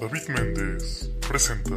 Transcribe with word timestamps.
David 0.00 0.28
Méndez 0.28 1.10
presenta. 1.26 1.76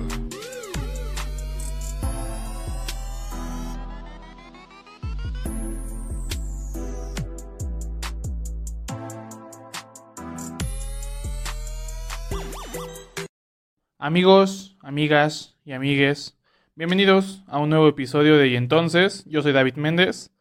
Amigos, 13.99 14.77
amigas 14.81 15.57
y 15.63 15.73
amigues, 15.73 16.37
bienvenidos 16.75 17.43
a 17.47 17.59
un 17.59 17.69
nuevo 17.69 17.87
episodio 17.87 18.37
de 18.37 18.47
Y 18.47 18.55
entonces, 18.55 19.25
yo 19.25 19.41
soy 19.41 19.51
David 19.51 19.75
Méndez 19.75 20.31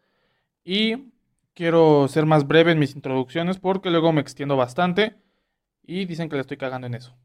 y 0.64 1.12
quiero 1.54 2.08
ser 2.08 2.26
más 2.26 2.46
breve 2.46 2.72
en 2.72 2.78
mis 2.78 2.94
introducciones 2.94 3.58
porque 3.58 3.90
luego 3.90 4.12
me 4.12 4.20
extiendo 4.20 4.56
bastante 4.56 5.16
y 5.82 6.06
dicen 6.06 6.28
que 6.28 6.36
le 6.36 6.42
estoy 6.42 6.56
cagando 6.56 6.86
en 6.86 6.94
eso. 6.94 7.16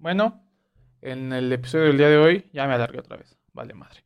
Bueno, 0.00 0.42
en 1.02 1.30
el 1.34 1.52
episodio 1.52 1.84
del 1.88 1.98
día 1.98 2.08
de 2.08 2.16
hoy, 2.16 2.48
ya 2.54 2.66
me 2.66 2.72
alargué 2.72 3.00
otra 3.00 3.18
vez, 3.18 3.36
vale 3.52 3.74
madre. 3.74 4.02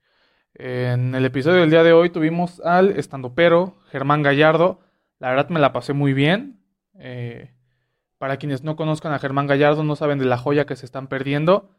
En 0.55 1.15
el 1.15 1.25
episodio 1.25 1.61
del 1.61 1.71
día 1.71 1.85
de 1.85 1.93
hoy 1.93 2.11
tuvimos 2.11 2.59
al 2.63 2.99
estandopero 2.99 3.77
Germán 3.91 4.25
Gallardo, 4.25 4.81
la 5.21 5.31
verdad 5.31 5.51
me 5.51 5.61
la 5.61 5.73
pasé 5.73 5.93
muy 5.93 6.13
bien. 6.13 6.61
Eh, 6.99 7.55
para 8.19 8.39
quienes 8.39 8.65
no 8.65 8.75
conozcan 8.75 9.13
a 9.13 9.21
Germán 9.21 9.47
Gallardo, 9.47 9.85
no 9.85 9.95
saben 9.95 10.19
de 10.19 10.25
la 10.25 10.37
joya 10.37 10.67
que 10.67 10.75
se 10.75 10.85
están 10.85 11.07
perdiendo. 11.07 11.71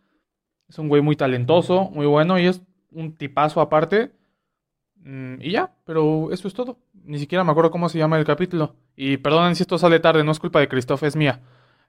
Es 0.69 0.79
un 0.79 0.87
güey 0.87 1.01
muy 1.01 1.17
talentoso, 1.17 1.89
muy 1.89 2.05
bueno 2.05 2.39
y 2.39 2.45
es 2.45 2.61
un 2.93 3.17
tipazo 3.17 3.59
aparte. 3.59 4.13
Mm, 4.95 5.41
y 5.41 5.51
ya, 5.51 5.75
pero 5.83 6.31
eso 6.31 6.47
es 6.47 6.53
todo. 6.53 6.79
Ni 6.93 7.19
siquiera 7.19 7.43
me 7.43 7.51
acuerdo 7.51 7.69
cómo 7.69 7.89
se 7.89 7.97
llama 7.97 8.17
el 8.17 8.23
capítulo. 8.23 8.77
Y 8.95 9.17
perdonen 9.17 9.55
si 9.55 9.63
esto 9.63 9.77
sale 9.77 9.99
tarde, 9.99 10.23
no 10.23 10.31
es 10.31 10.39
culpa 10.39 10.61
de 10.61 10.69
Christoph, 10.69 11.03
es 11.03 11.17
mía. 11.17 11.41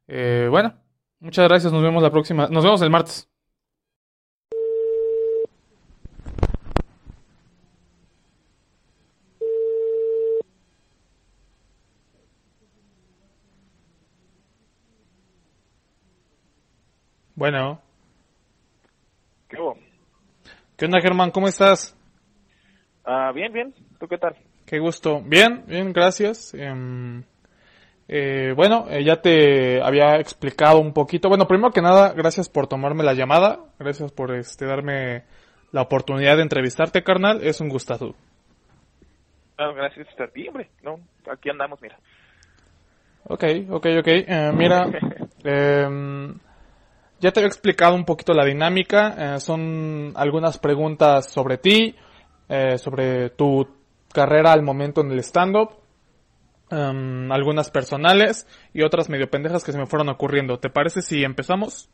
Eh, 0.08 0.48
bueno, 0.50 0.74
muchas 1.20 1.48
gracias, 1.48 1.72
nos 1.72 1.82
vemos 1.82 2.02
la 2.02 2.10
próxima. 2.10 2.48
Nos 2.48 2.64
vemos 2.64 2.82
el 2.82 2.90
martes. 2.90 3.28
Bueno, 17.34 17.80
¿Qué 19.48 19.60
hubo? 19.60 19.76
¿qué 20.76 20.86
onda 20.86 21.00
Germán? 21.00 21.30
¿Cómo 21.30 21.48
estás? 21.48 21.94
Ah, 23.04 23.30
bien, 23.32 23.52
bien. 23.52 23.74
¿Tú 24.00 24.08
qué 24.08 24.18
tal? 24.18 24.34
Qué 24.64 24.78
gusto. 24.78 25.20
Bien, 25.20 25.62
bien, 25.66 25.92
gracias. 25.92 26.52
Em, 26.54 27.22
eh, 28.08 28.52
bueno, 28.54 28.86
eh, 28.88 29.04
ya 29.04 29.20
te 29.20 29.82
había 29.82 30.16
explicado 30.16 30.78
un 30.78 30.92
poquito. 30.92 31.28
Bueno, 31.28 31.46
primero 31.46 31.72
que 31.72 31.82
nada, 31.82 32.12
gracias 32.12 32.48
por 32.48 32.66
tomarme 32.66 33.04
la 33.04 33.14
llamada. 33.14 33.60
Gracias 33.78 34.12
por 34.12 34.34
este 34.34 34.66
darme 34.66 35.24
la 35.72 35.82
oportunidad 35.82 36.36
de 36.36 36.42
entrevistarte, 36.42 37.02
carnal. 37.02 37.42
Es 37.42 37.60
un 37.60 37.68
gustazo. 37.68 38.14
Ah, 39.58 39.72
gracias 39.74 40.08
a 40.20 40.26
ti, 40.28 40.46
hombre. 40.48 40.70
No, 40.82 41.00
aquí 41.30 41.50
andamos, 41.50 41.80
mira. 41.80 41.98
Ok, 43.28 43.44
ok, 43.70 43.86
ok. 43.98 44.06
Eh, 44.06 44.52
mira, 44.54 44.86
em, 45.44 46.38
ya 47.20 47.32
te 47.32 47.40
había 47.40 47.48
explicado 47.48 47.94
un 47.94 48.04
poquito 48.04 48.32
la 48.32 48.44
dinámica. 48.44 49.36
Eh, 49.36 49.40
son 49.40 50.12
algunas 50.14 50.58
preguntas 50.58 51.32
sobre 51.32 51.58
ti, 51.58 51.96
eh, 52.48 52.78
sobre 52.78 53.30
tu 53.30 53.66
carrera 54.12 54.52
al 54.52 54.62
momento 54.62 55.00
en 55.00 55.10
el 55.10 55.18
stand-up, 55.20 55.70
em, 56.70 57.30
algunas 57.30 57.70
personales 57.70 58.46
y 58.72 58.82
otras 58.82 59.08
medio 59.08 59.30
pendejas 59.30 59.64
que 59.64 59.72
se 59.72 59.78
me 59.78 59.86
fueron 59.86 60.08
ocurriendo. 60.08 60.58
¿Te 60.58 60.70
parece 60.70 61.02
si 61.02 61.24
empezamos? 61.24 61.90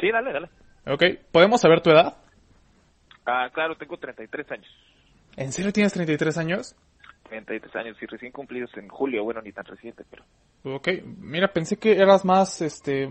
Sí, 0.00 0.10
dale, 0.10 0.32
dale. 0.32 0.48
Ok, 0.86 1.04
¿podemos 1.30 1.60
saber 1.60 1.80
tu 1.80 1.90
edad? 1.90 2.16
Ah, 3.26 3.48
claro, 3.52 3.76
tengo 3.76 3.96
33 3.96 4.50
años. 4.52 4.70
¿En 5.36 5.52
serio 5.52 5.72
tienes 5.72 5.92
33 5.92 6.38
años? 6.38 6.76
33 7.28 7.76
años 7.76 7.96
y 8.00 8.06
recién 8.06 8.32
cumplidos 8.32 8.70
en 8.76 8.88
julio. 8.88 9.24
Bueno, 9.24 9.40
ni 9.42 9.52
tan 9.52 9.64
reciente, 9.64 10.04
pero... 10.10 10.24
Ok, 10.64 10.88
mira, 11.18 11.48
pensé 11.48 11.78
que 11.78 11.92
eras 11.92 12.24
más, 12.24 12.60
este, 12.60 13.08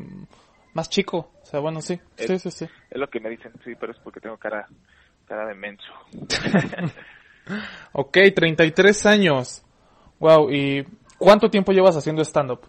más 0.74 0.90
chico. 0.90 1.32
O 1.42 1.46
sea, 1.46 1.60
bueno, 1.60 1.82
sí, 1.82 2.00
sí, 2.18 2.38
sí, 2.38 2.52
sí. 2.52 2.66
Es 2.90 3.00
lo 3.00 3.10
que 3.10 3.20
me 3.20 3.30
dicen, 3.30 3.52
sí, 3.64 3.74
pero 3.80 3.94
es 3.94 4.00
porque 4.00 4.20
tengo 4.20 4.38
cara, 4.38 4.68
cara 5.28 5.48
de 5.48 5.56
menso. 5.56 5.92
Ok, 7.94 8.18
33 8.36 9.06
años. 9.06 9.66
Wow, 10.20 10.52
¿y 10.52 10.86
cuánto 11.18 11.50
tiempo 11.50 11.72
llevas 11.72 11.96
haciendo 11.96 12.22
stand-up? 12.24 12.62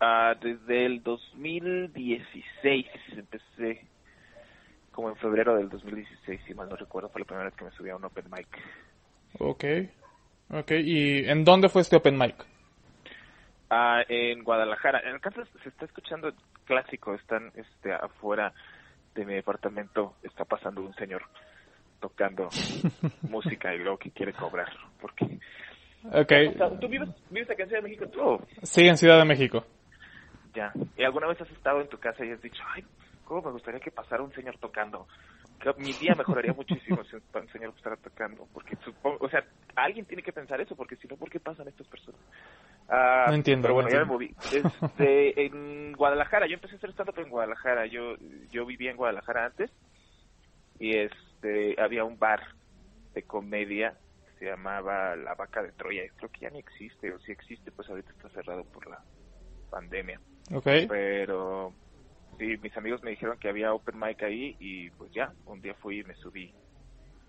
Ah, 0.00 0.34
desde 0.40 0.86
el 0.86 1.02
2016 1.02 2.86
empecé, 3.16 3.86
como 4.92 5.08
en 5.08 5.16
febrero 5.16 5.56
del 5.56 5.68
2016, 5.68 6.40
si 6.46 6.54
mal 6.54 6.68
no 6.68 6.76
recuerdo, 6.76 7.08
fue 7.08 7.20
la 7.20 7.26
primera 7.26 7.46
vez 7.46 7.54
que 7.54 7.64
me 7.64 7.70
subí 7.72 7.90
a 7.90 7.96
un 7.96 8.04
open 8.04 8.26
mic. 8.30 8.48
Ok, 9.38 9.64
ok, 10.50 10.70
¿y 10.72 11.28
en 11.28 11.44
dónde 11.44 11.68
fue 11.68 11.82
este 11.82 11.96
open 11.96 12.16
mic? 12.16 12.46
Ah, 13.68 14.02
en 14.08 14.44
Guadalajara. 14.44 15.00
En 15.10 15.18
Kansas 15.18 15.48
se 15.62 15.68
está 15.68 15.86
escuchando 15.86 16.32
clásico. 16.64 17.14
Están 17.14 17.52
este, 17.54 17.92
afuera 17.92 18.52
de 19.14 19.24
mi 19.24 19.34
departamento. 19.34 20.14
Está 20.22 20.44
pasando 20.44 20.82
un 20.82 20.94
señor 20.94 21.22
tocando 22.00 22.48
música 23.22 23.74
y 23.74 23.78
luego 23.78 23.98
que 23.98 24.10
quiere 24.10 24.32
cobrar. 24.32 24.70
Porque. 25.00 25.38
Ok, 26.12 26.32
O 26.54 26.58
sea, 26.58 26.70
¿Tú 26.80 26.88
vives, 26.88 27.08
vives 27.30 27.50
acá 27.50 27.62
en 27.64 27.68
Ciudad 27.68 27.82
de 27.82 27.88
México? 27.88 28.06
Tú. 28.08 28.40
sí, 28.62 28.86
en 28.86 28.96
Ciudad 28.96 29.18
de 29.18 29.24
México. 29.24 29.64
Ya. 30.54 30.72
¿Y 30.96 31.04
alguna 31.04 31.26
vez 31.26 31.40
has 31.40 31.50
estado 31.50 31.80
en 31.80 31.88
tu 31.88 31.98
casa 31.98 32.24
y 32.24 32.30
has 32.30 32.40
dicho, 32.40 32.62
ay, 32.74 32.84
cómo 33.24 33.42
me 33.42 33.50
gustaría 33.52 33.80
que 33.80 33.90
pasara 33.90 34.22
un 34.22 34.32
señor 34.32 34.56
tocando? 34.58 35.06
Que 35.60 35.72
Mi 35.78 35.92
día 35.94 36.14
mejoraría 36.14 36.52
muchísimo 36.52 37.02
si 37.04 37.16
un 37.16 37.48
señor 37.48 37.72
estuviera 37.74 37.96
tocando. 38.02 38.46
Porque 38.52 38.76
supongo. 38.84 39.18
O 39.20 39.28
sea, 39.28 39.44
alguien 39.74 40.04
tiene 40.04 40.22
que 40.22 40.32
pensar 40.32 40.60
eso. 40.60 40.76
Porque 40.76 40.96
si 40.96 41.08
no, 41.08 41.16
¿por 41.16 41.30
qué 41.30 41.40
pasan 41.40 41.66
estas 41.68 41.86
personas? 41.86 42.20
Ah, 42.88 43.24
No 43.28 43.34
entiendo, 43.34 43.62
Pero 43.62 43.74
bueno, 43.74 43.88
no 43.88 43.94
ya 43.94 44.00
me 44.00 44.04
moví. 44.04 44.34
Este, 44.52 45.44
en 45.46 45.92
Guadalajara, 45.92 46.46
yo 46.46 46.54
empecé 46.54 46.74
a 46.74 46.78
hacer 46.78 46.90
stand-up 46.90 47.18
en 47.18 47.30
Guadalajara. 47.30 47.86
Yo, 47.86 48.16
yo 48.50 48.66
vivía 48.66 48.90
en 48.90 48.96
Guadalajara 48.98 49.46
antes 49.46 49.70
y 50.78 50.96
este 50.98 51.74
había 51.80 52.04
un 52.04 52.18
bar 52.18 52.42
de 53.14 53.22
comedia 53.22 53.94
se 54.46 54.52
llamaba 54.52 55.16
La 55.16 55.34
Vaca 55.34 55.60
de 55.60 55.72
Troya. 55.72 56.02
Creo 56.16 56.30
que 56.30 56.42
ya 56.42 56.50
ni 56.50 56.60
existe, 56.60 57.12
o 57.12 57.18
si 57.18 57.32
existe, 57.32 57.72
pues 57.72 57.88
ahorita 57.88 58.12
está 58.12 58.28
cerrado 58.28 58.64
por 58.64 58.86
la 58.86 59.02
pandemia. 59.70 60.20
Ok, 60.54 60.68
Pero 60.88 61.72
sí, 62.38 62.56
mis 62.62 62.76
amigos 62.76 63.02
me 63.02 63.10
dijeron 63.10 63.38
que 63.40 63.48
había 63.48 63.74
open 63.74 63.98
mic 63.98 64.22
ahí 64.22 64.56
y 64.60 64.90
pues 64.90 65.10
ya, 65.12 65.32
un 65.46 65.60
día 65.60 65.74
fui 65.74 66.00
y 66.00 66.04
me 66.04 66.14
subí 66.14 66.54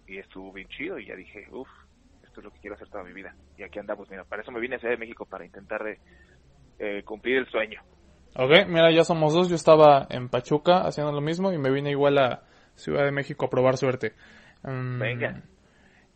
y 0.05 0.19
estuvo 0.19 0.53
bien 0.53 0.67
chido 0.67 1.00
y 1.00 1.07
ya 1.07 1.16
dije, 1.16 1.47
uff, 1.51 1.67
esto 2.23 2.39
es 2.39 2.45
lo 2.45 2.51
que 2.51 2.59
quiero 2.59 2.75
hacer 2.75 2.88
toda 2.89 3.03
mi 3.03 3.13
vida. 3.13 3.35
Y 3.57 3.63
aquí 3.63 3.79
andamos, 3.79 4.07
mira, 4.11 4.23
para 4.23 4.44
eso 4.44 4.51
me 4.51 4.59
vine 4.59 4.75
a 4.75 4.79
Ciudad 4.79 4.94
de 4.94 4.99
México, 4.99 5.25
para 5.25 5.44
intentar 5.44 5.84
de 5.84 5.99
eh, 6.78 7.03
cumplir 7.03 7.38
el 7.38 7.47
sueño. 7.47 7.81
ok, 8.35 8.67
mira, 8.67 8.91
ya 8.91 9.03
somos 9.03 9.34
dos. 9.34 9.49
Yo 9.49 9.55
estaba 9.55 10.05
en 10.11 10.29
Pachuca 10.29 10.81
haciendo 10.85 11.11
lo 11.11 11.22
mismo 11.22 11.51
y 11.51 11.57
me 11.57 11.72
vine 11.72 11.89
igual 11.89 12.19
a 12.19 12.44
Ciudad 12.75 13.05
de 13.05 13.11
México 13.11 13.47
a 13.47 13.49
probar 13.49 13.75
suerte. 13.75 14.13
Mm, 14.61 14.99
Venga. 14.99 15.44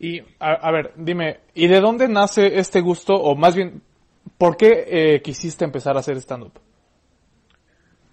Y, 0.04 0.20
a, 0.40 0.54
a 0.54 0.72
ver, 0.72 0.94
dime, 0.96 1.42
¿y 1.54 1.68
de 1.68 1.80
dónde 1.80 2.08
nace 2.08 2.58
este 2.58 2.82
gusto? 2.82 3.14
O 3.14 3.36
más 3.36 3.56
bien, 3.56 3.84
¿por 4.36 4.58
qué 4.58 4.86
eh, 4.88 5.22
quisiste 5.22 5.64
empezar 5.64 5.96
a 5.96 6.00
hacer 6.00 6.18
stand-up? 6.18 6.60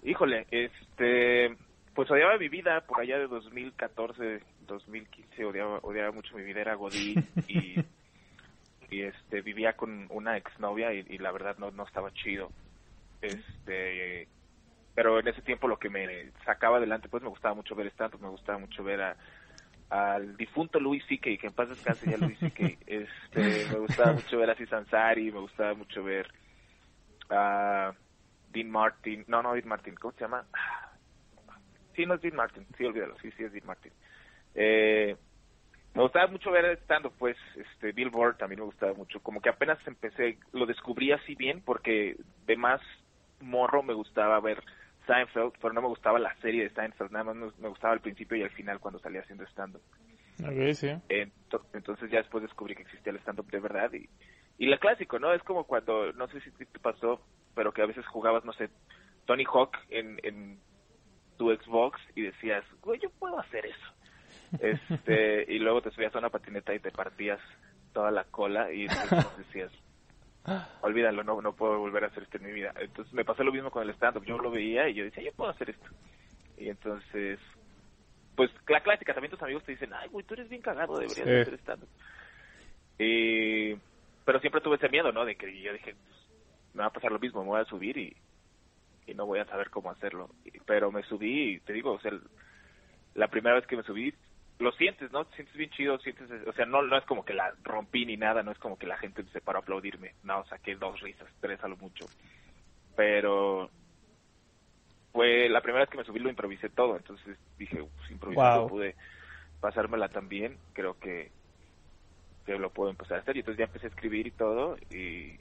Híjole, 0.03 0.45
este, 0.51 1.57
pues 1.95 2.11
odiaba 2.11 2.37
mi 2.37 2.47
vida 2.47 2.81
por 2.81 3.01
allá 3.01 3.17
de 3.17 3.25
2014, 3.25 4.39
2015, 4.67 5.45
odiaba, 5.45 5.79
odiaba 5.81 6.11
mucho 6.11 6.35
mi 6.35 6.43
vida, 6.43 6.61
era 6.61 6.75
godín 6.75 7.27
y, 7.47 7.83
y 8.91 9.01
este, 9.01 9.41
vivía 9.41 9.73
con 9.73 10.05
una 10.11 10.37
exnovia 10.37 10.93
y, 10.93 11.03
y 11.09 11.17
la 11.17 11.31
verdad 11.31 11.57
no, 11.57 11.71
no 11.71 11.87
estaba 11.87 12.13
chido. 12.13 12.51
Este, 13.19 14.27
pero 14.93 15.19
en 15.19 15.27
ese 15.27 15.41
tiempo 15.41 15.67
lo 15.67 15.79
que 15.79 15.89
me 15.89 16.29
sacaba 16.45 16.77
adelante, 16.77 17.09
pues 17.09 17.23
me 17.23 17.29
gustaba 17.29 17.55
mucho 17.55 17.73
ver 17.73 17.87
stand 17.87 18.13
me 18.21 18.29
gustaba 18.29 18.59
mucho 18.59 18.83
ver 18.83 19.01
a, 19.01 19.17
al 19.89 20.37
difunto 20.37 20.79
Louis 20.79 21.03
C.K., 21.07 21.37
que 21.39 21.47
en 21.47 21.53
paz 21.53 21.69
descanse 21.69 22.09
ya 22.09 22.17
Louis 22.17 22.37
C.K., 22.39 22.63
este, 22.85 23.65
me 23.71 23.79
gustaba 23.79 24.13
mucho 24.13 24.37
ver 24.37 24.49
a 24.49 24.53
Aziz 24.53 24.71
Ansari, 24.71 25.31
me 25.31 25.39
gustaba 25.39 25.73
mucho 25.73 26.03
ver 26.03 26.31
a 27.29 27.93
Dean 28.51 28.69
Martin, 28.69 29.25
no, 29.27 29.41
no 29.41 29.53
Dean 29.53 29.67
Martin, 29.67 29.95
¿cómo 29.95 30.13
se 30.13 30.21
llama? 30.21 30.45
Sí, 31.95 32.05
no 32.05 32.15
es 32.15 32.21
Dean 32.21 32.35
Martin, 32.35 32.65
sí, 32.77 32.85
olvídalo, 32.85 33.17
sí, 33.19 33.31
sí 33.31 33.43
es 33.43 33.51
Dean 33.51 33.65
Martin. 33.65 33.91
Eh, 34.55 35.15
me 35.95 36.03
gustaba 36.03 36.27
mucho 36.27 36.51
ver 36.51 36.65
estando, 36.65 37.11
pues, 37.11 37.35
este, 37.55 37.91
Billboard 37.91 38.37
también 38.37 38.59
me 38.59 38.65
gustaba 38.65 38.93
mucho, 38.93 39.19
como 39.21 39.41
que 39.41 39.49
apenas 39.49 39.79
empecé, 39.87 40.37
lo 40.53 40.67
descubrí 40.67 41.11
así 41.11 41.33
bien, 41.33 41.61
porque 41.61 42.15
de 42.45 42.55
más 42.57 42.81
morro 43.41 43.81
me 43.81 43.93
gustaba 43.93 44.39
ver 44.39 44.63
Seinfeld, 45.09 45.53
pero 45.59 45.73
no 45.73 45.81
me 45.81 45.87
gustaba 45.87 46.19
la 46.19 46.35
serie 46.35 46.63
de 46.63 46.69
Seinfeld, 46.69 47.11
nada 47.11 47.33
más 47.33 47.57
me, 47.57 47.67
gustaba 47.67 47.93
al 47.93 48.01
principio 48.01 48.37
y 48.37 48.43
al 48.43 48.51
final 48.51 48.79
cuando 48.79 48.99
salía 48.99 49.21
haciendo 49.21 49.43
stand-up. 49.45 49.81
Sí. 50.73 50.89
Entonces 51.73 52.11
ya 52.11 52.19
después 52.19 52.43
descubrí 52.43 52.75
que 52.75 52.83
existía 52.83 53.11
el 53.11 53.19
stand-up 53.19 53.49
de 53.49 53.59
verdad 53.59 53.91
y, 53.93 54.07
y 54.59 54.67
lo 54.67 54.77
clásico, 54.77 55.17
¿no? 55.17 55.33
Es 55.33 55.41
como 55.43 55.63
cuando, 55.63 56.13
no 56.13 56.27
sé 56.27 56.39
si 56.41 56.51
te 56.51 56.79
pasó, 56.79 57.21
pero 57.55 57.73
que 57.73 57.81
a 57.81 57.87
veces 57.87 58.05
jugabas, 58.07 58.45
no 58.45 58.53
sé, 58.53 58.69
Tony 59.25 59.45
Hawk 59.45 59.75
en, 59.89 60.19
en 60.23 60.59
tu 61.37 61.51
Xbox 61.51 61.99
y 62.15 62.21
decías, 62.21 62.63
güey, 62.81 62.99
yo 62.99 63.09
puedo 63.09 63.39
hacer 63.39 63.65
eso. 63.65 63.93
Este, 64.59 65.45
y 65.53 65.59
luego 65.59 65.81
te 65.81 65.91
subías 65.91 66.13
a 66.15 66.17
una 66.19 66.29
patineta 66.29 66.73
y 66.73 66.79
te 66.79 66.89
partías 66.89 67.39
toda 67.93 68.09
la 68.09 68.23
cola 68.23 68.71
y 68.71 68.85
entonces 68.85 69.37
decías, 69.37 69.71
olvídalo, 70.81 71.23
no, 71.23 71.41
no 71.41 71.53
puedo 71.53 71.79
volver 71.79 72.03
a 72.03 72.07
hacer 72.07 72.23
esto 72.23 72.37
en 72.37 72.45
mi 72.45 72.51
vida. 72.51 72.73
Entonces 72.79 73.13
me 73.13 73.25
pasó 73.25 73.43
lo 73.43 73.51
mismo 73.51 73.71
con 73.71 73.83
el 73.83 73.93
stand-up, 73.95 74.25
yo 74.25 74.37
lo 74.37 74.51
veía 74.51 74.87
y 74.89 74.93
yo 74.93 75.03
decía, 75.03 75.23
yo 75.23 75.33
puedo 75.33 75.51
hacer 75.51 75.69
esto. 75.69 75.87
Y 76.57 76.69
entonces, 76.69 77.39
pues 78.35 78.51
la 78.67 78.81
clásica, 78.81 79.13
también 79.13 79.31
tus 79.31 79.41
amigos 79.41 79.63
te 79.63 79.71
dicen, 79.73 79.93
ay, 79.93 80.09
güey, 80.09 80.25
tú 80.25 80.33
eres 80.33 80.49
bien 80.49 80.61
cagado, 80.61 80.97
deberías 80.97 81.27
Sí. 81.27 81.33
hacer 81.33 81.59
stand-up. 81.59 81.89
Y, 82.97 83.75
pero 84.25 84.39
siempre 84.41 84.61
tuve 84.61 84.75
ese 84.75 84.89
miedo, 84.89 85.11
¿no? 85.11 85.25
De 85.25 85.35
que 85.35 85.61
yo 85.61 85.71
dije, 85.73 85.95
pues, 85.95 86.17
me 86.73 86.81
va 86.81 86.87
a 86.87 86.93
pasar 86.93 87.11
lo 87.11 87.19
mismo, 87.19 87.41
me 87.41 87.49
voy 87.49 87.61
a 87.61 87.65
subir 87.65 87.97
y, 87.97 88.15
y 89.05 89.13
no 89.13 89.25
voy 89.25 89.39
a 89.39 89.45
saber 89.45 89.69
cómo 89.69 89.89
hacerlo. 89.89 90.29
Pero 90.65 90.91
me 90.91 91.03
subí 91.03 91.53
y 91.53 91.59
te 91.61 91.73
digo, 91.73 91.93
o 91.93 91.99
sea, 91.99 92.11
la 93.13 93.27
primera 93.29 93.55
vez 93.55 93.65
que 93.67 93.77
me 93.77 93.83
subí, 93.83 94.13
lo 94.59 94.71
sientes, 94.73 95.11
¿no? 95.11 95.25
Te 95.25 95.35
sientes 95.35 95.55
bien 95.55 95.69
chido, 95.71 95.99
sientes, 95.99 96.29
o 96.47 96.53
sea, 96.53 96.65
no, 96.65 96.81
no 96.83 96.97
es 96.97 97.05
como 97.05 97.25
que 97.25 97.33
la 97.33 97.53
rompí 97.63 98.05
ni 98.05 98.17
nada, 98.17 98.43
no 98.43 98.51
es 98.51 98.59
como 98.59 98.77
que 98.77 98.87
la 98.87 98.97
gente 98.97 99.23
se 99.31 99.41
paró 99.41 99.59
a 99.59 99.61
aplaudirme, 99.61 100.15
no, 100.23 100.45
saqué 100.47 100.75
dos 100.75 100.99
risas, 101.01 101.29
tres 101.39 101.63
a 101.63 101.67
lo 101.69 101.77
mucho. 101.77 102.11
Pero 102.95 103.71
fue 105.11 105.49
la 105.49 105.61
primera 105.61 105.83
vez 105.85 105.89
que 105.89 105.97
me 105.97 106.03
subí 106.05 106.19
lo 106.19 106.29
improvisé 106.29 106.69
todo, 106.69 106.97
entonces 106.97 107.37
dije, 107.57 107.77
pues 107.97 108.11
improvisando 108.11 108.61
Wow. 108.61 108.67
pude 108.67 108.95
pasármela 109.59 110.09
también, 110.09 110.59
creo 110.73 110.97
que 110.99 111.33
que 112.45 112.57
lo 112.57 112.71
puedo 112.73 112.89
empezar 112.89 113.17
a 113.17 113.21
hacer 113.21 113.35
y 113.35 113.39
entonces 113.39 113.59
ya 113.59 113.65
empecé 113.65 113.87
a 113.87 113.89
escribir 113.89 114.27
y 114.27 114.31
todo 114.31 114.77
y, 114.89 115.39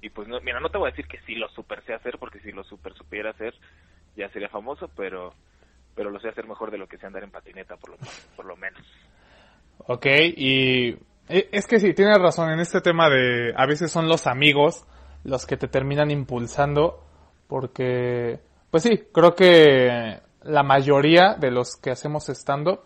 y 0.00 0.10
pues 0.10 0.28
no, 0.28 0.40
mira, 0.42 0.60
no 0.60 0.70
te 0.70 0.78
voy 0.78 0.88
a 0.88 0.90
decir 0.90 1.06
que 1.06 1.20
sí 1.26 1.34
lo 1.36 1.48
super 1.50 1.82
sé 1.84 1.94
hacer 1.94 2.18
porque 2.18 2.40
si 2.40 2.52
lo 2.52 2.64
super 2.64 2.94
supiera 2.94 3.30
hacer 3.30 3.54
ya 4.16 4.28
sería 4.30 4.48
famoso, 4.50 4.88
pero 4.96 5.34
pero 5.94 6.10
lo 6.10 6.20
sé 6.20 6.28
hacer 6.28 6.46
mejor 6.46 6.70
de 6.70 6.78
lo 6.78 6.86
que 6.86 6.98
sé 6.98 7.06
andar 7.06 7.24
en 7.24 7.30
patineta 7.30 7.76
por 7.76 7.90
lo 7.90 7.96
por 8.36 8.44
lo 8.44 8.56
menos. 8.56 8.82
Ok, 9.86 10.06
y 10.36 10.88
e- 11.28 11.48
es 11.52 11.66
que 11.66 11.80
sí, 11.80 11.94
tienes 11.94 12.18
razón 12.18 12.50
en 12.50 12.60
este 12.60 12.80
tema 12.80 13.08
de 13.08 13.52
a 13.56 13.66
veces 13.66 13.90
son 13.90 14.08
los 14.08 14.26
amigos 14.26 14.84
los 15.24 15.46
que 15.46 15.56
te 15.56 15.68
terminan 15.68 16.10
impulsando 16.10 17.02
porque, 17.46 18.40
pues 18.70 18.82
sí, 18.82 19.04
creo 19.12 19.34
que 19.34 20.20
la 20.42 20.62
mayoría 20.62 21.34
de 21.34 21.50
los 21.50 21.76
que 21.76 21.90
hacemos 21.90 22.28
stand-up 22.28 22.80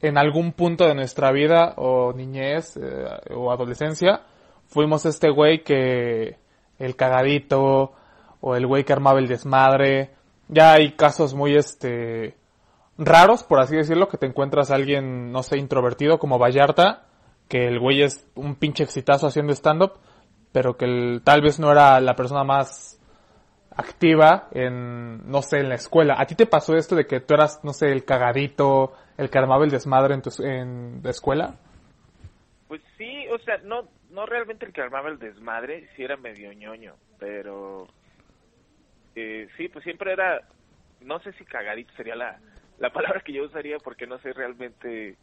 en 0.00 0.18
algún 0.18 0.52
punto 0.52 0.86
de 0.86 0.94
nuestra 0.94 1.32
vida 1.32 1.74
o 1.76 2.12
niñez 2.12 2.76
eh, 2.76 3.06
o 3.34 3.50
adolescencia 3.50 4.22
fuimos 4.66 5.06
este 5.06 5.30
güey 5.30 5.62
que 5.62 6.36
el 6.78 6.96
cagadito 6.96 7.92
o 8.40 8.56
el 8.56 8.66
güey 8.66 8.84
que 8.84 8.92
armaba 8.92 9.18
el 9.18 9.28
desmadre. 9.28 10.10
Ya 10.54 10.72
hay 10.74 10.92
casos 10.92 11.34
muy 11.34 11.56
este 11.56 12.36
raros, 12.96 13.42
por 13.42 13.58
así 13.58 13.76
decirlo, 13.76 14.08
que 14.08 14.18
te 14.18 14.26
encuentras 14.26 14.70
a 14.70 14.76
alguien, 14.76 15.32
no 15.32 15.42
sé, 15.42 15.58
introvertido 15.58 16.18
como 16.18 16.38
Vallarta, 16.38 17.06
que 17.48 17.66
el 17.66 17.80
güey 17.80 18.02
es 18.02 18.24
un 18.36 18.54
pinche 18.54 18.84
exitazo 18.84 19.26
haciendo 19.26 19.52
stand-up, 19.52 19.94
pero 20.52 20.76
que 20.76 20.84
el- 20.84 21.22
tal 21.24 21.42
vez 21.42 21.58
no 21.58 21.72
era 21.72 22.00
la 22.00 22.14
persona 22.14 22.44
más 22.44 23.00
activa 23.76 24.48
en, 24.52 25.28
no 25.28 25.42
sé, 25.42 25.58
en 25.58 25.68
la 25.68 25.74
escuela. 25.74 26.14
¿A 26.18 26.26
ti 26.26 26.36
te 26.36 26.46
pasó 26.46 26.76
esto 26.76 26.94
de 26.94 27.06
que 27.06 27.18
tú 27.18 27.34
eras, 27.34 27.58
no 27.64 27.72
sé, 27.72 27.90
el 27.90 28.04
cagadito, 28.04 28.92
el 29.18 29.30
que 29.30 29.38
armaba 29.38 29.64
el 29.64 29.70
desmadre 29.72 30.14
en, 30.14 30.22
tu, 30.22 30.30
en 30.44 31.00
la 31.02 31.10
escuela? 31.10 31.56
Pues 32.68 32.80
sí, 32.96 33.26
o 33.28 33.38
sea, 33.38 33.58
no 33.64 33.88
no 34.10 34.26
realmente 34.26 34.64
el 34.64 34.72
que 34.72 34.80
armaba 34.80 35.08
el 35.08 35.18
desmadre, 35.18 35.88
sí 35.96 36.04
era 36.04 36.16
medio 36.16 36.52
ñoño, 36.52 36.94
pero 37.18 37.88
eh, 39.14 39.48
sí, 39.56 39.68
pues 39.68 39.84
siempre 39.84 40.12
era, 40.12 40.40
no 41.00 41.20
sé 41.20 41.32
si 41.32 41.44
cagadito 41.44 41.92
sería 41.94 42.14
la, 42.14 42.38
la 42.78 42.90
palabra 42.90 43.20
que 43.20 43.32
yo 43.32 43.44
usaría 43.44 43.78
porque 43.78 44.06
no 44.06 44.18
sé 44.18 44.32
realmente 44.32 45.16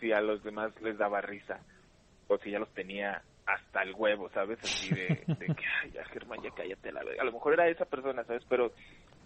si 0.00 0.12
a 0.12 0.20
los 0.20 0.42
demás 0.42 0.72
les 0.82 0.98
daba 0.98 1.20
risa 1.20 1.60
o 2.28 2.38
si 2.38 2.50
ya 2.50 2.58
los 2.58 2.72
tenía 2.74 3.22
hasta 3.46 3.82
el 3.82 3.94
huevo, 3.94 4.30
¿sabes? 4.30 4.58
Así 4.62 4.94
de, 4.94 5.22
de 5.26 5.46
que, 5.54 5.64
ay, 5.82 5.90
ya 5.92 6.04
Germán, 6.06 6.40
ya 6.42 6.50
cállate 6.50 6.92
la 6.92 7.02
verga. 7.02 7.22
A 7.22 7.24
lo 7.24 7.32
mejor 7.32 7.54
era 7.54 7.68
esa 7.68 7.84
persona, 7.84 8.24
¿sabes? 8.24 8.44
Pero 8.48 8.72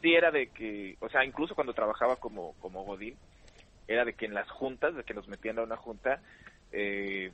sí 0.01 0.15
era 0.15 0.31
de 0.31 0.49
que, 0.49 0.97
o 1.01 1.09
sea, 1.09 1.25
incluso 1.25 1.55
cuando 1.55 1.75
trabajaba 1.75 2.17
como, 2.17 2.55
como 2.61 2.85
Godín, 2.85 3.17
era 3.89 4.05
de 4.05 4.15
que 4.15 4.27
en 4.27 4.35
las 4.35 4.51
juntas, 4.51 4.95
de 4.95 5.05
que 5.05 5.15
nos 5.15 5.29
metían 5.29 5.59
a 5.59 5.63
una 5.63 5.77
junta, 5.77 6.21
eh, 6.73 7.31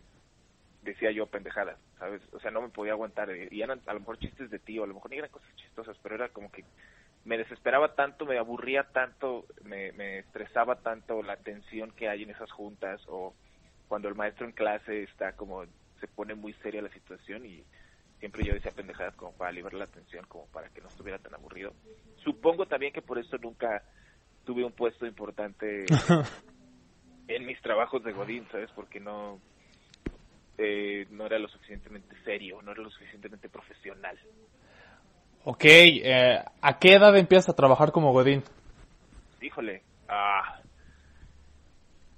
decía 0.83 1.11
yo 1.13 1.27
pendejadas, 1.27 1.79
¿sabes? 1.99 2.21
O 2.33 2.41
sea, 2.41 2.51
no 2.51 2.61
me 2.63 2.69
podía 2.69 2.93
aguantar. 2.93 3.31
eh, 3.31 3.49
Y 3.51 3.63
eran 3.63 3.81
a 3.87 3.95
lo 3.95 4.01
mejor 4.01 4.19
chistes 4.19 4.51
de 4.51 4.59
tío, 4.59 4.85
a 4.85 4.87
lo 4.87 4.95
mejor 4.95 5.11
ni 5.11 5.19
eran 5.19 5.31
cosas 5.31 5.55
chistosas, 5.57 5.97
pero 6.03 6.15
era 6.17 6.29
como 6.29 6.51
que 6.51 6.65
me 7.25 7.39
desesperaba 7.39 7.95
tanto, 7.95 8.27
me 8.27 8.39
aburría 8.39 8.83
tanto, 8.85 9.47
me, 9.65 9.93
me 9.93 10.19
estresaba 10.19 10.77
tanto 10.77 11.23
la 11.23 11.37
tensión 11.37 11.93
que 11.93 12.09
hay 12.09 12.25
en 12.25 12.31
esas 12.31 12.51
juntas 12.51 13.01
o 13.07 13.33
cuando 13.89 14.09
el 14.09 14.15
maestro 14.17 14.47
en 14.47 14.53
clase 14.53 15.05
está 15.05 15.33
como, 15.37 15.65
se 16.01 16.09
pone 16.09 16.35
muy 16.35 16.53
seria 16.55 16.83
la 16.83 16.89
situación 16.91 17.47
y 17.47 17.63
siempre 18.19 18.45
yo 18.45 18.55
decía 18.55 18.73
pendejadas 18.73 19.15
como 19.15 19.33
para 19.33 19.53
liberar 19.53 19.75
la 19.75 19.87
tensión, 19.87 20.25
como 20.27 20.47
para 20.47 20.69
que 20.71 20.81
no 20.81 20.89
estuviera 20.89 21.19
tan 21.19 21.35
aburrido. 21.35 21.73
Supongo 22.25 22.67
también 22.67 22.93
que 22.93 23.03
por 23.03 23.19
eso 23.19 23.37
nunca 23.39 23.83
tuve 24.45 24.65
un 24.65 24.73
puesto 24.73 25.07
importante 25.07 25.85
en 27.29 27.47
mis 27.47 27.61
trabajos 27.63 28.03
de 28.03 28.13
Godín, 28.13 28.47
¿sabes? 28.51 28.71
Porque 28.75 28.99
no, 28.99 29.41
eh, 30.59 31.07
no 31.11 31.27
era 31.27 31.39
lo 31.39 31.49
suficientemente 31.49 32.15
serio, 32.25 32.61
no 32.63 32.73
era 32.73 32.83
lo 32.83 32.91
suficientemente 32.91 33.49
profesional. 33.49 34.19
Ok, 35.45 35.65
eh, 35.65 36.39
¿a 36.61 36.79
qué 36.79 36.95
edad 36.95 37.17
empiezas 37.17 37.49
a 37.49 37.57
trabajar 37.57 37.91
como 37.91 38.13
Godín? 38.13 38.43
Híjole, 39.41 39.83
ah, 40.09 40.61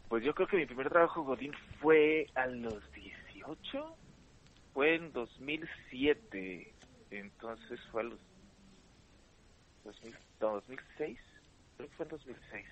pues 0.09 0.23
yo 0.23 0.35
creo 0.35 0.47
que 0.47 0.59
mi 0.59 0.67
primer 0.67 0.91
trabajo 0.91 1.23
Godín 1.23 1.53
fue 1.81 2.27
a 2.35 2.47
los 2.47 2.83
18, 2.93 3.97
fue 4.75 4.97
en 4.97 5.13
2007, 5.13 6.73
entonces 7.11 7.81
fue 7.91 8.03
a 8.03 8.05
los 8.05 8.19
2000, 9.85 10.15
no, 10.41 10.53
2006, 10.55 11.19
creo 11.77 11.89
que 11.89 11.95
fue 11.97 12.05
en 12.05 12.11
2006, 12.11 12.67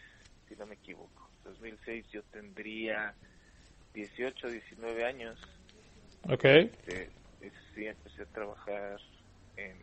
si 0.49 0.56
no 0.56 0.67
me 0.67 0.75
equivoco. 0.75 1.31
2006 1.44 2.11
yo 2.12 2.23
tendría 2.25 3.15
18, 3.94 4.49
19 4.49 5.05
años. 5.05 5.39
Ok. 6.29 6.44
Este, 6.44 7.11
sí, 7.75 7.87
empecé 7.87 8.23
a 8.23 8.27
trabajar 8.27 9.00
en 9.56 9.77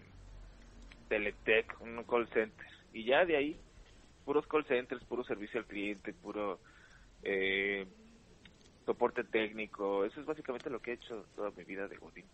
Teletec, 1.07 1.79
un 1.81 2.03
call 2.03 2.27
center. 2.29 2.65
Y 2.93 3.05
ya 3.05 3.25
de 3.25 3.37
ahí, 3.37 3.59
puros 4.25 4.47
call 4.47 4.65
centers, 4.65 5.03
puro 5.05 5.23
servicio 5.23 5.59
al 5.59 5.65
cliente, 5.65 6.13
puro 6.13 6.59
eh, 7.23 7.85
soporte 8.85 9.23
técnico. 9.23 10.05
Eso 10.05 10.19
es 10.19 10.25
básicamente 10.25 10.69
lo 10.69 10.81
que 10.81 10.91
he 10.91 10.93
hecho 10.95 11.25
toda 11.35 11.51
mi 11.51 11.63
vida 11.63 11.87
de 11.87 11.97
Godín. 11.97 12.25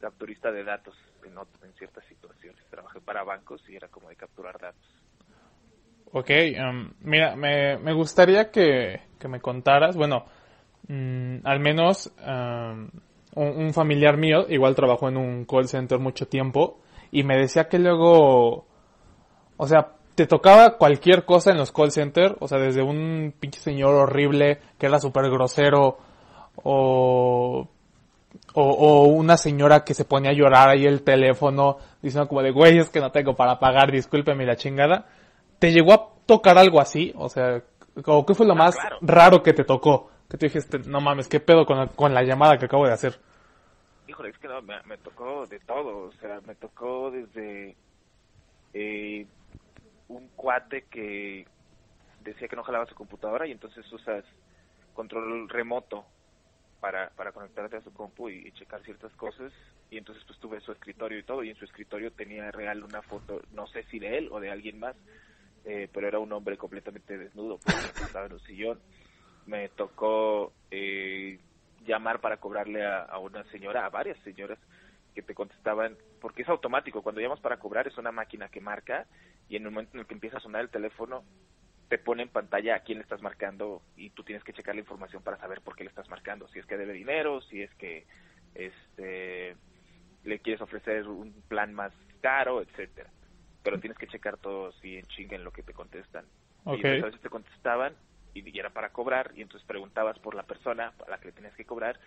Capturista 0.00 0.50
de 0.50 0.64
datos 0.64 0.96
en, 1.24 1.72
ciertas 1.74 2.04
situaciones. 2.06 2.62
Trabajé 2.70 3.00
para 3.00 3.22
bancos 3.22 3.62
y 3.68 3.76
era 3.76 3.88
como 3.88 4.08
de 4.08 4.16
capturar 4.16 4.58
datos. 4.58 4.84
Ok, 6.14 6.28
em, 6.28 6.92
mira, 7.00 7.36
me, 7.36 7.78
me 7.78 7.92
gustaría 7.94 8.50
que, 8.50 9.00
que 9.18 9.28
me 9.28 9.40
contaras, 9.40 9.96
bueno, 9.96 10.26
mm, 10.88 11.36
al 11.44 11.60
menos 11.60 12.12
em, 12.24 12.90
un, 13.34 13.48
un 13.64 13.72
familiar 13.72 14.16
mío 14.16 14.46
igual 14.48 14.74
trabajó 14.74 15.08
en 15.08 15.16
un 15.16 15.44
call 15.44 15.68
center 15.68 15.98
mucho 15.98 16.26
tiempo 16.28 16.78
y 17.10 17.24
me 17.24 17.36
decía 17.36 17.68
que 17.68 17.78
luego, 17.78 18.66
o 19.56 19.66
sea, 19.66 19.92
te 20.14 20.26
tocaba 20.26 20.76
cualquier 20.76 21.24
cosa 21.24 21.50
en 21.50 21.56
los 21.58 21.72
call 21.72 21.90
centers, 21.90 22.34
o 22.40 22.48
sea, 22.48 22.58
desde 22.58 22.82
un 22.82 23.34
pinche 23.38 23.60
señor 23.60 23.94
horrible 23.94 24.58
que 24.78 24.86
era 24.86 24.98
súper 24.98 25.30
grosero 25.30 25.98
o, 26.62 27.66
o, 28.54 28.62
o 28.62 29.02
una 29.04 29.36
señora 29.36 29.84
que 29.84 29.94
se 29.94 30.04
ponía 30.04 30.30
a 30.30 30.34
llorar 30.34 30.68
ahí 30.68 30.84
el 30.84 31.02
teléfono 31.02 31.78
diciendo 32.02 32.28
como 32.28 32.42
de, 32.42 32.50
güey, 32.50 32.78
es 32.78 32.90
que 32.90 33.00
no 33.00 33.10
tengo 33.10 33.34
para 33.34 33.58
pagar, 33.58 33.90
discúlpeme 33.90 34.44
la 34.44 34.56
chingada. 34.56 35.06
¿Te 35.58 35.72
llegó 35.72 35.92
a 35.94 36.08
tocar 36.26 36.58
algo 36.58 36.80
así? 36.80 37.12
O 37.16 37.28
sea, 37.28 37.62
¿o 38.06 38.26
¿qué 38.26 38.34
fue 38.34 38.46
lo 38.46 38.54
Ah, 38.54 38.56
más 38.56 38.74
claro. 38.76 38.98
raro 39.00 39.42
que 39.42 39.52
te 39.54 39.64
tocó? 39.64 40.10
Que 40.32 40.38
te 40.38 40.46
dijiste, 40.46 40.78
no 40.78 41.02
mames, 41.02 41.28
¿qué 41.28 41.40
pedo 41.40 41.66
con 41.66 41.76
la, 41.76 41.88
con 41.88 42.14
la 42.14 42.22
llamada 42.22 42.56
que 42.56 42.64
acabo 42.64 42.86
de 42.86 42.94
hacer? 42.94 43.20
Híjole, 44.08 44.30
es 44.30 44.38
que 44.38 44.48
no, 44.48 44.62
me, 44.62 44.96
tocó 44.96 45.44
de 45.44 45.60
todo, 45.60 46.08
o 46.08 46.12
sea, 46.12 46.40
me 46.46 46.54
tocó 46.54 47.10
desde 47.10 47.76
eh, 48.72 49.26
un 50.08 50.28
cuate 50.28 50.86
que 50.90 51.46
decía 52.24 52.48
que 52.48 52.56
no 52.56 52.62
jalaba 52.62 52.86
su 52.86 52.94
computadora 52.94 53.46
y 53.46 53.52
entonces 53.52 53.84
usas 53.92 54.24
control 54.94 55.50
remoto 55.50 56.06
para, 56.80 57.10
para 57.10 57.32
conectarte 57.32 57.76
a 57.76 57.82
su 57.82 57.92
compu 57.92 58.30
y, 58.30 58.48
y 58.48 58.52
checar 58.52 58.82
ciertas 58.84 59.12
cosas 59.16 59.52
y 59.90 59.98
entonces 59.98 60.24
pues 60.26 60.38
tuve 60.38 60.62
su 60.62 60.72
escritorio 60.72 61.18
y 61.18 61.24
todo 61.24 61.44
y 61.44 61.50
en 61.50 61.56
su 61.56 61.66
escritorio 61.66 62.10
tenía 62.10 62.50
real 62.50 62.82
una 62.84 63.02
foto, 63.02 63.42
no 63.52 63.66
sé 63.66 63.82
si 63.90 63.98
de 63.98 64.16
él 64.16 64.30
o 64.32 64.40
de 64.40 64.50
alguien 64.50 64.78
más, 64.78 64.96
eh, 65.66 65.90
pero 65.92 66.08
era 66.08 66.18
un 66.18 66.32
hombre 66.32 66.56
completamente 66.56 67.18
desnudo, 67.18 67.58
pues, 67.58 67.76
estaba 68.06 68.24
en 68.24 68.32
un 68.32 68.40
sillón. 68.40 68.80
Me 69.46 69.68
tocó 69.70 70.52
eh, 70.70 71.38
llamar 71.84 72.20
para 72.20 72.38
cobrarle 72.38 72.84
a, 72.84 73.02
a 73.02 73.18
una 73.18 73.44
señora, 73.44 73.84
a 73.84 73.90
varias 73.90 74.18
señoras 74.20 74.58
que 75.14 75.22
te 75.22 75.34
contestaban, 75.34 75.96
porque 76.20 76.42
es 76.42 76.48
automático, 76.48 77.02
cuando 77.02 77.20
llamas 77.20 77.40
para 77.40 77.58
cobrar 77.58 77.86
es 77.86 77.98
una 77.98 78.12
máquina 78.12 78.48
que 78.48 78.60
marca 78.60 79.06
y 79.48 79.56
en 79.56 79.64
el 79.64 79.70
momento 79.70 79.94
en 79.94 80.00
el 80.00 80.06
que 80.06 80.14
empieza 80.14 80.38
a 80.38 80.40
sonar 80.40 80.62
el 80.62 80.70
teléfono, 80.70 81.24
te 81.88 81.98
pone 81.98 82.22
en 82.22 82.30
pantalla 82.30 82.76
a 82.76 82.80
quién 82.80 82.98
le 82.98 83.02
estás 83.02 83.20
marcando 83.20 83.82
y 83.96 84.10
tú 84.10 84.22
tienes 84.24 84.42
que 84.44 84.54
checar 84.54 84.74
la 84.74 84.80
información 84.80 85.22
para 85.22 85.36
saber 85.38 85.60
por 85.60 85.76
qué 85.76 85.84
le 85.84 85.90
estás 85.90 86.08
marcando, 86.08 86.48
si 86.48 86.58
es 86.58 86.66
que 86.66 86.78
debe 86.78 86.94
dinero, 86.94 87.42
si 87.42 87.62
es 87.62 87.74
que 87.74 88.06
este 88.54 89.56
le 90.24 90.38
quieres 90.38 90.62
ofrecer 90.62 91.06
un 91.08 91.42
plan 91.48 91.74
más 91.74 91.92
caro, 92.22 92.62
etcétera. 92.62 93.10
Pero 93.62 93.78
tienes 93.80 93.98
que 93.98 94.06
checar 94.06 94.38
todo 94.38 94.68
así 94.68 94.96
en 94.96 95.04
chinga 95.06 95.36
en 95.36 95.44
lo 95.44 95.52
que 95.52 95.62
te 95.62 95.74
contestan. 95.74 96.24
Y 96.64 96.80
Ok. 96.80 96.84
a 96.86 97.04
veces 97.04 97.20
te 97.20 97.28
contestaban 97.28 97.96
y, 98.34 98.58
era 98.58 98.70
para 98.70 98.90
cobrar 98.90 99.32
y 99.34 99.42
entonces 99.42 99.66
preguntabas 99.66 100.18
por 100.18 100.34
la 100.34 100.42
persona 100.42 100.92
a 101.06 101.10
la 101.10 101.18
que 101.18 101.28
le 101.28 101.32
tenías 101.32 101.54
que 101.54 101.64
cobrar 101.64 101.98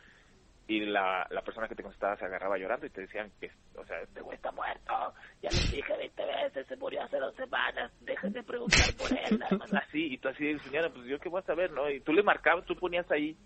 y 0.67 0.79
la, 0.86 1.27
la 1.29 1.41
persona 1.44 1.67
que 1.67 1.75
te 1.75 1.84
contestaba 1.84 2.17
se 2.17 2.25
agarraba 2.25 2.58
llorando 2.58 2.88
y 2.88 2.89
te 2.89 3.01
decían 3.01 3.32
que, 3.39 3.51
o 3.75 3.86
sea, 3.86 4.01
este 4.01 4.22
güey 4.22 4.36
está 4.36 4.51
muerto, 4.51 5.13
ya 5.41 5.50
le 5.51 5.75
dije 5.75 5.96
20 5.96 6.25
veces, 6.25 6.67
se 6.67 6.75
murió 6.77 7.03
hace 7.03 7.17
dos 7.17 7.36
semanas, 7.36 7.91
dejen 8.01 8.34
de 8.34 8.41
preguntar 8.41 8.96
por 8.98 9.12
él, 9.12 9.39
así, 9.77 10.13
y 10.13 10.17
tú 10.17 10.29
así, 10.29 10.58
señora, 10.60 10.89
pues 10.89 11.05
yo 11.05 11.20
qué 11.20 11.29
voy 11.29 11.41
a 11.41 11.46
saber, 11.46 11.72
¿no? 11.72 11.89
Y 11.89 12.00
tú 12.00 12.13
le 12.13 12.24
marcabas, 12.24 12.65
tú 12.65 12.75
ponías 12.75 13.10
ahí 13.12 13.38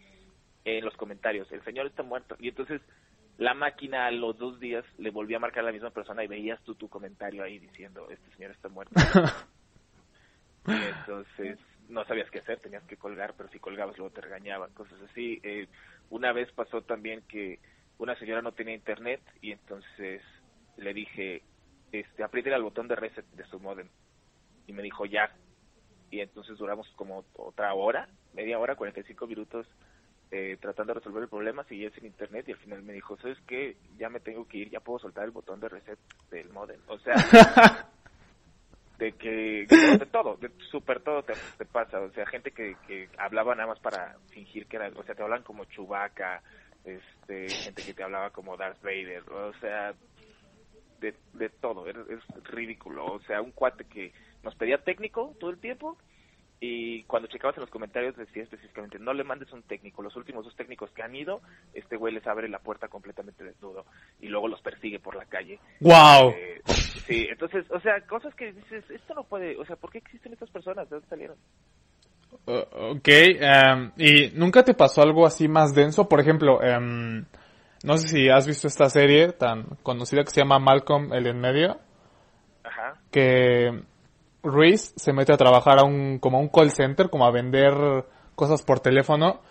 en 0.63 0.85
los 0.85 0.95
comentarios, 0.95 1.51
el 1.51 1.63
señor 1.65 1.87
está 1.87 2.03
muerto, 2.03 2.37
y 2.39 2.49
entonces 2.49 2.81
la 3.37 3.53
máquina 3.53 4.05
a 4.05 4.11
los 4.11 4.37
dos 4.37 4.59
días 4.59 4.85
le 4.97 5.11
volvía 5.11 5.37
a 5.37 5.41
marcar 5.41 5.63
a 5.63 5.67
la 5.67 5.71
misma 5.73 5.91
persona 5.91 6.23
y 6.23 6.27
veías 6.27 6.61
tú 6.63 6.75
tu 6.75 6.87
comentario 6.87 7.43
ahí 7.43 7.59
diciendo, 7.59 8.07
este 8.09 8.29
señor 8.35 8.51
está 8.51 8.69
muerto. 8.69 8.93
y 10.67 10.71
entonces 10.99 11.59
no 11.89 12.05
sabías 12.05 12.29
qué 12.29 12.39
hacer, 12.39 12.59
tenías 12.59 12.83
que 12.83 12.97
colgar, 12.97 13.33
pero 13.35 13.49
si 13.49 13.59
colgabas 13.59 13.97
luego 13.97 14.13
te 14.13 14.21
regañaban, 14.21 14.71
cosas 14.73 14.99
así. 15.09 15.39
Eh, 15.43 15.67
una 16.09 16.31
vez 16.31 16.51
pasó 16.53 16.81
también 16.81 17.23
que 17.27 17.59
una 17.97 18.15
señora 18.15 18.41
no 18.41 18.53
tenía 18.53 18.75
internet 18.75 19.21
y 19.41 19.51
entonces 19.51 20.21
le 20.77 20.93
dije, 20.93 21.43
este, 21.91 22.23
apriete 22.23 22.53
el 22.53 22.63
botón 22.63 22.87
de 22.87 22.95
reset 22.95 23.25
de 23.31 23.45
su 23.45 23.59
modem. 23.59 23.87
Y 24.67 24.73
me 24.73 24.83
dijo, 24.83 25.05
ya. 25.05 25.35
Y 26.11 26.21
entonces 26.21 26.57
duramos 26.57 26.87
como 26.95 27.25
otra 27.35 27.73
hora, 27.73 28.07
media 28.33 28.59
hora, 28.59 28.75
45 28.75 29.27
minutos 29.27 29.67
eh, 30.31 30.57
tratando 30.61 30.93
de 30.93 30.99
resolver 30.99 31.23
el 31.23 31.29
problema, 31.29 31.63
seguía 31.63 31.89
sin 31.91 32.05
internet 32.05 32.47
y 32.47 32.51
al 32.51 32.59
final 32.59 32.83
me 32.83 32.93
dijo, 32.93 33.17
¿sabes 33.17 33.37
qué? 33.47 33.77
Ya 33.97 34.09
me 34.09 34.19
tengo 34.19 34.47
que 34.47 34.59
ir, 34.59 34.69
ya 34.69 34.79
puedo 34.79 34.99
soltar 34.99 35.25
el 35.25 35.31
botón 35.31 35.59
de 35.59 35.69
reset 35.69 35.97
del 36.29 36.49
modem. 36.49 36.79
O 36.87 36.99
sea, 36.99 37.15
de 38.99 39.13
que 39.13 39.65
de 39.65 40.05
todo, 40.11 40.35
de 40.35 40.51
súper 40.69 40.99
todo 40.99 41.23
te, 41.23 41.33
pasa, 41.65 42.01
o 42.01 42.11
sea, 42.11 42.25
gente 42.27 42.51
que, 42.51 42.75
que 42.85 43.09
hablaba 43.17 43.55
nada 43.55 43.69
más 43.69 43.79
para 43.79 44.17
fingir 44.29 44.67
que 44.67 44.75
era, 44.75 44.89
o 44.89 45.03
sea, 45.03 45.15
te 45.15 45.23
hablan 45.23 45.41
como 45.41 45.63
Chewbacca, 45.65 46.43
este, 46.83 47.47
gente 47.47 47.81
que 47.81 47.93
te 47.93 48.03
hablaba 48.03 48.29
como 48.31 48.57
Darth 48.57 48.81
Vader, 48.83 49.23
o 49.31 49.53
sea, 49.59 49.93
de, 50.99 51.15
de 51.33 51.49
todo, 51.49 51.87
es, 51.87 51.95
es 52.09 52.43
ridículo, 52.49 53.05
o 53.05 53.21
sea, 53.21 53.41
un 53.41 53.51
cuate 53.51 53.85
que 53.85 54.11
nos 54.43 54.53
pedía 54.55 54.77
técnico 54.83 55.33
todo 55.39 55.49
el 55.49 55.59
tiempo 55.59 55.97
y 56.61 57.03
cuando 57.03 57.29
checabas 57.29 57.55
en 57.57 57.61
los 57.61 57.69
comentarios 57.69 58.17
decía 58.17 58.43
específicamente, 58.43 58.99
no 58.99 59.13
le 59.13 59.23
mandes 59.23 59.51
un 59.53 59.63
técnico, 59.63 60.01
los 60.01 60.15
últimos 60.17 60.43
dos 60.43 60.55
técnicos 60.55 60.91
que 60.91 61.01
han 61.01 61.15
ido, 61.15 61.41
este 61.73 61.95
güey 61.95 62.13
les 62.13 62.27
abre 62.27 62.49
la 62.49 62.59
puerta 62.59 62.89
completamente 62.89 63.43
desnudo 63.43 63.85
y 64.19 64.27
luego 64.27 64.49
los 64.49 64.61
persigue 64.61 64.99
por 64.99 65.15
la 65.15 65.25
calle. 65.25 65.59
¡Wow! 65.79 66.31
Eh, 66.31 66.61
sí, 66.65 67.27
entonces, 67.29 67.65
o 67.71 67.79
sea, 67.79 68.01
cosas 68.07 68.35
que 68.35 68.51
dices, 68.51 68.83
esto 68.89 69.13
no 69.13 69.23
puede, 69.23 69.55
o 69.57 69.65
sea, 69.65 69.77
¿por 69.77 69.91
qué 69.91 69.99
existen 69.99 70.33
estas 70.33 70.49
personas? 70.49 70.89
¿De 70.89 70.97
dónde 70.97 71.09
salieron? 71.09 71.37
Uh, 72.45 72.91
ok, 72.95 73.07
em, 73.07 73.91
¿y 73.97 74.31
nunca 74.35 74.63
te 74.63 74.73
pasó 74.73 75.01
algo 75.01 75.25
así 75.25 75.47
más 75.47 75.73
denso? 75.73 76.09
Por 76.09 76.19
ejemplo, 76.19 76.61
em, 76.61 77.25
no 77.83 77.97
sé 77.97 78.07
si 78.09 78.29
has 78.29 78.45
visto 78.45 78.67
esta 78.67 78.89
serie 78.89 79.31
tan 79.31 79.63
conocida 79.81 80.23
que 80.23 80.31
se 80.31 80.41
llama 80.41 80.59
Malcolm 80.59 81.13
el 81.13 81.25
en 81.27 81.39
medio, 81.39 81.79
Ajá. 82.63 82.99
que 83.11 83.81
Reese 84.43 84.93
se 84.95 85.13
mete 85.13 85.33
a 85.33 85.37
trabajar 85.37 85.79
a 85.79 85.83
un, 85.83 86.19
como 86.19 86.37
a 86.37 86.41
un 86.41 86.49
call 86.49 86.71
center, 86.71 87.09
como 87.09 87.25
a 87.25 87.31
vender 87.31 87.73
cosas 88.35 88.63
por 88.63 88.79
teléfono, 88.79 89.41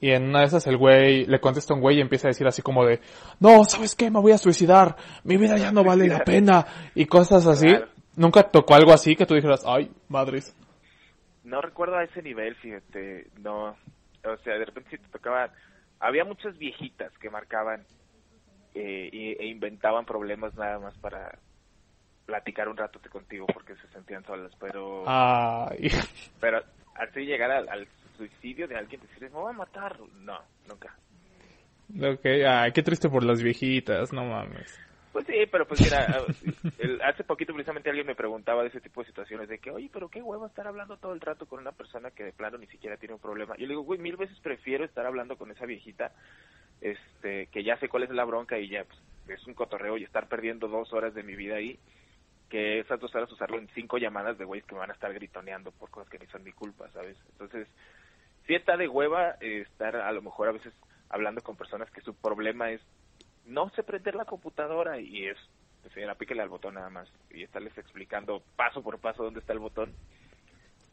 y 0.00 0.10
en 0.10 0.28
una 0.28 0.40
de 0.40 0.46
esas 0.46 0.66
el 0.66 0.78
güey 0.78 1.26
le 1.26 1.40
contesta 1.40 1.74
a 1.74 1.76
un 1.76 1.82
güey 1.82 1.98
y 1.98 2.00
empieza 2.00 2.28
a 2.28 2.30
decir 2.30 2.46
así 2.46 2.62
como 2.62 2.86
de, 2.86 3.00
no, 3.38 3.64
¿sabes 3.64 3.94
qué? 3.94 4.10
Me 4.10 4.20
voy 4.20 4.32
a 4.32 4.38
suicidar, 4.38 4.96
mi 5.24 5.36
vida 5.36 5.58
ya 5.58 5.72
no 5.72 5.84
vale 5.84 6.08
la 6.08 6.24
pena, 6.24 6.66
y 6.94 7.06
cosas 7.06 7.46
así. 7.46 7.66
Claro. 7.66 7.88
¿Nunca 8.16 8.42
tocó 8.42 8.74
algo 8.74 8.92
así 8.92 9.14
que 9.14 9.24
tú 9.24 9.34
dijeras, 9.34 9.62
ay, 9.66 9.90
madres? 10.08 10.56
No 11.44 11.60
recuerdo 11.60 11.96
a 11.96 12.04
ese 12.04 12.22
nivel, 12.22 12.54
fíjate, 12.56 13.28
no, 13.38 13.68
o 13.68 14.36
sea, 14.42 14.58
de 14.58 14.64
repente 14.64 14.90
sí 14.90 14.98
te 14.98 15.08
tocaba, 15.08 15.50
había 16.00 16.24
muchas 16.24 16.58
viejitas 16.58 17.16
que 17.18 17.30
marcaban 17.30 17.84
eh, 18.74 19.36
e 19.38 19.46
inventaban 19.46 20.04
problemas 20.04 20.54
nada 20.54 20.78
más 20.78 20.96
para 20.98 21.38
platicar 22.30 22.68
un 22.68 22.76
rato 22.76 23.00
contigo 23.10 23.44
porque 23.52 23.74
se 23.74 23.88
sentían 23.88 24.24
solas, 24.24 24.52
pero 24.60 25.04
Ay. 25.06 25.90
pero 26.40 26.62
así 26.94 27.20
llegar 27.24 27.50
al, 27.50 27.68
al 27.68 27.88
suicidio 28.16 28.68
de 28.68 28.76
alguien, 28.76 29.00
decirles, 29.00 29.32
me 29.32 29.38
voy 29.38 29.52
a 29.52 29.56
matar, 29.56 29.98
no, 30.14 30.40
nunca. 30.68 30.94
Ok, 32.00 32.24
ay, 32.46 32.70
qué 32.70 32.84
triste 32.84 33.08
por 33.08 33.24
las 33.24 33.42
viejitas, 33.42 34.12
no 34.12 34.24
mames. 34.24 34.78
Pues 35.12 35.26
sí, 35.26 35.34
pero 35.50 35.66
pues 35.66 35.80
mira, 35.80 36.06
el- 36.78 37.02
hace 37.02 37.24
poquito 37.24 37.52
precisamente 37.52 37.90
alguien 37.90 38.06
me 38.06 38.14
preguntaba 38.14 38.62
de 38.62 38.68
ese 38.68 38.80
tipo 38.80 39.00
de 39.00 39.08
situaciones, 39.08 39.48
de 39.48 39.58
que, 39.58 39.72
oye, 39.72 39.90
pero 39.92 40.08
qué 40.08 40.22
huevo 40.22 40.46
estar 40.46 40.68
hablando 40.68 40.98
todo 40.98 41.12
el 41.14 41.20
rato 41.20 41.46
con 41.46 41.58
una 41.58 41.72
persona 41.72 42.12
que 42.12 42.22
de 42.22 42.32
plano 42.32 42.58
ni 42.58 42.68
siquiera 42.68 42.96
tiene 42.96 43.14
un 43.14 43.20
problema. 43.20 43.56
Yo 43.56 43.62
le 43.62 43.70
digo, 43.70 43.82
güey, 43.82 43.98
mil 43.98 44.16
veces 44.16 44.38
prefiero 44.38 44.84
estar 44.84 45.04
hablando 45.04 45.36
con 45.36 45.50
esa 45.50 45.66
viejita, 45.66 46.12
este, 46.80 47.48
que 47.48 47.64
ya 47.64 47.76
sé 47.78 47.88
cuál 47.88 48.04
es 48.04 48.10
la 48.10 48.24
bronca 48.24 48.56
y 48.56 48.68
ya, 48.68 48.84
pues, 48.84 49.40
es 49.40 49.46
un 49.48 49.54
cotorreo 49.54 49.98
y 49.98 50.04
estar 50.04 50.28
perdiendo 50.28 50.68
dos 50.68 50.92
horas 50.92 51.12
de 51.12 51.24
mi 51.24 51.34
vida 51.34 51.56
ahí, 51.56 51.76
que 52.50 52.80
esas 52.80 53.00
dos 53.00 53.14
horas 53.14 53.32
usarlo 53.32 53.58
en 53.58 53.68
cinco 53.68 53.96
llamadas 53.96 54.36
de 54.36 54.44
güeyes 54.44 54.66
que 54.66 54.74
me 54.74 54.80
van 54.80 54.90
a 54.90 54.94
estar 54.94 55.14
gritoneando 55.14 55.70
por 55.70 55.88
cosas 55.88 56.10
que 56.10 56.18
ni 56.18 56.26
son 56.26 56.44
mi 56.44 56.52
culpa, 56.52 56.90
¿sabes? 56.90 57.16
Entonces, 57.32 57.68
sí 58.46 58.54
está 58.54 58.76
de 58.76 58.88
hueva 58.88 59.36
eh, 59.40 59.62
estar 59.62 59.96
a 59.96 60.12
lo 60.12 60.20
mejor 60.20 60.48
a 60.48 60.52
veces 60.52 60.74
hablando 61.08 61.40
con 61.42 61.56
personas 61.56 61.90
que 61.90 62.02
su 62.02 62.14
problema 62.14 62.70
es 62.70 62.80
no 63.46 63.70
sé 63.70 63.82
prender 63.82 64.14
la 64.14 64.24
computadora 64.24 65.00
y 65.00 65.26
es, 65.26 65.38
señora, 65.94 66.16
píquele 66.16 66.42
al 66.42 66.48
botón 66.48 66.74
nada 66.74 66.90
más 66.90 67.10
y 67.30 67.42
estarles 67.42 67.76
explicando 67.78 68.42
paso 68.56 68.82
por 68.82 68.98
paso 68.98 69.24
dónde 69.24 69.40
está 69.40 69.52
el 69.52 69.58
botón. 69.58 69.92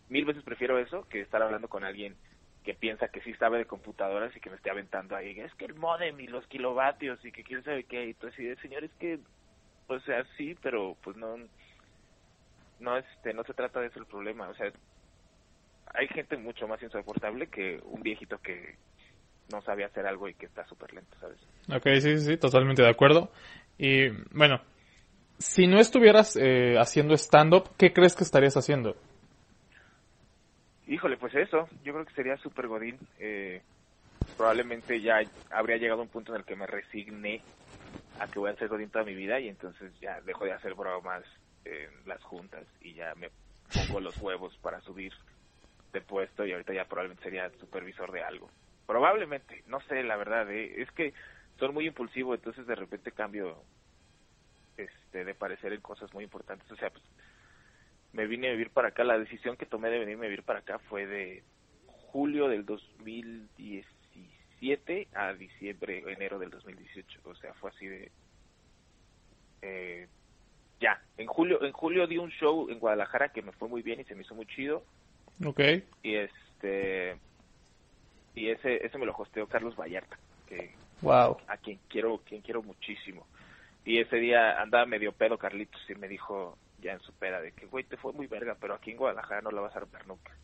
Mil 0.10 0.26
veces 0.26 0.44
prefiero 0.44 0.80
eso 0.80 1.08
que 1.10 1.22
estar 1.22 1.42
hablando 1.42 1.68
con 1.68 1.84
alguien 1.84 2.16
que 2.64 2.74
piensa 2.74 3.08
que 3.08 3.22
sí 3.22 3.34
sabe 3.36 3.60
de 3.60 3.66
computadoras 3.66 4.36
y 4.36 4.40
que 4.40 4.50
me 4.50 4.58
esté 4.58 4.70
aventando 4.70 5.16
ahí. 5.16 5.40
Es 5.40 5.54
que 5.56 5.66
el 5.66 5.76
modem 5.76 6.20
y 6.20 6.28
los 6.28 6.46
kilovatios 6.48 7.24
y 7.24 7.32
que 7.32 7.44
quién 7.44 7.64
sabe 7.64 7.86
qué. 7.86 8.08
Y 8.08 8.14
tú 8.14 8.28
así 8.28 8.56
señor, 8.58 8.84
es 8.84 8.92
que, 9.00 9.20
o 9.88 10.00
sea, 10.02 10.24
sí, 10.38 10.56
pero 10.62 10.96
pues 11.04 11.16
no, 11.18 11.38
no, 12.80 12.98
este, 12.98 13.34
no 13.34 13.44
se 13.44 13.54
trata 13.54 13.80
de 13.80 13.88
eso 13.88 14.00
el 14.00 14.06
problema. 14.06 14.50
O 14.50 14.56
sea, 14.56 14.72
hay 15.94 16.08
gente 16.10 16.38
mucho 16.38 16.68
más 16.68 16.82
insoportable 16.82 17.48
que 17.48 17.80
un 17.84 18.02
viejito 18.02 18.38
que 18.40 18.76
no 19.52 19.62
sabe 19.62 19.86
hacer 19.86 20.06
algo 20.06 20.28
y 20.28 20.34
que 20.34 20.46
está 20.46 20.66
súper 20.66 20.94
lento, 20.94 21.18
¿sabes? 21.20 21.40
Ok, 21.70 21.84
sí, 22.02 22.18
sí, 22.18 22.26
sí, 22.26 22.38
totalmente 22.38 22.82
de 22.82 22.90
acuerdo. 22.90 23.32
Y 23.78 24.10
bueno, 24.32 24.62
si 25.38 25.68
no 25.68 25.80
estuvieras 25.80 26.36
eh, 26.36 26.76
haciendo 26.78 27.14
stand-up, 27.16 27.70
¿qué 27.78 27.94
crees 27.94 28.16
que 28.16 28.24
estarías 28.24 28.58
haciendo? 28.58 28.96
Híjole, 30.88 31.18
pues 31.18 31.36
eso, 31.36 31.68
yo 31.84 31.94
creo 31.94 32.06
que 32.06 32.14
sería 32.14 32.38
súper 32.38 32.68
godín. 32.68 32.98
Eh, 33.20 33.62
probablemente 34.36 35.02
ya 35.02 35.20
habría 35.52 35.78
llegado 35.78 36.02
un 36.02 36.08
punto 36.08 36.34
en 36.34 36.40
el 36.40 36.46
que 36.46 36.56
me 36.56 36.68
resigné 36.68 37.42
a 38.20 38.28
que 38.28 38.40
voy 38.40 38.50
a 38.50 38.56
ser 38.56 38.68
godín 38.68 38.90
toda 38.90 39.06
mi 39.06 39.16
vida 39.16 39.40
y 39.40 39.48
entonces 39.48 39.92
ya 40.00 40.22
dejo 40.22 40.46
de 40.46 40.54
hacer 40.54 40.74
bromas 40.74 41.24
en 41.66 41.90
las 42.06 42.22
juntas 42.24 42.66
y 42.82 42.94
ya 42.94 43.14
me 43.16 43.30
pongo 43.74 44.00
los 44.00 44.18
huevos 44.18 44.58
para 44.58 44.82
subir 44.82 45.14
de 45.94 46.02
puesto 46.02 46.46
y 46.46 46.52
ahorita 46.52 46.74
ya 46.74 46.86
probablemente 46.86 47.24
sería 47.24 47.50
supervisor 47.60 48.12
de 48.12 48.24
algo. 48.24 48.50
Probablemente, 48.86 49.64
no 49.68 49.82
sé, 49.82 50.04
la 50.04 50.16
verdad, 50.16 50.50
eh, 50.52 50.82
es 50.82 50.92
que 50.92 51.14
soy 51.60 51.72
muy 51.72 51.88
impulsivo, 51.88 52.34
entonces 52.34 52.66
de 52.68 52.76
repente 52.76 53.12
cambio 53.12 53.62
este 54.78 55.26
de 55.26 55.34
parecer 55.34 55.74
en 55.74 55.82
cosas 55.82 56.14
muy 56.14 56.24
importantes, 56.24 56.72
o 56.72 56.76
sea, 56.76 56.90
pues 56.90 57.04
me 58.14 58.28
vine 58.28 58.48
a 58.48 58.52
vivir 58.52 58.70
para 58.70 58.90
acá, 58.90 59.04
la 59.04 59.18
decisión 59.18 59.58
que 59.58 59.66
tomé 59.66 59.90
de 59.90 60.00
venirme 60.00 60.28
a 60.28 60.30
vivir 60.30 60.44
para 60.44 60.60
acá 60.60 60.80
fue 60.80 61.06
de 61.06 61.44
julio 61.86 62.48
del 62.48 62.66
2017 64.60 65.08
a 65.14 65.34
diciembre, 65.34 66.04
enero 66.08 66.40
del 66.40 66.50
2018, 66.50 67.22
o 67.24 67.36
sea, 67.36 67.54
fue 67.56 67.70
así 67.70 67.86
de 67.86 68.12
eh, 69.62 70.08
ya, 70.80 71.02
en 71.18 71.28
julio 71.28 71.64
en 71.64 71.72
julio 71.72 72.06
di 72.08 72.18
un 72.18 72.30
show 72.30 72.70
en 72.70 72.80
Guadalajara 72.80 73.30
que 73.30 73.42
me 73.42 73.52
fue 73.54 73.68
muy 73.68 73.82
bien 73.82 74.00
y 74.00 74.04
se 74.04 74.14
me 74.16 74.22
hizo 74.22 74.36
muy 74.36 74.46
chido 74.46 74.84
Ok. 75.46 75.60
y 76.04 76.16
este 76.16 77.18
y 78.36 78.50
ese 78.50 78.86
ese 78.86 78.98
me 78.98 79.06
lo 79.06 79.16
hosteó 79.16 79.48
Carlos 79.48 79.76
Vallarta, 79.76 80.18
que 80.48 80.76
Wow. 81.02 81.38
a 81.48 81.58
quien 81.58 81.80
quiero 81.90 82.20
quien 82.20 82.42
quiero 82.42 82.64
muchísimo. 82.64 83.26
Y 83.86 84.00
ese 84.00 84.18
día 84.18 84.60
andaba 84.62 84.86
medio 84.86 85.12
pedo 85.14 85.38
Carlitos 85.38 85.82
y 85.90 85.96
me 85.96 86.08
dijo 86.08 86.58
ya 86.82 86.94
en 86.94 87.00
su 87.02 87.14
peda 87.14 87.40
de 87.40 87.52
que, 87.54 87.68
güey, 87.68 87.84
te 87.84 87.98
fue 87.98 88.14
muy 88.14 88.28
verga, 88.28 88.58
pero 88.60 88.74
aquí 88.74 88.92
en 88.92 88.98
Guadalajara 88.98 89.42
no 89.42 89.52
la 89.52 89.62
vas 89.62 89.76
a 89.76 89.80
armar 89.80 90.06
nunca. 90.08 90.36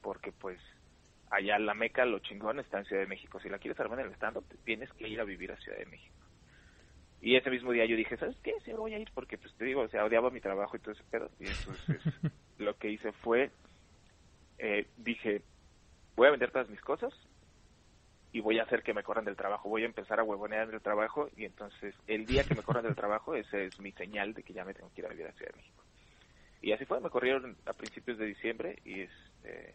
Porque 0.00 0.32
pues 0.32 0.58
allá 1.32 1.58
la 1.58 1.74
meca, 1.74 2.04
lo 2.04 2.18
chingón 2.20 2.60
está 2.60 2.78
en 2.78 2.84
Ciudad 2.84 3.02
de 3.02 3.08
México. 3.08 3.40
Si 3.40 3.48
la 3.48 3.58
quieres 3.58 3.80
armar 3.80 4.00
en 4.00 4.06
el 4.06 4.12
stand 4.12 4.38
tienes 4.64 4.92
que 4.92 5.08
ir 5.08 5.18
a 5.20 5.24
vivir 5.24 5.50
a 5.50 5.56
Ciudad 5.56 5.78
de 5.78 5.86
México. 5.86 6.14
Y 7.22 7.36
ese 7.36 7.50
mismo 7.50 7.72
día 7.72 7.86
yo 7.86 7.96
dije, 7.96 8.16
¿sabes 8.16 8.36
qué? 8.42 8.52
Sí, 8.64 8.72
voy 8.72 8.94
a 8.94 8.98
ir 8.98 9.10
porque, 9.14 9.38
pues 9.38 9.54
te 9.54 9.64
digo, 9.64 9.80
o 9.80 9.88
sea, 9.88 10.04
odiaba 10.04 10.30
mi 10.30 10.40
trabajo 10.40 10.76
y 10.76 10.80
todo 10.80 10.92
ese 10.92 11.04
pedo. 11.04 11.30
Y 11.40 11.46
entonces 11.46 12.00
lo 12.58 12.76
que 12.76 12.90
hice 12.90 13.12
fue, 13.12 13.50
eh, 14.58 14.86
dije, 14.98 15.42
voy 16.16 16.28
a 16.28 16.32
vender 16.32 16.50
todas 16.50 16.68
mis 16.68 16.80
cosas 16.80 17.14
y 18.32 18.40
voy 18.40 18.58
a 18.58 18.64
hacer 18.64 18.82
que 18.82 18.92
me 18.92 19.02
corran 19.02 19.24
del 19.24 19.36
trabajo. 19.36 19.70
Voy 19.70 19.84
a 19.84 19.86
empezar 19.86 20.20
a 20.20 20.24
huevonear 20.24 20.70
del 20.70 20.82
trabajo 20.82 21.30
y 21.36 21.46
entonces 21.46 21.94
el 22.08 22.26
día 22.26 22.44
que 22.44 22.54
me 22.54 22.62
corran 22.62 22.84
del 22.84 22.96
trabajo, 22.96 23.34
ese 23.34 23.66
es 23.66 23.80
mi 23.80 23.92
señal 23.92 24.34
de 24.34 24.42
que 24.42 24.52
ya 24.52 24.64
me 24.64 24.74
tengo 24.74 24.92
que 24.92 25.00
ir 25.00 25.06
a 25.06 25.10
vivir 25.10 25.28
a 25.28 25.32
Ciudad 25.32 25.52
de 25.52 25.58
México. 25.58 25.82
Y 26.60 26.72
así 26.72 26.84
fue, 26.84 27.00
me 27.00 27.10
corrieron 27.10 27.56
a 27.64 27.72
principios 27.72 28.18
de 28.18 28.26
diciembre 28.26 28.78
y 28.84 29.00
este... 29.00 29.74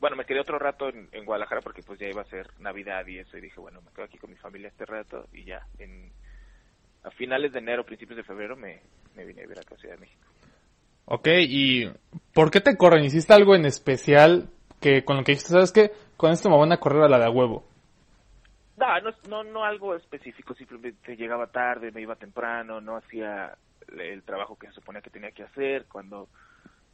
Bueno, 0.00 0.16
me 0.16 0.24
quedé 0.24 0.40
otro 0.40 0.58
rato 0.58 0.88
en, 0.88 1.08
en 1.12 1.24
Guadalajara 1.24 1.62
porque 1.62 1.82
pues 1.82 1.98
ya 1.98 2.08
iba 2.08 2.22
a 2.22 2.26
ser 2.26 2.48
Navidad 2.58 3.06
y 3.06 3.18
eso 3.18 3.36
y 3.36 3.40
dije, 3.40 3.60
bueno, 3.60 3.80
me 3.80 3.90
quedo 3.92 4.04
aquí 4.04 4.18
con 4.18 4.30
mi 4.30 4.36
familia 4.36 4.68
este 4.68 4.84
rato 4.84 5.26
y 5.32 5.44
ya 5.44 5.66
en 5.78 6.12
a 7.06 7.10
finales 7.10 7.52
de 7.52 7.60
enero, 7.60 7.84
principios 7.84 8.16
de 8.16 8.24
febrero, 8.24 8.56
me, 8.56 8.80
me 9.14 9.24
vine 9.24 9.40
a 9.40 9.44
vivir 9.44 9.58
a 9.58 9.70
la 9.70 9.76
Ciudad 9.76 9.94
de 9.94 10.00
México. 10.00 10.26
Ok, 11.04 11.28
¿y 11.38 11.88
por 12.34 12.50
qué 12.50 12.60
te 12.60 12.76
corren? 12.76 13.04
¿Hiciste 13.04 13.32
algo 13.32 13.54
en 13.54 13.64
especial 13.64 14.50
que 14.80 15.04
con 15.04 15.16
lo 15.16 15.22
que 15.22 15.32
dijiste, 15.32 15.52
sabes 15.52 15.70
que 15.70 15.92
con 16.16 16.32
esto 16.32 16.50
me 16.50 16.58
van 16.58 16.72
a 16.72 16.80
correr 16.80 17.02
a 17.02 17.08
la 17.08 17.20
de 17.20 17.28
huevo? 17.28 17.64
No, 18.76 19.00
no, 19.00 19.10
no, 19.28 19.44
no 19.44 19.64
algo 19.64 19.94
específico, 19.94 20.52
simplemente 20.54 21.16
llegaba 21.16 21.46
tarde, 21.46 21.92
me 21.92 22.02
iba 22.02 22.16
temprano, 22.16 22.80
no 22.80 22.96
hacía 22.96 23.56
el 23.88 24.22
trabajo 24.24 24.56
que 24.58 24.66
se 24.66 24.74
suponía 24.74 25.00
que 25.00 25.10
tenía 25.10 25.30
que 25.30 25.44
hacer, 25.44 25.86
cuando 25.86 26.28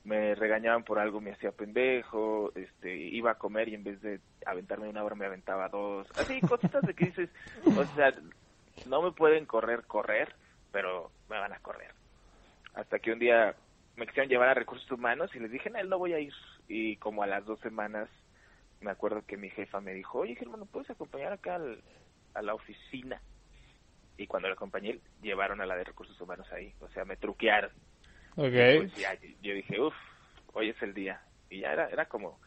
me 0.05 0.35
regañaban 0.35 0.85
por 0.85 0.99
algo 0.99 1.21
me 1.21 1.33
hacía 1.33 1.53
pendejo, 1.53 2.53
este, 2.55 2.95
iba 2.95 3.33
a 3.33 3.39
comer 3.39 3.69
y 3.69 3.75
en 3.75 3.85
vez 3.85 4.01
de 4.03 4.21
aventarme 4.45 4.89
una 4.89 5.05
hora 5.05 5.15
me 5.15 5.27
aventaba 5.27 5.69
dos, 5.69 6.09
así 6.17 6.41
cositas 6.41 6.83
de 6.83 6.95
que 6.95 7.07
dices, 7.07 7.31
o 7.65 7.85
sea, 7.95 8.13
no 8.87 9.03
me 9.03 9.13
pueden 9.13 9.47
correr, 9.47 9.85
correr, 9.85 10.35
pero 10.73 11.11
me 11.29 11.39
van 11.39 11.53
a 11.53 11.61
correr. 11.61 11.93
Hasta 12.75 12.99
que 12.99 13.13
un 13.13 13.19
día 13.19 13.55
me 13.97 14.07
quisieron 14.07 14.31
llevar 14.31 14.49
a 14.49 14.55
recursos 14.55 14.91
humanos 14.91 15.31
y 15.35 15.39
les 15.39 15.51
dije, 15.51 15.71
no, 15.71 15.83
no 15.85 15.99
voy 15.99 16.15
a 16.15 16.19
ir. 16.19 16.33
Y 16.69 16.97
como 16.97 17.23
a 17.23 17.27
las 17.27 17.45
dos 17.45 17.61
semanas, 17.61 18.09
me 18.81 18.91
acuerdo 18.91 19.25
que 19.27 19.37
mi 19.37 19.51
jefa 19.51 19.81
me 19.81 19.93
dijo, 19.93 20.21
oye, 20.21 20.35
Germán, 20.35 20.67
¿puedes 20.67 20.91
acompañar 20.91 21.33
acá 21.33 21.61
a 22.35 22.43
la 22.43 22.55
oficina? 22.55 23.21
Y 24.17 24.27
cuando 24.27 24.49
la 24.49 24.55
acompañé, 24.55 25.01
llevaron 25.21 25.61
a 25.61 25.67
la 25.67 25.77
de 25.77 25.85
recursos 25.85 26.19
humanos 26.21 26.51
ahí. 26.53 26.73
O 26.81 26.89
sea, 26.89 27.05
me 27.05 27.17
truquearon. 27.17 27.71
Ok. 28.37 28.53
Pues 28.79 28.97
ya, 28.97 29.15
yo 29.43 29.55
dije, 29.55 29.81
uff, 29.81 29.95
hoy 30.55 30.71
es 30.71 30.83
el 30.83 30.95
día. 30.95 31.21
Y 31.51 31.61
ya 31.61 31.73
era, 31.73 31.89
era 31.89 32.07
como, 32.07 32.39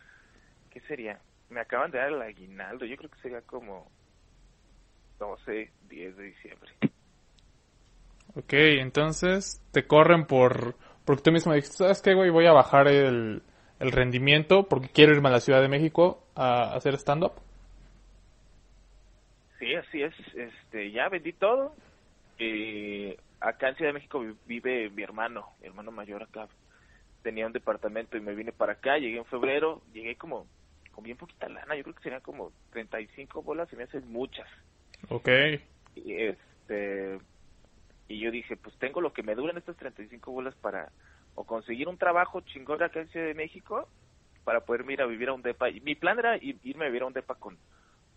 ¿qué 0.71 0.79
sería? 0.81 1.19
Me 1.49 1.61
acaban 1.61 1.91
de 1.91 1.99
dar 1.99 2.11
el 2.11 2.21
aguinaldo. 2.21 2.85
Yo 2.85 2.97
creo 2.97 3.09
que 3.09 3.19
sería 3.19 3.41
como 3.41 3.89
12, 5.19 5.71
10 5.89 6.17
de 6.17 6.23
diciembre. 6.23 6.71
Ok, 8.35 8.53
entonces 8.53 9.61
te 9.71 9.85
corren 9.85 10.25
por... 10.25 10.75
Porque 11.05 11.21
tú 11.21 11.31
mismo 11.31 11.53
dijiste, 11.53 11.77
¿sabes 11.77 12.01
qué, 12.01 12.15
güey? 12.15 12.31
Voy 12.31 12.47
a 12.47 12.51
bajar 12.51 12.87
el, 12.87 13.43
el 13.79 13.91
rendimiento 13.91 14.67
porque 14.67 14.89
quiero 14.89 15.13
irme 15.13 15.29
a 15.29 15.33
la 15.33 15.39
Ciudad 15.39 15.61
de 15.61 15.67
México 15.67 16.23
a 16.35 16.73
hacer 16.73 16.95
stand-up. 16.95 17.33
Sí, 19.59 19.73
así 19.75 20.01
es. 20.01 20.13
Este, 20.35 20.91
ya 20.91 21.09
vendí 21.09 21.33
todo. 21.33 21.75
Eh, 22.39 23.17
acá 23.39 23.69
en 23.69 23.75
Ciudad 23.75 23.89
de 23.89 23.99
México 23.99 24.23
vive 24.45 24.89
mi 24.89 25.03
hermano, 25.03 25.47
mi 25.61 25.67
hermano 25.67 25.91
mayor 25.91 26.23
acá. 26.23 26.47
Tenía 27.21 27.47
un 27.47 27.53
departamento 27.53 28.17
y 28.17 28.21
me 28.21 28.35
vine 28.35 28.51
para 28.51 28.73
acá. 28.73 28.97
Llegué 28.97 29.17
en 29.17 29.25
febrero. 29.25 29.81
Llegué 29.93 30.15
como 30.15 30.47
con 30.91 31.03
bien 31.03 31.17
poquita 31.17 31.49
lana. 31.49 31.75
Yo 31.75 31.83
creo 31.83 31.95
que 31.95 32.03
serían 32.03 32.21
como 32.21 32.51
35 32.71 33.41
bolas. 33.41 33.69
Se 33.69 33.75
me 33.75 33.83
hacen 33.83 34.11
muchas. 34.11 34.47
Ok. 35.09 35.29
Y, 35.95 36.13
este, 36.13 37.19
y 38.07 38.19
yo 38.19 38.31
dije, 38.31 38.57
pues 38.57 38.77
tengo 38.77 39.01
lo 39.01 39.13
que 39.13 39.23
me 39.23 39.35
duran 39.35 39.57
estas 39.57 39.75
35 39.77 40.31
bolas 40.31 40.55
para 40.55 40.91
o 41.33 41.43
conseguir 41.43 41.87
un 41.87 41.97
trabajo 41.97 42.41
chingón 42.41 42.81
acá 42.81 43.01
en 43.01 43.09
Ciudad 43.09 43.27
de 43.27 43.33
México 43.33 43.89
para 44.43 44.61
poderme 44.61 44.93
ir 44.93 45.01
a 45.01 45.05
vivir 45.05 45.29
a 45.29 45.33
un 45.33 45.41
depa. 45.41 45.69
Y 45.69 45.81
mi 45.81 45.95
plan 45.95 46.19
era 46.19 46.37
irme 46.37 46.85
a 46.85 46.87
vivir 46.87 47.01
a 47.01 47.07
un 47.07 47.13
depa 47.13 47.35
con 47.35 47.57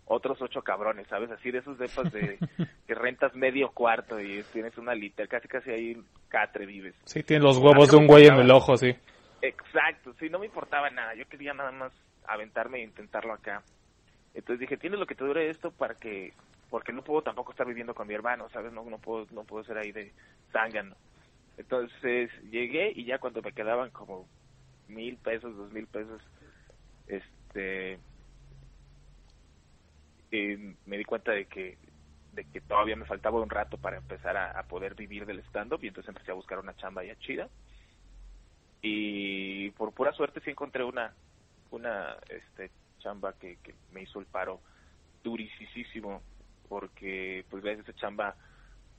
otros 0.09 0.41
ocho 0.41 0.63
cabrones, 0.63 1.07
¿sabes? 1.07 1.29
Así 1.29 1.51
de 1.51 1.59
esos 1.59 1.77
depas 1.77 2.11
de 2.11 2.39
que 2.87 2.95
rentas 2.95 3.33
medio 3.35 3.69
cuarto 3.69 4.19
y 4.19 4.43
tienes 4.51 4.75
una 4.77 4.95
liter, 4.95 5.27
casi 5.27 5.47
casi 5.47 5.69
ahí 5.69 6.03
catre 6.27 6.65
vives. 6.65 6.95
Sí, 7.05 7.21
tienes 7.21 7.43
los 7.43 7.59
huevos 7.59 7.91
de 7.91 7.97
un 7.97 8.07
güey 8.07 8.25
en 8.25 8.37
el 8.37 8.49
ojo, 8.49 8.75
sí. 8.75 8.93
Exacto, 9.41 10.13
sí, 10.19 10.27
no 10.29 10.39
me 10.39 10.47
importaba 10.47 10.89
nada, 10.89 11.13
yo 11.13 11.27
quería 11.29 11.53
nada 11.53 11.71
más 11.71 11.93
aventarme 12.27 12.79
e 12.79 12.83
intentarlo 12.83 13.33
acá. 13.33 13.61
Entonces 14.33 14.59
dije, 14.59 14.77
tienes 14.77 14.99
lo 14.99 15.05
que 15.05 15.15
te 15.15 15.23
dure 15.23 15.49
esto 15.49 15.71
para 15.71 15.93
que 15.93 16.33
porque 16.71 16.91
no 16.91 17.03
puedo 17.03 17.21
tampoco 17.21 17.51
estar 17.51 17.67
viviendo 17.67 17.93
con 17.93 18.07
mi 18.07 18.13
hermano, 18.15 18.49
¿sabes? 18.49 18.73
No, 18.73 18.83
no 18.83 18.97
puedo 18.97 19.27
no 19.31 19.43
puedo 19.43 19.63
ser 19.63 19.77
ahí 19.77 19.91
de 19.91 20.11
zángano. 20.51 20.95
Entonces 21.57 22.31
llegué 22.49 22.91
y 22.95 23.05
ya 23.05 23.19
cuando 23.19 23.43
me 23.43 23.53
quedaban 23.53 23.91
como 23.91 24.27
mil 24.87 25.17
pesos, 25.17 25.55
dos 25.55 25.71
mil 25.71 25.85
pesos, 25.85 26.21
este, 27.07 27.99
eh, 30.31 30.75
me 30.85 30.97
di 30.97 31.05
cuenta 31.05 31.31
de 31.31 31.45
que 31.45 31.77
de 32.33 32.45
que 32.45 32.61
todavía 32.61 32.95
me 32.95 33.05
faltaba 33.05 33.41
un 33.41 33.49
rato 33.49 33.77
para 33.77 33.97
empezar 33.97 34.37
a, 34.37 34.51
a 34.51 34.63
poder 34.63 34.93
vivir 34.93 35.25
del 35.25 35.39
stand-up 35.45 35.79
y 35.83 35.87
entonces 35.87 36.09
empecé 36.09 36.31
a 36.31 36.35
buscar 36.35 36.59
una 36.59 36.75
chamba 36.75 37.03
ya 37.03 37.17
chida. 37.19 37.49
Y 38.81 39.71
por 39.71 39.91
pura 39.93 40.13
suerte 40.13 40.39
sí 40.41 40.51
encontré 40.51 40.83
una 40.83 41.13
una 41.71 42.17
este 42.29 42.71
chamba 42.99 43.33
que, 43.33 43.57
que 43.57 43.73
me 43.91 44.03
hizo 44.03 44.19
el 44.19 44.25
paro 44.25 44.59
durisísimo 45.23 46.21
porque 46.67 47.45
pues 47.49 47.63
gracias 47.63 47.87
a 47.87 47.91
esa 47.91 47.99
chamba 47.99 48.35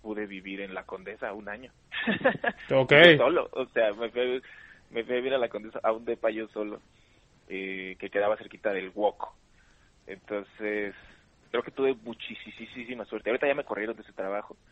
pude 0.02 0.26
vivir 0.26 0.60
en 0.60 0.74
la 0.74 0.84
Condesa 0.84 1.32
un 1.32 1.48
año. 1.48 1.72
Solo, 3.16 3.48
o 3.52 3.66
sea, 3.66 3.92
me 3.92 4.10
fui, 4.10 4.42
me 4.90 5.04
fui 5.04 5.12
a 5.12 5.16
vivir 5.16 5.34
a 5.34 5.38
la 5.38 5.48
Condesa 5.48 5.80
a 5.82 5.92
un 5.92 6.04
depa 6.04 6.30
yo 6.30 6.48
solo, 6.48 6.80
eh, 7.48 7.96
que 7.98 8.10
quedaba 8.10 8.36
cerquita 8.36 8.72
del 8.72 8.90
Woco. 8.94 9.34
Entonces, 10.06 10.94
creo 11.50 11.62
que 11.62 11.70
tuve 11.70 11.94
muchísima 11.94 13.04
suerte. 13.04 13.30
Ahorita 13.30 13.46
ya 13.46 13.54
me 13.54 13.64
corrieron 13.64 13.96
de 13.96 14.02
ese 14.02 14.12
trabajo. 14.12 14.56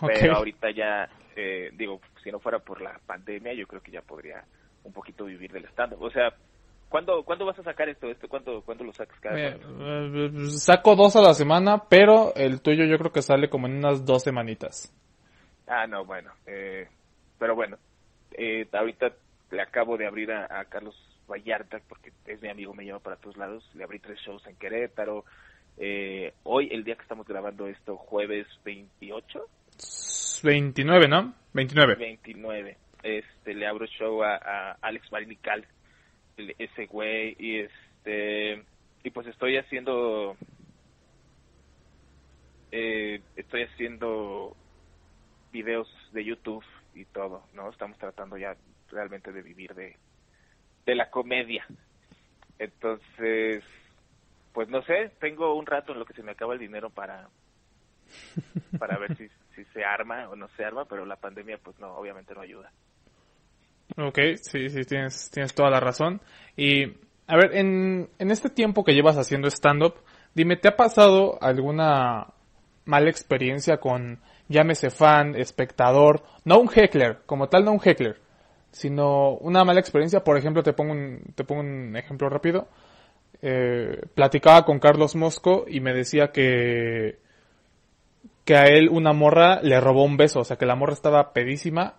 Okay. 0.00 0.20
Pero 0.20 0.36
ahorita 0.36 0.70
ya, 0.70 1.08
eh, 1.34 1.70
digo, 1.72 2.00
si 2.22 2.30
no 2.30 2.38
fuera 2.38 2.60
por 2.60 2.80
la 2.80 3.00
pandemia, 3.04 3.52
yo 3.54 3.66
creo 3.66 3.82
que 3.82 3.90
ya 3.90 4.02
podría 4.02 4.44
un 4.84 4.92
poquito 4.92 5.24
vivir 5.24 5.50
del 5.50 5.64
stand 5.64 5.94
O 5.98 6.10
sea, 6.10 6.32
¿Cuándo, 6.92 7.24
¿Cuándo 7.24 7.46
vas 7.46 7.58
a 7.58 7.62
sacar 7.62 7.88
esto? 7.88 8.10
esto 8.10 8.28
¿Cuándo, 8.28 8.60
¿Cuándo 8.60 8.84
lo 8.84 8.92
sacas 8.92 9.18
cada 9.18 9.34
Mira, 9.34 9.56
eh, 9.56 10.50
Saco 10.50 10.94
dos 10.94 11.16
a 11.16 11.22
la 11.22 11.32
semana, 11.32 11.84
pero 11.88 12.34
el 12.36 12.60
tuyo 12.60 12.84
yo 12.84 12.98
creo 12.98 13.10
que 13.10 13.22
sale 13.22 13.48
como 13.48 13.66
en 13.66 13.78
unas 13.78 14.04
dos 14.04 14.22
semanitas. 14.22 14.94
Ah, 15.66 15.86
no, 15.86 16.04
bueno. 16.04 16.32
Eh, 16.46 16.86
pero 17.38 17.54
bueno, 17.54 17.78
eh, 18.32 18.68
ahorita 18.70 19.10
le 19.50 19.62
acabo 19.62 19.96
de 19.96 20.06
abrir 20.06 20.32
a, 20.32 20.60
a, 20.60 20.66
Carlos 20.66 20.94
Vallarta, 21.26 21.80
porque 21.88 22.12
es 22.26 22.42
mi 22.42 22.50
amigo, 22.50 22.74
me 22.74 22.84
lleva 22.84 22.98
para 22.98 23.16
todos 23.16 23.38
lados. 23.38 23.64
Le 23.72 23.84
abrí 23.84 23.98
tres 23.98 24.18
shows 24.20 24.46
en 24.46 24.56
Querétaro. 24.56 25.24
Eh, 25.78 26.32
hoy, 26.44 26.68
el 26.70 26.84
día 26.84 26.96
que 26.96 27.02
estamos 27.02 27.26
grabando 27.26 27.66
esto, 27.66 27.96
jueves 27.96 28.46
28. 28.64 29.46
29, 30.42 31.08
¿no? 31.08 31.34
29. 31.52 31.94
29. 31.96 32.76
Este, 33.02 33.54
le 33.54 33.66
abro 33.66 33.86
show 33.86 34.22
a, 34.22 34.36
a 34.36 34.72
Alex 34.80 35.10
Marinical, 35.10 35.66
ese 36.36 36.86
güey 36.86 37.36
y 37.38 37.58
este 37.58 38.64
y 39.04 39.10
pues 39.10 39.26
estoy 39.26 39.56
haciendo 39.56 40.36
eh, 42.70 43.20
estoy 43.36 43.62
haciendo 43.64 44.56
videos 45.52 45.88
de 46.12 46.24
YouTube 46.24 46.64
y 46.94 47.04
todo 47.06 47.44
no 47.54 47.70
estamos 47.70 47.98
tratando 47.98 48.36
ya 48.36 48.56
realmente 48.90 49.32
de 49.32 49.42
vivir 49.42 49.74
de 49.74 49.96
de 50.86 50.94
la 50.94 51.10
comedia 51.10 51.66
entonces 52.58 53.62
pues 54.52 54.68
no 54.68 54.82
sé 54.82 55.12
tengo 55.20 55.54
un 55.54 55.66
rato 55.66 55.92
en 55.92 55.98
lo 55.98 56.04
que 56.04 56.14
se 56.14 56.22
me 56.22 56.32
acaba 56.32 56.54
el 56.54 56.60
dinero 56.60 56.90
para 56.90 57.28
para 58.78 58.98
ver 58.98 59.16
si 59.16 59.28
si 59.54 59.64
se 59.66 59.84
arma 59.84 60.28
o 60.28 60.36
no 60.36 60.48
se 60.48 60.64
arma 60.64 60.84
pero 60.84 61.06
la 61.06 61.16
pandemia 61.16 61.58
pues 61.58 61.78
no 61.78 61.94
obviamente 61.94 62.34
no 62.34 62.40
ayuda 62.40 62.70
Ok, 63.96 64.18
sí, 64.40 64.68
sí, 64.70 64.84
tienes, 64.84 65.30
tienes 65.30 65.54
toda 65.54 65.70
la 65.70 65.80
razón. 65.80 66.20
Y, 66.56 66.84
a 67.26 67.36
ver, 67.36 67.54
en, 67.56 68.08
en 68.18 68.30
este 68.30 68.48
tiempo 68.48 68.84
que 68.84 68.94
llevas 68.94 69.18
haciendo 69.18 69.48
stand-up, 69.48 69.96
dime, 70.34 70.56
¿te 70.56 70.68
ha 70.68 70.76
pasado 70.76 71.38
alguna 71.42 72.28
mala 72.84 73.10
experiencia 73.10 73.78
con, 73.78 74.20
llámese 74.48 74.90
fan, 74.90 75.34
espectador, 75.36 76.22
no 76.44 76.58
un 76.58 76.70
heckler, 76.74 77.20
como 77.26 77.48
tal 77.48 77.64
no 77.64 77.72
un 77.72 77.80
heckler, 77.84 78.18
sino 78.70 79.34
una 79.36 79.64
mala 79.64 79.80
experiencia? 79.80 80.24
Por 80.24 80.38
ejemplo, 80.38 80.62
te 80.62 80.72
pongo 80.72 80.92
un, 80.92 81.22
te 81.34 81.44
pongo 81.44 81.60
un 81.60 81.96
ejemplo 81.96 82.28
rápido. 82.28 82.68
Eh, 83.44 84.00
platicaba 84.14 84.64
con 84.64 84.78
Carlos 84.78 85.16
Mosco 85.16 85.64
y 85.66 85.80
me 85.80 85.92
decía 85.92 86.30
que, 86.30 87.18
que 88.44 88.54
a 88.54 88.66
él 88.66 88.88
una 88.88 89.12
morra 89.12 89.60
le 89.62 89.80
robó 89.80 90.04
un 90.04 90.16
beso, 90.16 90.40
o 90.40 90.44
sea 90.44 90.56
que 90.56 90.64
la 90.64 90.76
morra 90.76 90.92
estaba 90.92 91.32
pedísima 91.32 91.96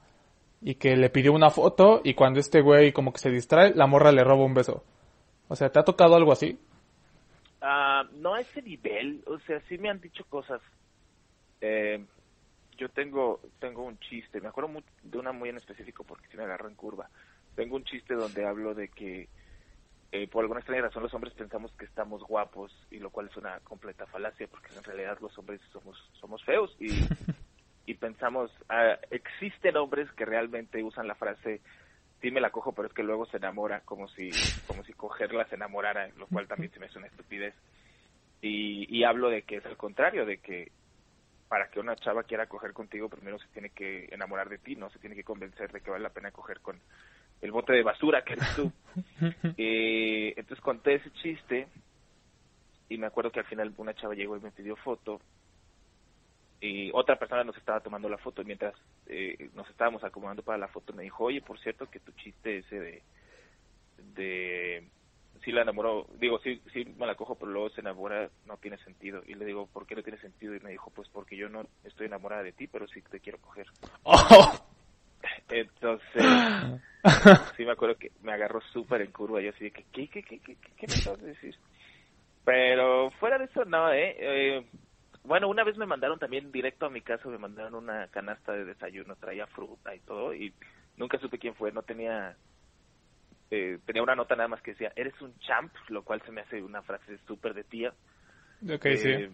y 0.62 0.75
que 0.75 0.95
le 0.95 1.10
pidió 1.10 1.34
una 1.34 1.49
foto 1.49 1.99
y 2.01 2.13
cuando 2.13 2.39
este 2.39 2.62
güey 2.62 2.93
como 2.93 3.12
que 3.12 3.19
se 3.19 3.29
distrae, 3.29 3.73
la 3.75 3.88
morra 3.88 4.13
le 4.13 4.23
roba 4.23 4.45
un 4.45 4.53
beso. 4.53 4.86
O 5.49 5.56
sea, 5.58 5.69
¿te 5.69 5.79
ha 5.79 5.84
tocado 5.84 6.15
algo 6.15 6.32
así? 6.32 6.58
Uh, 7.62 8.08
no 8.21 8.36
a 8.36 8.41
ese 8.41 8.62
nivel, 8.62 9.21
o 9.27 9.38
sea, 9.39 9.60
sí 9.67 9.77
me 9.77 9.89
han 9.89 9.99
dicho 9.99 10.23
cosas. 10.29 10.62
Eh, 11.60 12.03
yo 12.77 12.88
tengo 12.89 13.41
tengo 13.60 13.84
un 13.84 13.99
chiste, 13.99 14.39
me 14.39 14.47
acuerdo 14.47 14.82
de 15.03 15.17
una 15.17 15.34
muy 15.34 15.49
en 15.49 15.58
específico 15.58 16.06
porque 16.06 16.27
si 16.29 16.38
me 16.38 16.43
agarró 16.43 16.69
en 16.69 16.75
curva. 16.75 17.10
Tengo 17.56 17.75
un 17.75 17.84
chiste 17.84 18.15
donde 18.15 18.45
hablo 18.45 18.73
de 18.73 18.88
que 18.88 19.27
eh, 20.15 20.28
por 20.28 20.43
alguna 20.43 20.60
extraña 20.60 20.84
razón 20.84 21.02
los 21.02 21.13
hombres 21.15 21.34
pensamos 21.34 21.71
que 21.71 21.86
estamos 21.86 22.21
guapos 22.21 22.71
y 22.91 22.99
lo 22.99 23.10
cual 23.10 23.30
es 23.32 23.36
una 23.36 23.60
completa 23.62 24.06
falacia 24.06 24.47
porque 24.47 24.71
en 24.78 24.84
realidad 24.84 25.17
los 25.19 25.36
hombres 25.39 25.60
somos 25.71 25.97
somos 26.21 26.43
feos 26.43 26.76
y, 26.80 26.89
y 27.88 27.95
pensamos 27.95 28.52
ah, 28.69 28.95
existen 29.10 29.76
hombres 29.76 30.08
que 30.12 30.26
realmente 30.26 30.84
usan 30.84 31.08
la 31.08 31.15
frase 31.15 31.62
sí 32.21 32.30
me 32.30 32.41
la 32.41 32.52
cojo 32.52 32.73
pero 32.73 32.89
es 32.89 32.93
que 32.93 33.02
luego 33.02 33.26
se 33.26 33.38
enamora 33.38 33.82
como 33.86 34.08
si 34.10 34.30
como 34.67 34.84
si 34.84 34.93
cogerla 34.93 35.47
se 35.47 35.56
enamorara 35.56 36.08
lo 36.10 36.28
cual 36.28 36.47
también 36.47 36.71
se 36.71 36.80
me 36.80 36.86
hace 36.86 36.99
una 36.99 37.08
estupidez. 37.08 37.56
Y, 38.39 38.86
y 38.95 39.06
hablo 39.06 39.30
de 39.30 39.41
que 39.41 39.56
es 39.58 39.65
al 39.65 39.78
contrario 39.78 40.28
de 40.28 40.38
que 40.38 40.71
para 41.47 41.69
que 41.69 41.80
una 41.80 41.95
chava 41.95 42.21
quiera 42.21 42.45
coger 42.45 42.73
contigo 42.73 43.10
primero 43.10 43.39
se 43.39 43.47
tiene 43.47 43.71
que 43.71 44.10
enamorar 44.12 44.47
de 44.47 44.60
ti 44.60 44.76
no 44.76 44.91
se 44.91 44.99
tiene 44.99 45.15
que 45.15 45.23
convencer 45.23 45.71
de 45.71 45.82
que 45.82 45.89
vale 45.89 46.04
la 46.04 46.12
pena 46.12 46.30
coger 46.30 46.60
con 46.60 46.80
el 47.43 47.51
bote 47.51 47.73
de 47.73 47.84
basura 47.84 48.23
que 48.23 48.34
eres 48.34 48.56
tú. 48.56 48.71
eh, 49.58 50.34
entonces 50.38 50.63
conté 50.63 50.95
ese 50.95 51.12
chiste 51.12 51.67
y 52.88 52.97
me 52.97 53.08
acuerdo 53.08 53.32
que 53.32 53.41
al 53.41 53.45
final 53.45 53.73
una 53.77 53.93
chava 53.93 54.15
llegó 54.15 54.38
y 54.38 54.39
me 54.39 54.51
pidió 54.51 54.75
foto 54.77 55.19
y 56.62 56.89
otra 56.93 57.19
persona 57.19 57.43
nos 57.43 57.58
estaba 57.58 57.82
tomando 57.82 58.08
la 58.08 58.17
foto 58.17 58.41
y 58.41 58.45
mientras 58.45 58.73
eh, 59.08 59.49
nos 59.53 59.69
estábamos 59.69 60.03
acomodando 60.06 60.41
para 60.41 60.58
la 60.58 60.69
foto 60.69 60.93
me 60.93 61.03
dijo, 61.03 61.25
oye, 61.25 61.41
por 61.41 61.60
cierto 61.60 61.89
que 61.89 61.99
tu 61.99 62.13
chiste 62.13 62.60
ese 62.60 62.79
de, 62.79 63.03
de 64.15 64.88
si 65.43 65.51
la 65.51 65.63
enamoró, 65.63 66.08
digo, 66.19 66.39
sí, 66.39 66.62
sí 66.71 66.86
me 66.97 67.06
la 67.06 67.15
cojo, 67.15 67.36
pero 67.36 67.51
luego 67.51 67.69
se 67.71 67.82
enamora, 67.82 68.29
no 68.45 68.56
tiene 68.56 68.77
sentido. 68.77 69.21
Y 69.27 69.34
le 69.34 69.43
digo, 69.43 69.67
¿por 69.67 69.86
qué 69.86 69.95
no 69.95 70.03
tiene 70.03 70.19
sentido? 70.19 70.56
Y 70.56 70.62
me 70.62 70.71
dijo, 70.71 70.89
pues 70.91 71.10
porque 71.10 71.36
yo 71.36 71.49
no 71.49 71.67
estoy 71.84 72.06
enamorada 72.06 72.43
de 72.43 72.53
ti, 72.53 72.67
pero 72.67 72.88
sí 72.88 73.01
te 73.01 73.19
quiero 73.19 73.39
coger. 73.39 73.67
Oh. 74.06 74.69
Entonces, 75.49 76.23
sí 77.58 77.65
me 77.65 77.71
acuerdo 77.71 77.97
que 77.97 78.12
me 78.21 78.34
agarró 78.34 78.62
súper 78.71 79.01
en 79.01 79.12
curva. 79.12 79.41
Yo 79.41 79.49
así 79.49 79.65
de 79.65 79.71
que, 79.71 79.84
¿qué, 79.91 80.08
qué, 80.08 80.23
qué, 80.23 80.39
qué, 80.39 80.56
qué 80.56 80.88
me 80.88 80.93
estás 80.93 81.21
decir? 81.21 81.56
Pero 82.45 83.12
fuera 83.19 83.38
de 83.38 83.45
eso, 83.45 83.63
no, 83.65 83.91
¿eh? 83.91 84.15
¿eh? 84.19 84.65
Bueno, 85.23 85.47
una 85.47 85.63
vez 85.63 85.77
me 85.77 85.86
mandaron 85.86 86.19
también 86.19 86.51
directo 86.51 86.86
a 86.86 86.89
mi 86.89 87.01
casa, 87.01 87.29
me 87.29 87.38
mandaron 87.38 87.75
una 87.75 88.08
canasta 88.08 88.51
de 88.51 88.65
desayuno, 88.65 89.15
traía 89.15 89.47
fruta 89.47 89.95
y 89.95 89.99
todo, 89.99 90.34
y 90.34 90.53
nunca 90.97 91.17
supe 91.19 91.39
quién 91.39 91.56
fue, 91.56 91.71
no 91.71 91.82
tenía, 91.82 92.36
eh, 93.49 93.79
tenía 93.86 94.03
una 94.03 94.15
nota 94.15 94.36
nada 94.36 94.49
más 94.49 94.62
que 94.62 94.71
decía, 94.71 94.91
eres 94.97 95.19
un 95.21 95.34
champ, 95.39 95.73
lo 95.88 96.03
cual 96.03 96.21
se 96.25 96.32
me 96.32 96.41
hace 96.41 96.62
una 96.62 96.82
frase 96.82 97.17
súper 97.25 97.53
de 97.53 97.63
tía. 97.63 97.93
Ok, 98.69 98.86
sí. 98.97 99.10
Eh, 99.10 99.32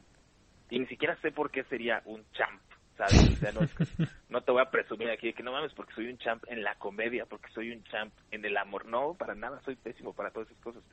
y 0.70 0.80
ni 0.80 0.86
siquiera 0.86 1.20
sé 1.22 1.32
por 1.32 1.50
qué 1.50 1.64
sería 1.64 2.04
un 2.06 2.24
champ. 2.34 2.62
¿Sabes? 3.00 3.32
O 3.32 3.36
sea, 3.38 3.52
no, 3.54 3.62
no 4.30 4.42
te 4.42 4.52
voy 4.52 4.62
a 4.62 4.70
presumir 4.70 5.10
aquí 5.10 5.28
de 5.28 5.34
que 5.34 5.44
no 5.44 5.54
mames 5.54 5.74
porque 5.74 5.94
soy 5.94 6.10
un 6.10 6.18
champ 6.18 6.44
en 6.48 6.64
la 6.64 6.76
comedia, 6.76 7.26
porque 7.26 7.50
soy 7.54 7.72
un 7.72 7.84
champ 7.86 8.14
en 8.32 8.44
el 8.44 8.58
amor. 8.58 8.86
No, 8.86 9.14
para 9.14 9.36
nada, 9.36 9.62
soy 9.64 9.76
pésimo 9.76 10.14
para 10.14 10.32
todas 10.32 10.50
esas 10.50 10.62
cosas. 10.62 10.84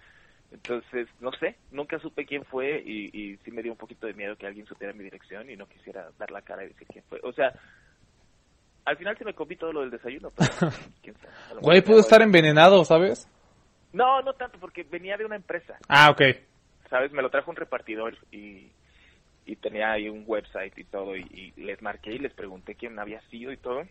Entonces, 0.52 1.08
no 1.20 1.32
sé, 1.32 1.56
nunca 1.72 1.98
supe 1.98 2.24
quién 2.24 2.44
fue 2.44 2.80
y, 2.86 3.10
y 3.12 3.36
sí 3.38 3.50
me 3.50 3.62
dio 3.62 3.72
un 3.72 3.78
poquito 3.78 4.06
de 4.06 4.14
miedo 4.14 4.36
que 4.36 4.46
alguien 4.46 4.66
supiera 4.66 4.92
mi 4.94 5.02
dirección 5.02 5.50
y 5.50 5.56
no 5.56 5.66
quisiera 5.66 6.08
dar 6.18 6.30
la 6.30 6.42
cara 6.42 6.64
y 6.64 6.68
decir 6.68 6.86
quién 6.86 7.04
fue. 7.08 7.18
O 7.24 7.32
sea, 7.32 7.52
al 8.84 8.96
final 8.96 9.18
se 9.18 9.24
me 9.24 9.34
comí 9.34 9.56
todo 9.56 9.72
lo 9.72 9.80
del 9.80 9.90
desayuno, 9.90 10.30
pero 10.30 10.50
quién 11.02 11.16
sabe. 11.16 11.60
Güey, 11.60 11.82
pudo 11.82 11.98
estar 11.98 12.22
envenenado, 12.22 12.84
¿sabes? 12.84 13.28
No, 13.92 14.22
no 14.22 14.34
tanto, 14.34 14.58
porque 14.60 14.84
venía 14.84 15.16
de 15.16 15.24
una 15.24 15.36
empresa. 15.36 15.76
Ah, 15.88 16.10
ok. 16.10 16.22
¿Sabes? 16.88 17.10
Me 17.12 17.22
lo 17.22 17.30
trajo 17.30 17.50
un 17.50 17.56
repartidor 17.56 18.16
y 18.30 18.70
y 19.46 19.56
tenía 19.56 19.92
ahí 19.92 20.08
un 20.08 20.24
website 20.26 20.76
y 20.76 20.84
todo 20.84 21.16
y, 21.16 21.54
les 21.56 21.80
marqué 21.80 22.10
y 22.10 22.18
les 22.18 22.34
pregunté 22.34 22.74
quién 22.74 22.98
había 22.98 23.20
sido 23.28 23.52
y 23.52 23.56
todo 23.56 23.86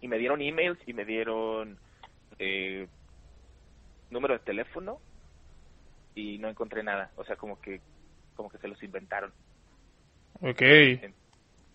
y 0.00 0.08
me 0.08 0.18
dieron 0.18 0.40
emails 0.40 0.78
y 0.86 0.94
me 0.94 1.04
dieron 1.04 1.78
eh, 2.38 2.88
número 4.10 4.34
de 4.34 4.40
teléfono 4.40 5.02
y 6.14 6.38
no 6.38 6.48
encontré 6.48 6.82
nada 6.82 7.12
o 7.16 7.24
sea 7.24 7.36
como 7.36 7.60
que 7.60 7.82
como 8.34 8.48
que 8.48 8.58
se 8.58 8.68
los 8.68 8.82
inventaron 8.82 9.34
Ok. 10.40 10.62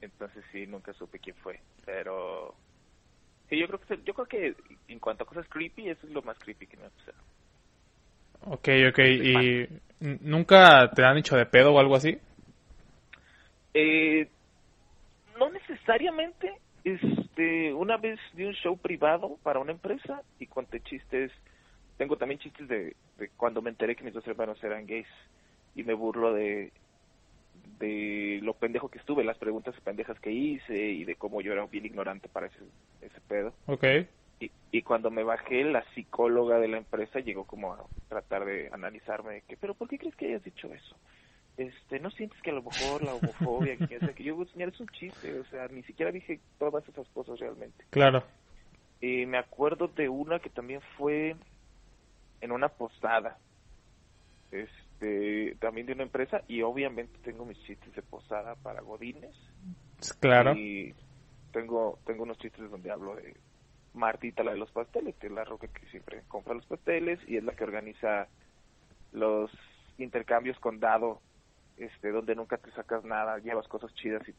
entonces 0.02 0.44
sí 0.52 0.66
nunca 0.66 0.94
supe 0.94 1.20
quién 1.20 1.36
fue 1.36 1.62
pero 1.86 2.58
sí 3.50 3.60
yo 3.60 3.68
creo 3.68 3.80
que 3.80 4.04
yo 4.04 4.14
creo 4.16 4.26
que 4.26 4.56
en 4.88 5.00
cuanto 5.00 5.24
a 5.24 5.28
cosas 5.28 5.48
creepy 5.48 5.90
eso 5.90 6.08
es 6.08 6.12
lo 6.12 6.24
más 6.24 6.40
creepy 6.40 6.66
que 6.66 6.78
me 6.78 6.88
ha 6.88 6.90
pasado 6.90 7.18
Ok, 8.46 8.68
ok. 8.90 9.00
¿Y 9.00 9.68
nunca 10.00 10.92
te 10.94 11.06
han 11.06 11.18
hecho 11.18 11.38
de 11.38 11.46
pedo 11.46 11.74
o 11.74 11.80
algo 11.80 11.96
así? 11.96 12.20
Eh, 13.74 14.28
no 15.38 15.50
necesariamente. 15.50 16.54
Este, 16.84 17.74
una 17.74 17.96
vez 17.96 18.20
di 18.34 18.44
un 18.44 18.54
show 18.54 18.78
privado 18.78 19.38
para 19.42 19.60
una 19.60 19.72
empresa 19.72 20.22
y 20.40 20.48
conté 20.48 20.82
chistes. 20.82 21.32
Tengo 21.98 22.18
también 22.18 22.40
chistes 22.40 22.68
de, 22.68 22.96
cuando 23.38 23.62
me 23.62 23.70
enteré 23.70 23.96
que 23.96 24.04
mis 24.04 24.14
dos 24.14 24.28
hermanos 24.28 24.62
eran 24.64 24.86
gays 24.86 25.08
y 25.76 25.84
me 25.84 25.94
burlo 25.94 26.34
de 26.34 26.72
de 27.80 28.40
lo 28.44 28.54
pendejo 28.54 28.90
que 28.90 29.00
estuve, 29.00 29.24
las 29.24 29.38
preguntas 29.38 29.76
pendejas 29.82 30.20
que 30.20 30.32
hice 30.32 30.76
y 30.76 31.06
de 31.06 31.16
cómo 31.16 31.42
yo 31.42 31.54
era 31.54 31.66
bien 31.66 31.86
ignorante 31.86 32.30
para 32.30 32.48
ese, 32.48 32.60
ese 33.02 33.20
pedo. 33.28 33.54
Okay. 33.66 34.08
Y, 34.40 34.52
y 34.72 34.82
cuando 34.82 35.12
me 35.12 35.24
bajé, 35.24 35.64
la 35.64 35.84
psicóloga 35.94 36.60
de 36.60 36.68
la 36.68 36.78
empresa 36.78 37.20
llegó 37.20 37.46
como 37.46 37.74
a 37.74 37.84
tratar 38.10 38.46
de 38.46 38.70
analizarme 38.72 39.44
que, 39.48 39.58
pero 39.58 39.74
¿por 39.74 39.88
qué 39.88 39.98
crees 39.98 40.16
que 40.16 40.28
hayas 40.28 40.44
dicho 40.44 40.74
eso? 40.74 40.96
Este, 41.58 42.00
no 42.00 42.10
sientes 42.12 42.42
que 42.42 42.50
a 42.50 42.54
lo 42.54 42.64
mejor 42.64 43.04
la 43.04 43.14
homofobia, 43.14 43.78
que, 43.78 43.88
que 43.88 44.24
yo, 44.24 44.44
señor, 44.46 44.70
es 44.70 44.80
un 44.80 44.88
chiste, 44.88 45.40
o 45.40 45.46
sea, 45.46 45.68
ni 45.68 45.84
siquiera 45.84 46.12
dije 46.12 46.40
todas 46.58 46.88
esas 46.88 47.08
cosas 47.10 47.40
realmente. 47.40 47.86
Claro. 47.90 48.24
Y 49.00 49.26
me 49.26 49.38
acuerdo 49.38 49.88
de 49.88 50.10
una 50.10 50.40
que 50.40 50.50
también 50.50 50.82
fue 50.98 51.36
en 52.42 52.52
una 52.52 52.70
posada, 52.70 53.38
este, 54.52 55.56
también 55.60 55.88
de 55.88 55.94
una 55.94 56.04
empresa, 56.04 56.42
y 56.48 56.62
obviamente 56.62 57.20
tengo 57.24 57.46
mis 57.46 57.60
chistes 57.64 57.94
de 57.94 58.02
posada 58.02 58.56
para 58.56 58.82
godines. 58.82 59.36
Claro. 60.20 60.54
Y 60.54 60.96
tengo, 61.52 62.00
tengo 62.06 62.24
unos 62.24 62.38
chistes 62.40 62.70
donde 62.72 62.92
hablo 62.92 63.16
de 63.16 63.36
Martita, 63.94 64.44
la 64.44 64.54
de 64.54 64.58
los 64.58 64.72
pasteles, 64.72 65.16
que 65.18 65.28
es 65.28 65.34
la 65.34 65.44
roca 65.44 65.68
que 65.68 65.86
siempre 65.88 66.24
compra 66.28 66.56
los 66.56 66.66
pasteles 66.66 67.20
y 67.28 67.38
es 67.38 67.44
la 67.44 67.54
que 67.54 67.64
organiza 67.64 68.28
los 69.12 69.52
intercambios 70.00 70.60
con 70.60 70.80
dado 70.80 71.22
este, 71.78 72.12
donde 72.12 72.36
nunca 72.36 72.58
te 72.58 72.72
sacas 72.72 73.04
nada, 73.04 73.40
llevas 73.40 73.68
cosas 73.68 73.94
chidas 73.96 74.28
y 74.28 74.34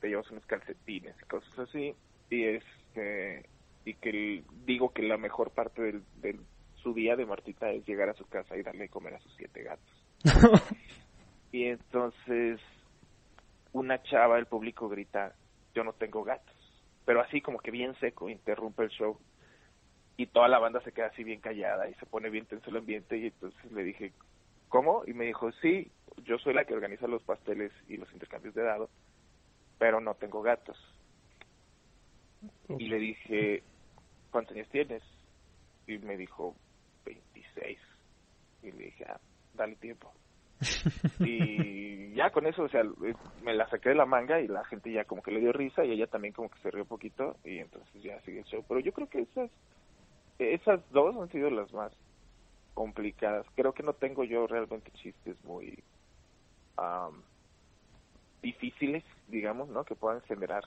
te, 0.00 0.08
llevas 0.08 0.30
unos 0.30 0.46
calcetines 0.46 1.14
y 1.20 1.26
cosas 1.26 1.58
así, 1.58 1.94
y 2.30 2.44
este, 2.44 3.48
y 3.84 3.94
que 3.94 4.44
digo 4.64 4.92
que 4.92 5.02
la 5.02 5.16
mejor 5.16 5.50
parte 5.50 5.82
del, 5.82 6.02
del, 6.16 6.40
su 6.82 6.94
día 6.94 7.16
de 7.16 7.26
Martita 7.26 7.70
es 7.70 7.86
llegar 7.86 8.08
a 8.08 8.14
su 8.14 8.26
casa 8.26 8.56
y 8.56 8.62
darle 8.62 8.84
de 8.84 8.88
comer 8.88 9.14
a 9.14 9.20
sus 9.20 9.34
siete 9.36 9.62
gatos. 9.62 10.04
y 11.52 11.64
entonces 11.64 12.60
una 13.72 14.02
chava 14.02 14.36
del 14.36 14.46
público 14.46 14.88
grita, 14.88 15.34
yo 15.74 15.84
no 15.84 15.92
tengo 15.92 16.24
gatos, 16.24 16.56
pero 17.04 17.20
así 17.20 17.40
como 17.40 17.58
que 17.58 17.70
bien 17.70 17.94
seco, 18.00 18.28
interrumpe 18.28 18.84
el 18.84 18.90
show 18.90 19.18
y 20.16 20.26
toda 20.26 20.48
la 20.48 20.58
banda 20.58 20.80
se 20.82 20.92
queda 20.92 21.06
así 21.06 21.22
bien 21.22 21.40
callada 21.40 21.88
y 21.88 21.94
se 21.94 22.06
pone 22.06 22.28
bien 22.28 22.46
tenso 22.46 22.70
el 22.70 22.78
ambiente 22.78 23.16
y 23.16 23.26
entonces 23.26 23.72
le 23.72 23.84
dije, 23.84 24.12
¿cómo? 24.68 25.02
Y 25.06 25.12
me 25.14 25.24
dijo, 25.24 25.50
sí, 25.60 25.90
yo 26.24 26.38
soy 26.38 26.54
la 26.54 26.64
que 26.64 26.74
organiza 26.74 27.06
los 27.06 27.22
pasteles 27.22 27.72
y 27.88 27.96
los 27.96 28.12
intercambios 28.12 28.54
de 28.54 28.62
dado, 28.62 28.88
pero 29.78 30.00
no 30.00 30.14
tengo 30.14 30.42
gatos. 30.42 30.76
Y 32.68 32.86
le 32.86 32.98
dije, 32.98 33.62
¿cuántos 34.30 34.56
años 34.56 34.68
tienes? 34.68 35.02
Y 35.86 35.98
me 35.98 36.16
dijo, 36.16 36.54
26. 37.04 37.78
Y 38.62 38.72
le 38.72 38.84
dije, 38.84 39.04
ah, 39.08 39.20
dale 39.54 39.76
tiempo. 39.76 40.12
y 41.20 42.14
ya 42.14 42.30
con 42.30 42.46
eso, 42.46 42.64
o 42.64 42.68
sea, 42.68 42.82
me 43.42 43.54
la 43.54 43.68
saqué 43.70 43.90
de 43.90 43.94
la 43.94 44.06
manga 44.06 44.40
y 44.40 44.48
la 44.48 44.64
gente 44.64 44.92
ya 44.92 45.04
como 45.04 45.22
que 45.22 45.30
le 45.30 45.40
dio 45.40 45.52
risa 45.52 45.84
y 45.84 45.92
ella 45.92 46.08
también 46.08 46.34
como 46.34 46.50
que 46.50 46.58
se 46.60 46.70
rió 46.70 46.82
un 46.82 46.88
poquito 46.88 47.36
y 47.44 47.58
entonces 47.58 48.02
ya 48.02 48.20
sigue 48.22 48.40
el 48.40 48.44
show. 48.44 48.64
Pero 48.66 48.80
yo 48.80 48.92
creo 48.92 49.08
que 49.08 49.20
esas, 49.20 49.50
esas 50.38 50.90
dos 50.90 51.16
han 51.16 51.30
sido 51.30 51.48
las 51.50 51.72
más 51.72 51.92
complicadas. 52.78 53.44
Creo 53.56 53.72
que 53.72 53.82
no 53.82 53.92
tengo 53.92 54.22
yo 54.22 54.46
realmente 54.46 54.92
chistes 54.92 55.36
muy 55.42 55.82
difíciles, 58.40 59.02
digamos, 59.26 59.68
¿no? 59.68 59.82
Que 59.82 59.96
puedan 59.96 60.20
generar 60.22 60.62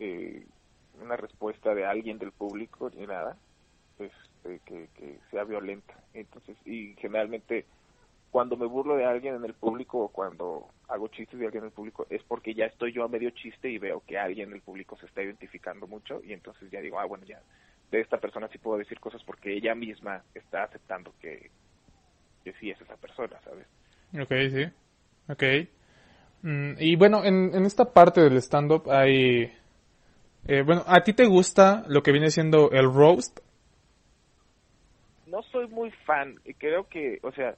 eh, 0.00 0.46
una 1.02 1.18
respuesta 1.18 1.74
de 1.74 1.84
alguien 1.84 2.16
del 2.16 2.32
público 2.32 2.88
ni 2.96 3.06
nada, 3.06 3.36
este, 3.98 4.60
que, 4.60 4.88
que 4.94 5.18
sea 5.30 5.44
violenta. 5.44 6.02
Entonces, 6.14 6.56
y 6.64 6.94
generalmente 6.94 7.66
cuando 8.30 8.56
me 8.56 8.64
burlo 8.64 8.96
de 8.96 9.04
alguien 9.04 9.34
en 9.34 9.44
el 9.44 9.52
público 9.52 9.98
o 9.98 10.08
cuando 10.08 10.70
hago 10.88 11.08
chistes 11.08 11.38
de 11.38 11.44
alguien 11.44 11.64
en 11.64 11.68
el 11.68 11.74
público 11.74 12.06
es 12.08 12.22
porque 12.22 12.54
ya 12.54 12.64
estoy 12.64 12.94
yo 12.94 13.04
a 13.04 13.08
medio 13.08 13.28
chiste 13.32 13.68
y 13.68 13.76
veo 13.76 14.02
que 14.06 14.16
alguien 14.16 14.48
en 14.48 14.54
el 14.54 14.62
público 14.62 14.96
se 14.96 15.04
está 15.04 15.22
identificando 15.22 15.86
mucho 15.86 16.22
y 16.24 16.32
entonces 16.32 16.70
ya 16.70 16.80
digo, 16.80 16.98
ah, 16.98 17.04
bueno, 17.04 17.26
ya 17.26 17.42
de 17.90 18.00
esta 18.00 18.18
persona 18.18 18.48
sí 18.48 18.58
puedo 18.58 18.78
decir 18.78 18.98
cosas 19.00 19.22
porque 19.24 19.52
ella 19.54 19.74
misma 19.74 20.22
está 20.34 20.64
aceptando 20.64 21.14
que, 21.20 21.50
que 22.44 22.52
sí 22.54 22.70
es 22.70 22.80
esa 22.80 22.96
persona, 22.96 23.40
¿sabes? 23.44 23.66
Ok, 24.20 24.32
sí. 24.50 24.64
Ok. 25.28 25.68
Mm, 26.42 26.72
y 26.78 26.96
bueno, 26.96 27.24
en, 27.24 27.54
en 27.54 27.64
esta 27.64 27.92
parte 27.92 28.20
del 28.20 28.36
stand-up 28.38 28.90
hay... 28.90 29.52
eh, 30.46 30.62
bueno, 30.62 30.82
¿a 30.86 31.00
ti 31.02 31.12
te 31.12 31.26
gusta 31.26 31.84
lo 31.88 32.02
que 32.02 32.12
viene 32.12 32.30
siendo 32.30 32.70
el 32.70 32.92
roast? 32.92 33.40
No 35.26 35.42
soy 35.42 35.66
muy 35.66 35.90
fan, 35.90 36.40
creo 36.58 36.88
que, 36.88 37.18
o 37.22 37.32
sea, 37.32 37.56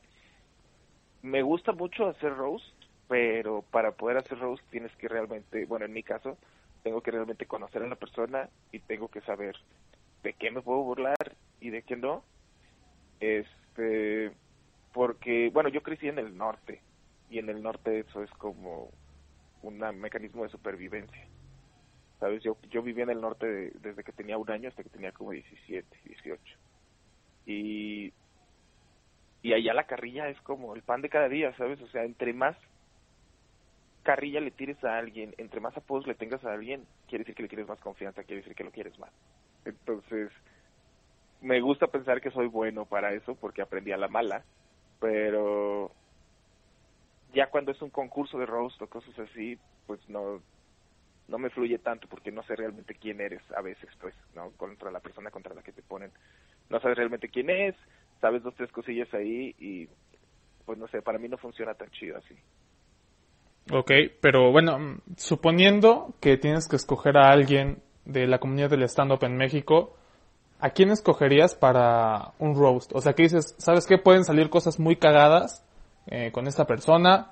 me 1.23 1.43
gusta 1.43 1.73
mucho 1.73 2.09
hacer 2.09 2.35
roast, 2.35 2.65
pero 3.09 3.63
para 3.71 3.93
poder 3.93 4.17
hacer 4.17 4.39
roast 4.39 4.65
tienes 4.71 4.95
que 4.97 5.09
realmente, 5.09 5.65
bueno, 5.67 5.85
en 5.85 5.93
mi 5.93 6.03
caso, 6.03 6.39
tengo 6.83 7.03
que 7.03 7.11
realmente 7.11 7.47
conocer 7.47 7.83
a 7.83 7.89
la 7.89 7.97
persona 7.97 8.49
y 8.73 8.79
tengo 8.81 9.09
que 9.09 9.21
saber 9.21 9.55
de 10.23 10.35
qué 10.35 10.51
me 10.51 10.63
puedo 10.63 10.83
burlar 10.83 11.17
y 11.61 11.71
de 11.71 11.83
qué 11.83 11.97
no. 11.97 12.25
Este, 13.21 14.33
porque, 14.93 15.51
bueno, 15.53 15.69
yo 15.71 15.83
crecí 15.83 16.09
en 16.09 16.19
el 16.19 16.37
norte 16.37 16.83
y 17.29 17.39
en 17.39 17.49
el 17.51 17.63
norte 17.63 18.01
eso 18.01 18.23
es 18.23 18.31
como 18.33 18.93
un 19.63 19.79
mecanismo 20.01 20.45
de 20.45 20.51
supervivencia. 20.51 21.29
¿Sabes? 22.21 22.43
Yo, 22.43 22.59
yo 22.71 22.83
viví 22.83 23.03
en 23.03 23.11
el 23.11 23.21
norte 23.21 23.47
de- 23.47 23.71
desde 23.81 24.05
que 24.05 24.13
tenía 24.13 24.39
un 24.39 24.51
año 24.51 24.69
hasta 24.69 24.83
que 24.83 24.91
tenía 24.91 25.13
como 25.13 25.31
17, 25.33 25.99
18. 26.05 26.59
Y, 27.47 28.13
y 29.43 29.53
allá 29.53 29.75
la 29.75 29.87
carrilla 29.87 30.29
es 30.29 30.41
como 30.43 30.75
el 30.75 30.83
pan 30.83 31.03
de 31.03 31.09
cada 31.09 31.29
día, 31.29 31.57
¿sabes? 31.57 31.81
O 31.83 31.89
sea, 31.89 32.05
entre 32.05 32.33
más 32.33 32.57
carrilla 34.03 34.41
le 34.41 34.51
tires 34.51 34.83
a 34.83 34.99
alguien, 34.99 35.35
entre 35.39 35.61
más 35.61 35.77
apodos 35.77 36.07
le 36.09 36.15
tengas 36.17 36.45
a 36.45 36.53
alguien, 36.53 36.89
quiere 37.07 37.23
decir 37.23 37.35
que 37.37 37.43
le 37.43 37.49
quieres 37.49 37.69
más 37.69 37.81
confianza, 37.81 38.25
quiere 38.25 38.43
decir 38.43 38.55
que 38.57 38.65
lo 38.65 38.73
quieres 38.73 38.99
más. 38.99 39.13
Entonces, 39.69 40.31
me 41.41 41.61
gusta 41.61 41.87
pensar 41.87 42.21
que 42.21 42.31
soy 42.31 42.47
bueno 42.47 42.85
para 42.87 43.13
eso 43.13 43.35
porque 43.37 43.63
aprendí 43.63 43.93
a 43.93 43.97
la 43.97 44.09
mala, 44.09 44.45
pero 44.99 45.93
ya 47.35 47.49
cuando 47.49 47.73
es 47.73 47.83
un 47.83 47.91
concurso 47.91 48.39
de 48.39 48.47
roast 48.47 48.81
o 48.83 48.87
cosas 48.89 49.17
así, 49.19 49.59
pues 49.87 50.01
no 50.09 50.43
no 51.29 51.39
me 51.39 51.51
fluye 51.51 51.79
tanto 51.79 52.09
porque 52.09 52.33
no 52.33 52.43
sé 52.45 52.57
realmente 52.57 52.95
quién 52.95 53.21
eres 53.21 53.43
a 53.55 53.61
veces, 53.61 53.91
pues, 54.01 54.15
¿no? 54.35 54.51
Contra 54.53 54.91
la 54.91 55.01
persona 55.01 55.31
contra 55.31 55.55
la 55.55 55.63
que 55.63 55.73
te 55.73 55.83
ponen. 55.83 56.11
No 56.71 56.81
sabes 56.81 56.97
realmente 56.97 57.29
quién 57.29 57.51
es, 57.51 57.77
sabes 58.19 58.43
dos, 58.43 58.55
tres 58.55 58.73
cosillas 58.73 59.13
ahí 59.13 59.55
y, 59.59 59.87
pues, 60.65 60.79
no 60.79 60.89
sé, 60.89 61.03
para 61.03 61.19
mí 61.19 61.29
no 61.29 61.37
funciona 61.37 61.75
tan 61.75 61.91
chido 61.91 62.17
así. 62.17 62.35
Ok, 63.71 63.91
pero 64.23 64.51
bueno, 64.51 64.79
mm, 64.79 65.01
suponiendo 65.17 66.15
que 66.21 66.39
tienes 66.39 66.67
que 66.67 66.77
escoger 66.77 67.19
a 67.19 67.31
alguien 67.31 67.83
de 68.09 68.27
la 68.27 68.39
comunidad 68.39 68.71
del 68.71 68.83
stand-up 68.85 69.23
en 69.23 69.37
México, 69.37 69.95
¿a 70.59 70.71
quién 70.71 70.91
escogerías 70.91 71.55
para 71.55 72.33
un 72.41 72.57
roast? 72.57 72.91
O 72.95 73.01
sea, 73.01 73.13
que 73.13 73.23
dices, 73.23 73.55
¿sabes 73.59 73.87
qué? 73.87 73.99
Pueden 73.99 74.25
salir 74.25 74.51
cosas 74.51 74.81
muy 74.81 74.97
cagadas 74.97 75.65
eh, 76.07 76.33
con 76.33 76.47
esta 76.49 76.67
persona. 76.67 77.31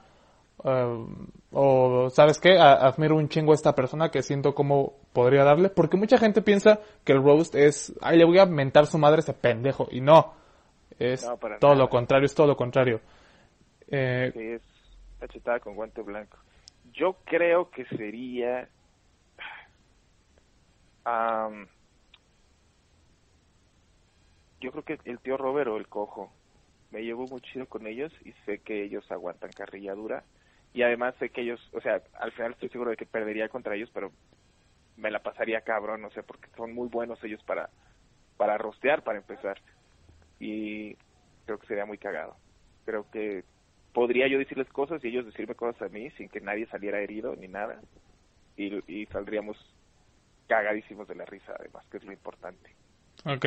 eh, 0.65 1.07
o, 1.53 2.09
¿sabes 2.11 2.39
qué? 2.39 2.59
A- 2.59 2.75
admiro 2.87 3.17
un 3.17 3.29
chingo 3.29 3.53
a 3.53 3.55
esta 3.55 3.75
persona 3.75 4.11
que 4.11 4.23
siento 4.23 4.55
cómo 4.55 4.95
podría 5.13 5.43
darle. 5.45 5.71
Porque 5.71 5.97
mucha 5.97 6.19
gente 6.19 6.43
piensa 6.43 6.79
que 7.05 7.13
el 7.13 7.23
roast 7.23 7.55
es, 7.55 7.93
ay, 8.03 8.19
le 8.19 8.25
voy 8.27 8.39
a 8.39 8.47
mentar 8.47 8.87
su 8.87 8.99
madre 8.99 9.17
a 9.17 9.21
ese 9.21 9.33
pendejo. 9.33 9.89
Y 9.91 10.01
no. 10.01 10.35
Es 10.99 11.25
No, 11.25 11.37
todo 11.59 11.73
nada. 11.73 11.75
lo 11.83 11.89
contrario, 11.89 12.27
es 12.27 12.35
todo 12.35 12.47
lo 12.47 12.57
contrario. 12.57 13.01
Eh, 13.89 14.31
Sí, 14.35 14.41
es 14.43 14.63
cachetada 15.21 15.61
con 15.61 15.75
guante 15.75 16.03
blanco. 16.03 16.37
Yo 16.93 17.17
creo 17.25 17.71
que 17.71 17.85
sería... 17.97 18.69
am, 21.07 21.69
yo 24.61 24.73
creo 24.73 24.85
que 24.85 24.99
el 25.05 25.21
tío 25.21 25.37
Robert 25.37 25.71
o 25.71 25.77
el 25.77 25.89
cojo. 25.89 26.33
Me 26.91 27.03
llevo 27.03 27.27
muy 27.27 27.41
chido 27.41 27.67
con 27.67 27.87
ellos 27.87 28.13
y 28.25 28.33
sé 28.45 28.59
que 28.59 28.83
ellos 28.83 29.11
aguantan 29.11 29.51
carrilla 29.53 29.95
dura. 29.95 30.25
Y 30.73 30.83
además 30.83 31.15
sé 31.19 31.31
que 31.31 31.43
ellos, 31.43 31.61
o 31.73 31.81
sea, 31.81 32.03
al 32.15 32.33
final 32.33 32.53
estoy 32.53 32.69
seguro 32.69 32.91
de 32.91 32.97
que 32.97 33.07
perdería 33.07 33.49
contra 33.49 33.75
ellos, 33.75 33.91
pero 33.95 34.13
me 34.97 35.11
la 35.11 35.23
pasaría 35.23 35.63
cabrón, 35.63 36.03
no 36.03 36.11
sé, 36.11 36.23
porque 36.23 36.49
son 36.57 36.75
muy 36.75 36.89
buenos 36.89 37.23
ellos 37.25 37.43
para, 37.45 37.71
para 38.37 38.59
rostear, 38.59 39.03
para 39.03 39.19
empezar. 39.19 39.61
Y 40.41 40.97
creo 41.47 41.59
que 41.59 41.67
sería 41.67 41.87
muy 41.87 41.99
cagado. 41.99 42.37
Creo 42.85 43.09
que 43.11 43.45
podría 43.93 44.29
yo 44.29 44.39
decirles 44.39 44.69
cosas 44.69 45.03
y 45.05 45.09
ellos 45.09 45.27
decirme 45.27 45.55
cosas 45.55 45.83
a 45.83 45.89
mí 45.89 46.11
sin 46.13 46.29
que 46.29 46.41
nadie 46.41 46.67
saliera 46.67 47.01
herido 47.01 47.37
ni 47.37 47.49
nada. 47.49 47.81
Y, 48.57 48.83
y 48.93 49.07
saldríamos 49.07 49.57
cagadísimos 50.49 51.07
de 51.09 51.15
la 51.15 51.25
risa, 51.25 51.53
además, 51.59 51.85
que 51.91 51.97
es 51.99 52.05
lo 52.05 52.13
importante. 52.13 52.71
Ok, 53.25 53.45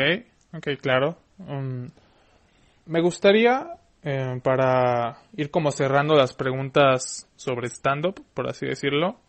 ok, 0.57 0.67
claro. 0.81 1.17
Um, 1.39 1.89
me 2.85 3.01
gustaría, 3.01 3.75
eh, 4.03 4.39
para 4.43 5.17
ir 5.37 5.51
como 5.51 5.71
cerrando 5.71 6.15
las 6.15 6.33
preguntas 6.33 7.29
sobre 7.35 7.67
stand-up, 7.67 8.23
por 8.33 8.47
así 8.49 8.65
decirlo, 8.65 9.19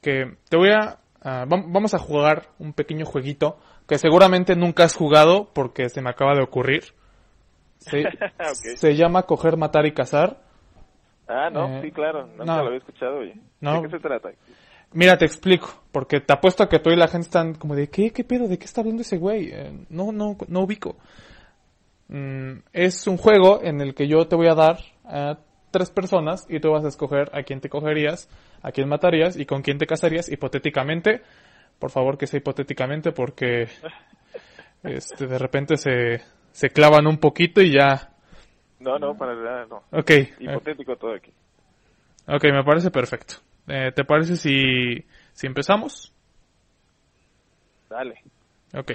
que 0.00 0.36
te 0.48 0.56
voy 0.56 0.70
a... 0.70 0.98
ah, 1.22 1.44
vam- 1.46 1.66
vamos 1.68 1.94
a 1.94 1.98
jugar 1.98 2.48
un 2.58 2.72
pequeño 2.72 3.04
jueguito 3.04 3.58
que 3.86 3.98
seguramente 3.98 4.56
nunca 4.56 4.84
has 4.84 4.94
jugado 4.94 5.52
porque 5.52 5.88
se 5.88 6.00
me 6.02 6.10
acaba 6.10 6.34
de 6.34 6.42
ocurrir. 6.42 6.84
Se, 7.78 8.04
se 8.76 8.94
llama 8.96 9.24
Coger, 9.24 9.56
Matar 9.56 9.86
y 9.86 9.92
Cazar. 9.92 10.40
Ah, 11.28 11.50
no, 11.50 11.66
Eh, 11.78 11.82
sí, 11.82 11.90
claro, 11.92 12.26
nunca 12.26 12.44
no. 12.44 12.56
lo 12.58 12.66
había 12.66 12.78
escuchado, 12.78 13.18
oye. 13.18 13.34
No. 13.60 13.80
¿De 13.82 13.88
qué 13.88 13.96
se 13.96 14.00
trata? 14.02 14.30
Mira, 14.94 15.16
te 15.16 15.24
explico, 15.24 15.82
porque 15.90 16.20
te 16.20 16.32
apuesto 16.32 16.62
a 16.62 16.68
que 16.68 16.78
tú 16.78 16.90
y 16.90 16.96
la 16.96 17.08
gente 17.08 17.26
están 17.26 17.54
como 17.54 17.74
de, 17.74 17.88
¿qué, 17.88 18.10
qué 18.10 18.24
pedo? 18.24 18.48
¿De 18.48 18.58
qué 18.58 18.64
está 18.64 18.82
hablando 18.82 19.02
ese 19.02 19.16
güey? 19.16 19.50
Eh, 19.52 19.86
no, 19.88 20.12
no, 20.12 20.36
no 20.48 20.60
ubico. 20.60 20.96
Mm, 22.08 22.58
es 22.72 23.06
un 23.06 23.16
juego 23.16 23.60
en 23.62 23.80
el 23.80 23.94
que 23.94 24.06
yo 24.06 24.26
te 24.28 24.36
voy 24.36 24.48
a 24.48 24.54
dar 24.54 24.78
a 25.04 25.38
tres 25.70 25.90
personas 25.90 26.44
y 26.48 26.60
tú 26.60 26.70
vas 26.70 26.84
a 26.84 26.88
escoger 26.88 27.30
a 27.34 27.42
quién 27.42 27.60
te 27.60 27.70
cogerías, 27.70 28.28
a 28.62 28.70
quién 28.70 28.88
matarías 28.88 29.36
y 29.38 29.46
con 29.46 29.62
quién 29.62 29.78
te 29.78 29.86
casarías 29.86 30.30
hipotéticamente. 30.30 31.22
Por 31.78 31.90
favor 31.90 32.18
que 32.18 32.26
sea 32.26 32.38
hipotéticamente 32.38 33.12
porque 33.12 33.68
este 34.82 35.26
de 35.26 35.38
repente 35.38 35.76
se, 35.78 36.20
se 36.52 36.68
clavan 36.68 37.06
un 37.06 37.18
poquito 37.18 37.62
y 37.62 37.72
ya. 37.72 38.10
No, 38.78 38.98
no, 38.98 39.16
para 39.16 39.34
nada, 39.34 39.66
no. 39.66 39.82
Ok, 39.90 40.10
eh, 40.10 40.34
Hipotético 40.38 40.96
todo 40.96 41.14
aquí. 41.14 41.32
ok, 42.26 42.44
me 42.52 42.62
parece 42.62 42.90
perfecto. 42.90 43.36
Eh, 43.68 43.92
¿Te 43.94 44.04
parece 44.04 44.36
si, 44.36 45.06
si 45.32 45.46
empezamos? 45.46 46.12
Dale. 47.88 48.22
Ok. 48.74 48.92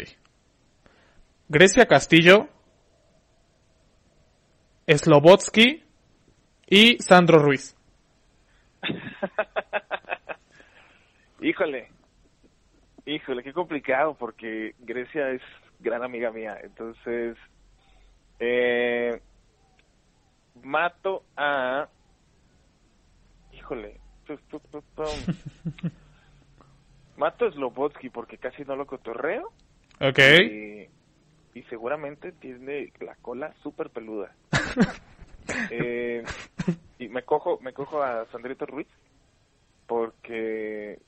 Grecia 1.49 1.85
Castillo, 1.85 2.49
Slobotsky 4.87 5.83
y 6.67 6.97
Sandro 6.99 7.39
Ruiz. 7.39 7.75
Híjole. 11.41 11.89
Híjole, 13.05 13.43
qué 13.43 13.53
complicado 13.53 14.15
porque 14.15 14.75
Grecia 14.79 15.29
es 15.29 15.41
gran 15.79 16.03
amiga 16.03 16.31
mía. 16.31 16.57
Entonces, 16.61 17.37
eh, 18.39 19.21
mato 20.63 21.23
a... 21.37 21.87
Híjole. 23.53 23.96
Mato 27.17 27.51
Slobotsky 27.51 28.09
porque 28.09 28.37
casi 28.37 28.63
no 28.63 28.75
lo 28.75 28.85
cotorreo. 28.85 29.51
Ok. 29.99 30.19
Y, 30.19 30.87
y 31.53 31.63
seguramente 31.63 32.31
tiene 32.31 32.91
la 32.99 33.15
cola 33.15 33.53
súper 33.63 33.89
peluda. 33.89 34.33
Eh, 35.71 36.25
y 36.99 37.07
me 37.07 37.23
cojo, 37.23 37.57
me 37.61 37.71
cojo 37.71 38.03
a 38.03 38.25
Sandrito 38.31 38.65
Ruiz 38.65 38.87
porque 39.87 40.99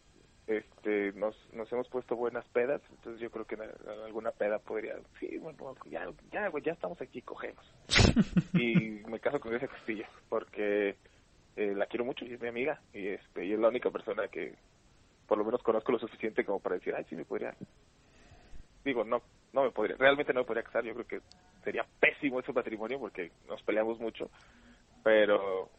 este 0.48 1.12
nos, 1.14 1.36
nos 1.54 1.72
hemos 1.72 1.88
puesto 1.90 2.16
buenas 2.16 2.46
pedas, 2.48 2.82
entonces 2.90 3.22
yo 3.22 3.30
creo 3.30 3.46
que 3.46 3.56
en, 3.56 3.64
en 3.64 4.04
alguna 4.06 4.32
peda 4.32 4.58
podría, 4.60 4.96
sí, 5.20 5.38
bueno, 5.38 5.76
ya, 5.86 6.08
ya, 6.32 6.52
ya 6.64 6.72
estamos 6.72 7.00
aquí, 7.02 7.22
cogemos. 7.22 7.64
y 8.54 9.02
me 9.08 9.20
caso 9.20 9.40
con 9.40 9.52
Grecia 9.52 9.68
Castillo 9.68 10.06
porque 10.30 10.96
eh, 11.60 11.74
la 11.76 11.88
quiero 11.88 12.06
mucho 12.06 12.24
y 12.26 12.34
es 12.34 12.40
mi 12.42 12.48
amiga 12.48 12.82
y 12.94 13.10
este 13.10 13.46
y 13.46 13.52
es 13.52 13.60
la 13.60 13.68
única 13.68 13.92
persona 13.92 14.30
que 14.30 14.56
por 15.28 15.38
lo 15.38 15.44
menos 15.44 15.62
conozco 15.62 15.92
lo 15.92 16.00
suficiente 16.00 16.46
como 16.46 16.60
para 16.62 16.76
decir, 16.76 16.96
ay, 16.96 17.06
sí 17.10 17.16
me 17.16 17.26
podría 17.26 17.54
digo, 18.86 19.04
no, 19.04 19.22
no 19.52 19.64
me 19.64 19.72
podría, 19.72 19.98
realmente 19.98 20.34
no 20.34 20.40
me 20.42 20.46
podría 20.46 20.64
casar, 20.64 20.86
yo 20.86 20.94
creo 20.94 21.06
que 21.06 21.22
sería 21.64 21.86
pésimo 22.00 22.40
ese 22.40 22.54
matrimonio 22.54 22.98
porque 23.00 23.34
nos 23.48 23.62
peleamos 23.64 24.00
mucho, 24.00 24.32
pero, 25.04 25.70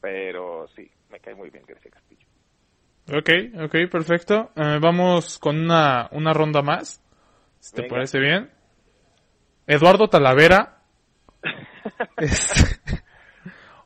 pero 0.00 0.66
sí, 0.74 0.90
me 1.08 1.20
cae 1.20 1.36
muy 1.36 1.50
bien 1.50 1.64
Grecia 1.64 1.90
Castillo. 1.90 2.26
Ok, 3.10 3.30
ok, 3.64 3.90
perfecto. 3.90 4.50
Eh, 4.54 4.78
vamos 4.82 5.38
con 5.38 5.58
una, 5.58 6.08
una 6.12 6.34
ronda 6.34 6.60
más. 6.60 7.00
Si 7.58 7.74
te 7.74 7.84
parece 7.84 8.18
bien. 8.18 8.50
Eduardo 9.66 10.08
Talavera. 10.08 10.82
es- 12.18 13.02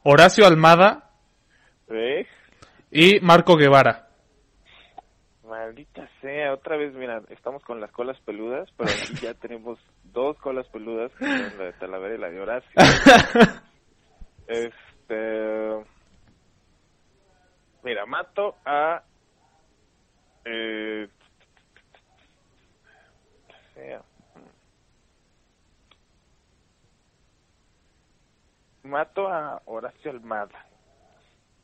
Horacio 0.04 0.46
Almada 0.46 1.10
¿Eh? 1.88 2.26
y 2.90 3.20
Marco 3.20 3.56
Guevara. 3.56 4.08
Maldita 5.44 6.08
sea, 6.20 6.54
otra 6.54 6.76
vez, 6.76 6.94
mira, 6.94 7.22
estamos 7.28 7.62
con 7.62 7.80
las 7.80 7.90
colas 7.92 8.18
peludas, 8.24 8.68
pero 8.76 8.90
aquí 8.90 9.14
ya 9.20 9.34
tenemos 9.40 9.78
dos 10.04 10.36
colas 10.38 10.66
peludas, 10.68 11.12
que 11.18 11.26
son 11.26 11.58
la 11.58 11.64
de 11.64 11.72
Talavera 11.74 12.14
y 12.14 12.18
la 12.18 12.30
de 12.30 12.40
Horacio. 12.40 12.70
Este, 14.48 15.84
Mira, 17.82 18.06
mato 18.06 18.56
a... 18.64 19.02
Eh, 20.44 21.08
sea, 23.74 24.02
mato 28.82 29.28
a 29.28 29.62
Horacio 29.66 30.10
Almada. 30.10 30.66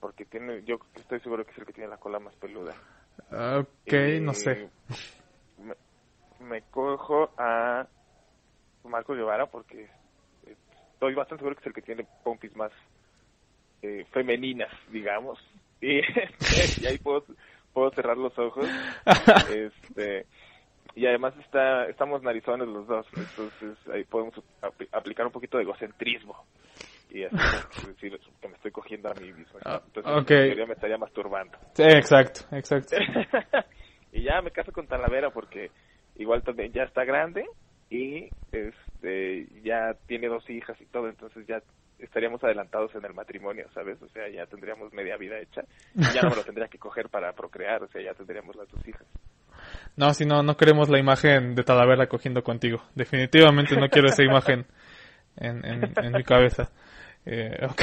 Porque 0.01 0.25
tiene, 0.27 0.63
yo 0.65 0.79
estoy 0.95 1.21
seguro 1.21 1.45
que 1.45 1.53
es 1.53 1.59
el 1.59 1.67
que 1.67 1.73
tiene 1.73 1.91
la 1.91 1.97
cola 1.99 2.19
más 2.21 2.35
peluda. 2.37 2.77
Ok, 3.31 3.93
no 4.23 4.35
sé. 4.35 4.53
Eh, 4.53 4.71
Me, 5.59 5.75
me 6.39 6.63
cojo 6.71 7.31
a 7.37 7.87
Marco 8.85 9.15
Guevara 9.15 9.47
porque 9.47 9.91
estoy 10.43 11.15
bastante 11.15 11.41
seguro 11.43 11.57
que 11.57 11.61
es 11.63 11.67
el 11.67 11.73
que 11.75 11.83
tiene 11.83 12.07
pompis 12.23 12.55
más 12.57 12.73
eh, 13.83 14.07
femeninas, 14.13 14.73
digamos. 14.89 15.39
Y, 15.81 16.01
y 16.81 16.87
ahí 16.87 16.99
puedo, 16.99 17.25
puedo 17.73 17.93
cerrar 17.93 18.17
los 18.17 18.37
ojos. 18.37 18.69
este 19.49 20.27
y 20.97 21.07
además 21.07 21.35
está 21.39 21.89
estamos 21.89 22.21
narizones 22.23 22.67
los 22.67 22.87
dos, 22.89 23.07
entonces 23.17 23.79
ahí 23.93 24.03
podemos 24.05 24.35
apl- 24.61 24.89
aplicar 24.91 25.25
un 25.27 25.33
poquito 25.33 25.57
de 25.57 25.63
egocentrismo. 25.63 26.37
Y 27.11 27.25
así 27.25 27.37
decir 27.87 28.19
que 28.41 28.49
me 28.49 28.55
estoy 28.55 28.71
cogiendo 28.71 29.11
a 29.11 29.15
mí 29.15 29.33
mismo. 29.33 29.59
Ah, 29.65 29.81
Entonces, 29.85 30.13
ok. 30.13 30.31
en 30.31 30.47
teoría 30.47 30.67
me 30.67 30.75
estaría 30.75 30.99
masturbando. 30.99 31.59
Sí, 31.75 31.83
exacto, 31.85 32.41
exacto. 32.53 32.97
y 34.13 34.23
ya 34.23 34.41
me 34.43 34.51
caso 34.51 34.73
con 34.73 34.87
Talavera 34.87 35.31
porque 35.31 35.71
igual 36.17 36.43
también 36.43 36.73
ya 36.73 36.83
está 36.83 37.05
grande 37.05 37.47
y 37.91 38.29
este 38.53 39.47
ya 39.63 39.95
tiene 40.07 40.29
dos 40.29 40.49
hijas 40.51 40.79
y 40.81 40.87
todo, 40.87 41.09
entonces 41.09 41.47
ya 41.47 41.63
estaríamos 41.99 42.43
adelantados 42.45 42.95
en 42.95 43.05
el 43.05 43.15
matrimonio, 43.15 43.67
¿sabes? 43.75 44.01
O 44.03 44.09
sea, 44.09 44.29
ya 44.29 44.47
tendríamos 44.47 44.93
media 44.93 45.17
vida 45.17 45.39
hecha 45.39 45.63
y 45.95 46.03
ya 46.15 46.23
no 46.23 46.31
me 46.31 46.37
lo 46.37 46.45
tendría 46.45 46.69
que 46.69 46.79
coger 46.79 47.09
para 47.09 47.33
procrear, 47.33 47.83
o 47.83 47.89
sea, 47.89 48.03
ya 48.03 48.15
tendríamos 48.15 48.55
las 48.57 48.69
dos 48.69 48.87
hijas. 48.87 49.07
No, 49.97 50.13
si 50.15 50.25
no, 50.25 50.43
no 50.43 50.57
queremos 50.57 50.89
la 50.89 50.99
imagen 50.99 51.55
de 51.55 51.65
Talavera 51.65 52.07
cogiendo 52.07 52.43
contigo. 52.43 52.83
Definitivamente 52.95 53.77
no 53.77 53.89
quiero 53.89 54.09
esa 54.09 54.23
imagen 54.23 54.67
en, 55.37 55.65
en, 55.65 55.93
en 55.97 56.13
mi 56.13 56.23
cabeza. 56.23 56.71
Eh, 57.31 57.67
ok. 57.71 57.83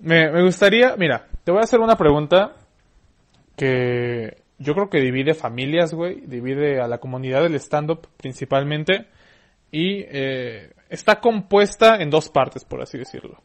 Me, 0.00 0.30
me 0.30 0.42
gustaría, 0.42 0.96
mira, 0.96 1.28
te 1.44 1.52
voy 1.52 1.60
a 1.60 1.64
hacer 1.64 1.80
una 1.80 1.96
pregunta 1.96 2.56
que 3.56 4.42
yo 4.58 4.74
creo 4.74 4.88
que 4.88 5.00
divide 5.00 5.34
familias, 5.34 5.92
güey, 5.92 6.22
divide 6.22 6.80
a 6.80 6.88
la 6.88 6.98
comunidad 6.98 7.42
del 7.42 7.54
stand-up 7.56 8.08
principalmente 8.16 9.06
y 9.70 10.04
eh, 10.08 10.72
está 10.88 11.20
compuesta 11.20 11.96
en 11.96 12.10
dos 12.10 12.30
partes, 12.30 12.64
por 12.64 12.80
así 12.80 12.98
decirlo. 12.98 13.42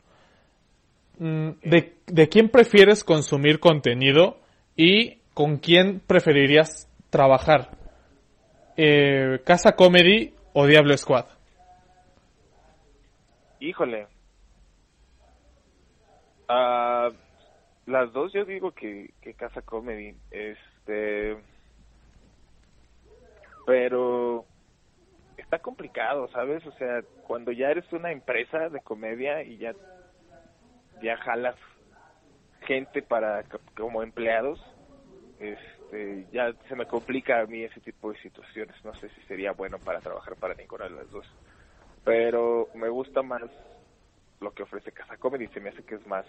Mm, 1.20 1.50
¿De, 1.64 1.96
¿De 2.06 2.30
quién 2.30 2.50
prefieres 2.50 3.04
consumir 3.04 3.60
contenido 3.60 4.40
y 4.76 5.18
con 5.34 5.58
quién 5.58 6.00
preferirías 6.00 6.90
trabajar? 7.10 7.72
Eh, 8.78 9.42
¿Casa 9.44 9.74
Comedy 9.74 10.34
o 10.54 10.66
Diablo 10.66 10.96
Squad? 10.98 11.26
Híjole. 13.60 14.08
Ah, 16.48 17.12
las 17.86 18.12
dos 18.14 18.34
yo 18.34 18.46
digo 18.46 18.72
que, 18.74 19.14
que 19.22 19.34
Casa 19.36 19.62
Comedy, 19.62 20.20
este... 20.32 21.38
Pero 23.66 24.48
está 25.38 25.60
complicado, 25.60 26.28
¿sabes? 26.30 26.66
O 26.66 26.72
sea, 26.74 27.04
cuando 27.22 27.52
ya 27.52 27.70
eres 27.72 27.92
una 27.94 28.12
empresa 28.12 28.70
de 28.70 28.82
comedia 28.82 29.44
y 29.44 29.58
ya, 29.58 29.76
ya 31.02 31.18
jalas 31.18 31.56
gente 32.62 33.02
para 33.04 33.44
co- 33.44 33.62
como 33.76 34.04
empleados, 34.04 34.60
este, 35.40 36.28
ya 36.32 36.54
se 36.68 36.76
me 36.76 36.86
complica 36.88 37.42
a 37.42 37.46
mí 37.46 37.64
ese 37.64 37.82
tipo 37.82 38.12
de 38.12 38.20
situaciones. 38.20 38.76
No 38.84 38.94
sé 38.96 39.10
si 39.10 39.22
sería 39.24 39.52
bueno 39.52 39.80
para 39.80 40.02
trabajar 40.02 40.36
para 40.38 40.56
ninguna 40.56 40.86
de 40.86 40.92
las 40.92 41.10
dos. 41.12 41.26
Pero 42.04 42.70
me 42.74 42.90
gusta 42.90 43.22
más 43.22 43.44
lo 44.40 44.54
que 44.54 44.64
ofrece 44.64 44.92
Casa 44.92 45.18
Comedy, 45.18 45.48
se 45.50 45.60
me 45.60 45.70
hace 45.70 45.84
que 45.84 45.96
es 45.96 46.06
más 46.06 46.26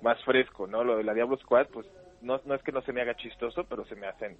más 0.00 0.22
fresco, 0.24 0.66
¿no? 0.66 0.84
Lo 0.84 0.96
de 0.96 1.04
la 1.04 1.14
Diablo 1.14 1.36
Squad, 1.38 1.68
pues 1.68 1.86
no, 2.20 2.40
no 2.44 2.54
es 2.54 2.62
que 2.62 2.72
no 2.72 2.82
se 2.82 2.92
me 2.92 3.00
haga 3.00 3.14
chistoso, 3.14 3.64
pero 3.64 3.84
se 3.86 3.96
me 3.96 4.06
hacen 4.06 4.38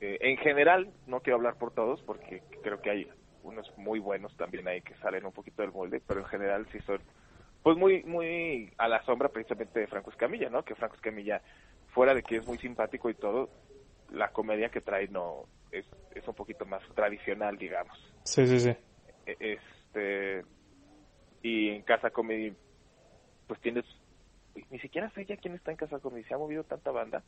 eh, 0.00 0.18
en 0.20 0.36
general, 0.38 0.92
no 1.06 1.20
quiero 1.20 1.36
hablar 1.36 1.56
por 1.56 1.72
todos 1.72 2.02
porque 2.02 2.42
creo 2.60 2.80
que 2.80 2.90
hay 2.90 3.08
unos 3.42 3.70
muy 3.76 3.98
buenos 3.98 4.34
también 4.36 4.66
ahí 4.68 4.82
que 4.82 4.94
salen 4.96 5.24
un 5.26 5.32
poquito 5.32 5.62
del 5.62 5.72
molde, 5.72 6.00
pero 6.06 6.20
en 6.20 6.26
general 6.26 6.66
sí 6.72 6.80
son 6.80 7.02
pues 7.62 7.76
muy 7.76 8.02
muy 8.04 8.72
a 8.78 8.88
la 8.88 9.02
sombra 9.04 9.28
precisamente 9.28 9.80
de 9.80 9.86
Franco 9.86 10.10
Escamilla, 10.10 10.48
¿no? 10.48 10.64
Que 10.64 10.74
Franco 10.74 10.96
Escamilla 10.96 11.42
fuera 11.88 12.14
de 12.14 12.22
que 12.22 12.36
es 12.36 12.46
muy 12.46 12.58
simpático 12.58 13.10
y 13.10 13.14
todo, 13.14 13.50
la 14.08 14.28
comedia 14.32 14.70
que 14.70 14.80
trae 14.80 15.08
no 15.08 15.46
es 15.70 15.86
es 16.14 16.26
un 16.28 16.34
poquito 16.34 16.66
más 16.66 16.82
tradicional, 16.94 17.56
digamos. 17.58 17.96
Sí, 18.24 18.46
sí, 18.46 18.60
sí. 18.60 18.76
E- 19.26 19.58
Este 19.94 20.44
y 21.42 21.70
en 21.70 21.82
Casa 21.82 22.10
Comedy 22.10 22.54
pues 23.46 23.60
tienes 23.60 23.84
ni 24.70 24.78
siquiera 24.80 25.10
sé 25.10 25.24
ya 25.24 25.36
quién 25.36 25.54
está 25.54 25.70
en 25.70 25.76
Casa 25.76 25.98
Comedy, 25.98 26.24
se 26.24 26.34
ha 26.34 26.38
movido 26.38 26.64
tanta 26.64 26.90
banda, 26.90 27.22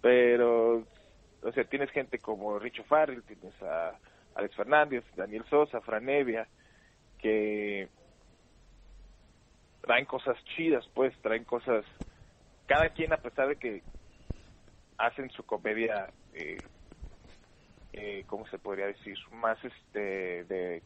pero 0.00 0.84
o 1.42 1.52
sea, 1.52 1.64
tienes 1.64 1.90
gente 1.90 2.18
como 2.18 2.58
Richo 2.58 2.82
Farrell, 2.84 3.22
tienes 3.22 3.54
a 3.62 3.98
Alex 4.34 4.56
Fernández, 4.56 5.04
Daniel 5.14 5.44
Sosa, 5.48 5.80
Fran 5.80 6.08
Evia, 6.08 6.48
que 7.18 7.88
traen 9.80 10.06
cosas 10.06 10.36
chidas, 10.56 10.84
pues, 10.94 11.16
traen 11.22 11.44
cosas, 11.44 11.84
cada 12.66 12.88
quien 12.90 13.12
a 13.12 13.18
pesar 13.18 13.48
de 13.48 13.56
que 13.56 13.82
hacen 14.98 15.30
su 15.30 15.44
comedia, 15.44 16.10
eh, 16.34 16.58
eh, 17.92 18.24
¿cómo 18.26 18.46
se 18.48 18.58
podría 18.58 18.86
decir? 18.86 19.16
Más 19.30 19.58
este, 19.64 20.44
de, 20.44 20.82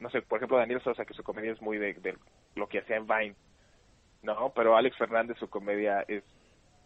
no 0.00 0.10
sé, 0.10 0.22
por 0.22 0.38
ejemplo, 0.38 0.58
Daniel 0.58 0.82
Sosa, 0.82 1.04
que 1.04 1.14
su 1.14 1.22
comedia 1.22 1.52
es 1.52 1.60
muy 1.60 1.78
de, 1.78 2.16
lo 2.54 2.68
que 2.68 2.80
hacía 2.80 2.96
en 2.96 3.06
Vine, 3.06 3.34
¿no? 4.22 4.52
Pero 4.54 4.76
Alex 4.76 4.96
Fernández, 4.96 5.38
su 5.38 5.48
comedia 5.48 6.04
es 6.08 6.22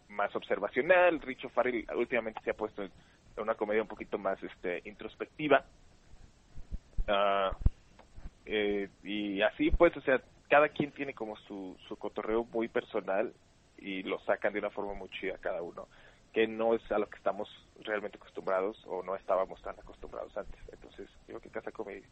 más 0.09 0.35
observacional, 0.35 1.21
Richo 1.21 1.49
Farrell 1.49 1.85
últimamente 1.95 2.41
se 2.43 2.51
ha 2.51 2.55
puesto 2.55 2.83
en 2.83 2.91
una 3.37 3.55
comedia 3.55 3.81
un 3.81 3.87
poquito 3.87 4.17
más 4.17 4.41
este 4.43 4.81
introspectiva. 4.85 5.65
Ah, 7.07 7.55
eh, 8.45 8.89
y 9.03 9.41
así 9.41 9.71
pues, 9.71 9.95
o 9.97 10.01
sea, 10.01 10.21
cada 10.49 10.69
quien 10.69 10.91
tiene 10.91 11.13
como 11.13 11.35
su, 11.37 11.77
su 11.87 11.95
cotorreo 11.97 12.43
muy 12.45 12.67
personal 12.67 13.33
y 13.77 14.03
lo 14.03 14.19
sacan 14.21 14.53
de 14.53 14.59
una 14.59 14.71
forma 14.71 14.93
muy 14.93 15.09
chida 15.09 15.37
cada 15.39 15.61
uno, 15.61 15.87
que 16.33 16.47
no 16.47 16.73
es 16.73 16.91
a 16.91 16.97
lo 16.97 17.07
que 17.09 17.17
estamos 17.17 17.47
realmente 17.81 18.17
acostumbrados 18.17 18.83
o 18.87 19.03
no 19.03 19.15
estábamos 19.15 19.61
tan 19.61 19.79
acostumbrados 19.79 20.35
antes. 20.35 20.59
Entonces, 20.71 21.07
digo 21.27 21.39
que 21.39 21.49
Casa 21.49 21.71
Comedy 21.71 22.03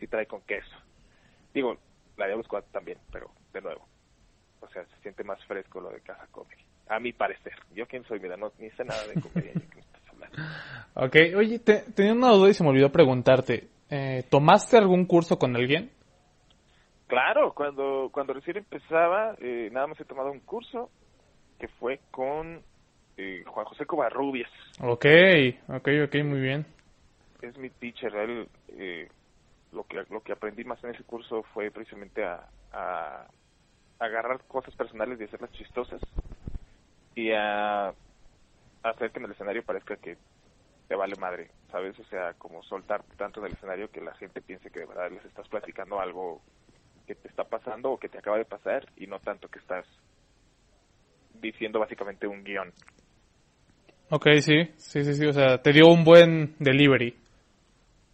sí 0.00 0.08
trae 0.08 0.26
con 0.26 0.40
queso. 0.42 0.76
Digo, 1.54 1.76
la 2.16 2.26
Diablo 2.26 2.42
Squad 2.44 2.64
también, 2.72 2.98
pero 3.12 3.30
de 3.52 3.60
nuevo, 3.60 3.86
o 4.60 4.68
sea, 4.68 4.84
se 4.86 4.96
siente 5.02 5.22
más 5.22 5.42
fresco 5.44 5.80
lo 5.80 5.90
de 5.90 6.00
Casa 6.00 6.26
Comedy. 6.30 6.62
A 6.88 6.98
mi 6.98 7.12
parecer. 7.12 7.52
Yo 7.70 7.86
quién 7.86 8.02
soy, 8.04 8.18
mira, 8.18 8.36
no, 8.36 8.52
ni 8.58 8.70
sé 8.70 8.84
nada 8.84 9.06
de 9.06 9.20
comedia. 9.20 9.54
Ok, 10.94 11.16
oye, 11.36 11.58
te- 11.60 11.84
tenía 11.94 12.12
una 12.12 12.30
duda 12.32 12.50
y 12.50 12.54
se 12.54 12.62
me 12.64 12.70
olvidó 12.70 12.90
preguntarte. 12.90 13.68
Eh, 13.90 14.24
¿Tomaste 14.28 14.76
algún 14.76 15.04
curso 15.06 15.38
con 15.38 15.54
alguien? 15.56 15.90
Claro, 17.06 17.52
cuando, 17.54 18.10
cuando 18.12 18.34
recién 18.34 18.58
empezaba, 18.58 19.34
eh, 19.40 19.68
nada 19.72 19.86
más 19.86 20.00
he 20.00 20.04
tomado 20.04 20.30
un 20.30 20.40
curso 20.40 20.90
que 21.58 21.68
fue 21.68 22.00
con 22.10 22.62
eh, 23.16 23.42
Juan 23.46 23.66
José 23.66 23.86
Covarrubias. 23.86 24.50
Ok, 24.80 25.06
ok, 25.68 25.88
ok, 26.06 26.14
muy 26.24 26.40
bien. 26.40 26.66
Es 27.42 27.56
mi 27.58 27.70
teacher. 27.70 28.14
Él, 28.14 28.48
eh, 28.68 29.08
lo, 29.72 29.84
que, 29.84 30.04
lo 30.10 30.22
que 30.22 30.32
aprendí 30.32 30.64
más 30.64 30.82
en 30.84 30.90
ese 30.90 31.04
curso 31.04 31.42
fue 31.54 31.70
precisamente 31.70 32.24
a, 32.24 32.46
a 32.72 33.26
agarrar 33.98 34.42
cosas 34.44 34.74
personales 34.74 35.20
y 35.20 35.24
hacerlas 35.24 35.52
chistosas 35.52 36.00
y 37.14 37.32
a 37.32 37.92
hacer 38.82 39.10
que 39.10 39.18
en 39.18 39.26
el 39.26 39.32
escenario 39.32 39.62
parezca 39.64 39.96
que 39.96 40.16
te 40.88 40.96
vale 40.96 41.14
madre, 41.20 41.50
¿sabes? 41.70 41.98
O 42.00 42.04
sea, 42.04 42.34
como 42.34 42.62
soltar 42.64 43.04
tanto 43.16 43.40
en 43.40 43.46
el 43.46 43.52
escenario 43.52 43.90
que 43.90 44.00
la 44.00 44.14
gente 44.14 44.40
piense 44.40 44.70
que 44.70 44.80
de 44.80 44.86
verdad 44.86 45.10
les 45.10 45.24
estás 45.24 45.48
platicando 45.48 46.00
algo 46.00 46.42
que 47.06 47.14
te 47.14 47.28
está 47.28 47.44
pasando 47.44 47.92
o 47.92 47.98
que 47.98 48.08
te 48.08 48.18
acaba 48.18 48.38
de 48.38 48.44
pasar 48.44 48.86
y 48.96 49.06
no 49.06 49.20
tanto 49.20 49.48
que 49.48 49.60
estás 49.60 49.86
diciendo 51.40 51.78
básicamente 51.78 52.26
un 52.26 52.42
guion. 52.42 52.72
Ok, 54.10 54.26
sí, 54.40 54.64
sí, 54.76 55.04
sí, 55.04 55.14
sí, 55.14 55.26
o 55.26 55.32
sea, 55.32 55.58
te 55.58 55.72
dio 55.72 55.86
un 55.86 56.02
buen 56.02 56.56
delivery. 56.58 57.16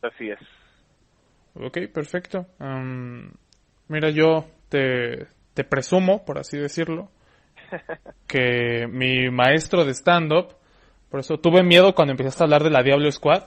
Así 0.02 0.28
es. 0.28 0.40
Ok, 1.60 1.78
perfecto. 1.92 2.46
Am, 2.58 3.32
mira, 3.88 4.10
yo 4.10 4.46
te, 4.68 5.26
te 5.54 5.64
presumo, 5.64 6.24
por 6.24 6.38
así 6.38 6.58
decirlo, 6.58 7.08
que 8.26 8.86
mi 8.90 9.30
maestro 9.30 9.84
de 9.84 9.92
stand-up, 9.94 10.54
por 11.10 11.20
eso 11.20 11.38
tuve 11.38 11.62
miedo 11.62 11.94
cuando 11.94 12.12
empezaste 12.12 12.42
a 12.42 12.46
hablar 12.46 12.62
de 12.62 12.70
la 12.70 12.82
Diablo 12.82 13.10
Squad, 13.10 13.44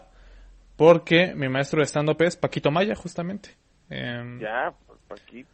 porque 0.75 1.33
mi 1.35 1.49
maestro 1.49 1.79
de 1.79 1.85
stand-up 1.85 2.21
es 2.21 2.35
Paquito 2.37 2.71
Maya, 2.71 2.95
justamente. 2.95 3.49
Em, 3.89 4.39
Ya, 4.39 4.73
Paquito. 5.07 5.49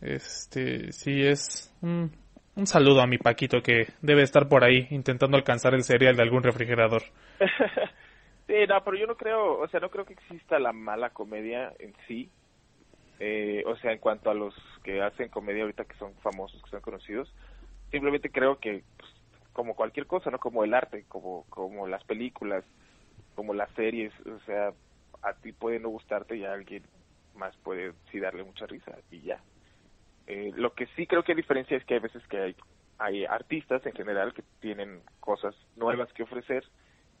Este, 0.00 0.92
sí, 0.92 1.22
es 1.22 1.72
un, 1.80 2.12
Un 2.56 2.66
saludo 2.66 3.00
a 3.00 3.06
mi 3.06 3.18
Paquito 3.18 3.62
que 3.62 3.88
debe 4.00 4.22
estar 4.22 4.48
por 4.48 4.62
ahí 4.64 4.86
intentando 4.90 5.36
alcanzar 5.36 5.74
el 5.74 5.82
cereal 5.82 6.14
de 6.14 6.22
algún 6.22 6.42
refrigerador. 6.42 7.02
sí, 8.46 8.54
no, 8.68 8.84
pero 8.84 8.96
yo 8.96 9.06
no 9.06 9.16
creo, 9.16 9.60
o 9.60 9.68
sea, 9.68 9.80
no 9.80 9.90
creo 9.90 10.04
que 10.04 10.14
exista 10.14 10.58
la 10.58 10.72
mala 10.72 11.10
comedia 11.10 11.72
en 11.78 11.94
sí. 12.06 12.30
Eh, 13.20 13.62
o 13.66 13.76
sea, 13.76 13.92
en 13.92 13.98
cuanto 13.98 14.30
a 14.30 14.34
los 14.34 14.54
que 14.82 15.00
hacen 15.00 15.28
comedia 15.28 15.62
ahorita 15.62 15.84
que 15.84 15.96
son 15.96 16.14
famosos, 16.16 16.60
que 16.62 16.70
son 16.70 16.80
conocidos, 16.80 17.32
simplemente 17.90 18.30
creo 18.30 18.58
que 18.58 18.82
pues, 18.96 19.10
como 19.52 19.76
cualquier 19.76 20.06
cosa, 20.06 20.30
¿no? 20.30 20.38
Como 20.38 20.64
el 20.64 20.74
arte, 20.74 21.04
como, 21.08 21.44
como 21.48 21.86
las 21.86 22.02
películas, 22.04 22.64
como 23.34 23.54
las 23.54 23.70
series, 23.72 24.12
o 24.26 24.40
sea, 24.46 24.72
a 25.22 25.32
ti 25.34 25.52
puede 25.52 25.78
no 25.78 25.88
gustarte 25.88 26.36
y 26.36 26.44
a 26.44 26.52
alguien 26.52 26.82
más 27.34 27.56
puede 27.58 27.92
sí 28.10 28.20
darle 28.20 28.44
mucha 28.44 28.66
risa 28.66 28.92
y 29.10 29.20
ya. 29.22 29.40
Eh, 30.26 30.52
lo 30.56 30.74
que 30.74 30.86
sí 30.96 31.06
creo 31.06 31.22
que 31.22 31.32
hay 31.32 31.36
diferencia 31.36 31.76
es 31.76 31.84
que 31.84 31.94
hay 31.94 32.00
veces 32.00 32.26
que 32.28 32.38
hay, 32.38 32.56
hay 32.98 33.24
artistas 33.24 33.84
en 33.86 33.92
general 33.92 34.32
que 34.32 34.42
tienen 34.60 35.02
cosas 35.20 35.54
nuevas 35.76 36.12
que 36.12 36.22
ofrecer 36.22 36.64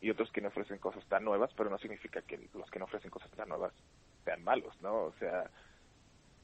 y 0.04 0.10
otros 0.10 0.30
que 0.32 0.42
no 0.42 0.48
ofrecen 0.48 0.76
cosas 0.76 1.02
tan 1.06 1.24
nuevas, 1.24 1.50
pero 1.56 1.70
no 1.70 1.78
significa 1.78 2.20
que 2.20 2.38
los 2.52 2.70
que 2.70 2.78
no 2.78 2.84
ofrecen 2.84 3.10
cosas 3.10 3.30
tan 3.30 3.48
nuevas 3.48 3.72
sean 4.22 4.44
malos, 4.44 4.78
¿no? 4.82 5.04
O 5.04 5.12
sea, 5.18 5.50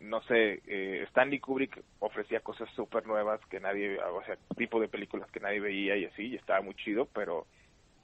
no 0.01 0.23
sé, 0.23 0.63
eh, 0.67 1.03
Stanley 1.09 1.41
Kubrick 1.41 1.79
ofrecía 1.99 2.41
cosas 2.41 2.71
súper 2.71 3.07
nuevas 3.07 3.39
que 3.51 3.61
nadie, 3.61 4.01
o 4.01 4.25
sea, 4.25 4.39
tipo 4.57 4.81
de 4.81 4.89
películas 4.89 5.31
que 5.31 5.41
nadie 5.41 5.61
veía 5.61 5.95
y 5.99 6.07
así, 6.07 6.29
y 6.29 6.37
estaba 6.37 6.63
muy 6.63 6.75
chido, 6.75 7.05
pero 7.05 7.47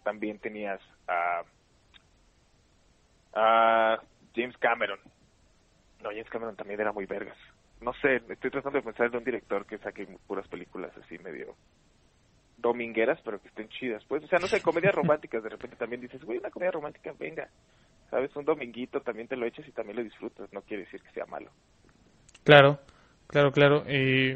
también 0.05 0.39
tenías 0.41 0.81
a, 1.09 1.43
a 3.33 4.03
James 4.35 4.59
Cameron. 4.59 5.01
No, 6.03 6.11
James 6.11 6.29
Cameron 6.29 6.55
también 6.55 6.81
era 6.81 6.93
muy 6.93 7.07
vergas. 7.07 7.39
No 7.81 7.95
sé, 7.95 8.17
estoy 8.29 8.51
tratando 8.51 8.79
de 8.79 8.85
pensar 8.85 9.11
de 9.11 9.17
un 9.17 9.25
director 9.25 9.65
que 9.65 9.79
saque 9.79 10.07
puras 10.27 10.47
películas 10.49 10.93
así 10.99 11.19
medio 11.19 11.57
domingueras, 12.57 13.21
pero 13.25 13.41
que 13.41 13.49
estén 13.49 13.69
chidas, 13.69 14.05
pues. 14.09 14.25
O 14.25 14.27
sea, 14.27 14.39
no 14.39 14.47
sé, 14.47 14.61
comedias 14.61 14.95
románticas, 14.95 15.43
de 15.43 15.51
repente 15.51 15.77
también 15.77 16.01
dices, 16.01 16.23
güey, 16.25 16.39
una 16.39 16.51
comedia 16.51 16.73
romántica, 16.73 17.13
venga. 17.19 17.49
¿Sabes? 18.11 18.35
Un 18.37 18.45
dominguito 18.45 19.01
también 19.01 19.29
te 19.29 19.37
lo 19.37 19.47
echas 19.47 19.67
y 19.67 19.73
también 19.73 19.97
lo 19.97 20.05
disfrutas, 20.05 20.53
no 20.53 20.63
quiere 20.63 20.85
decir 20.85 21.03
que 21.03 21.11
sea 21.11 21.27
malo. 21.27 21.51
Claro, 22.45 22.79
claro, 23.27 23.51
claro. 23.51 23.83
Y 23.91 24.35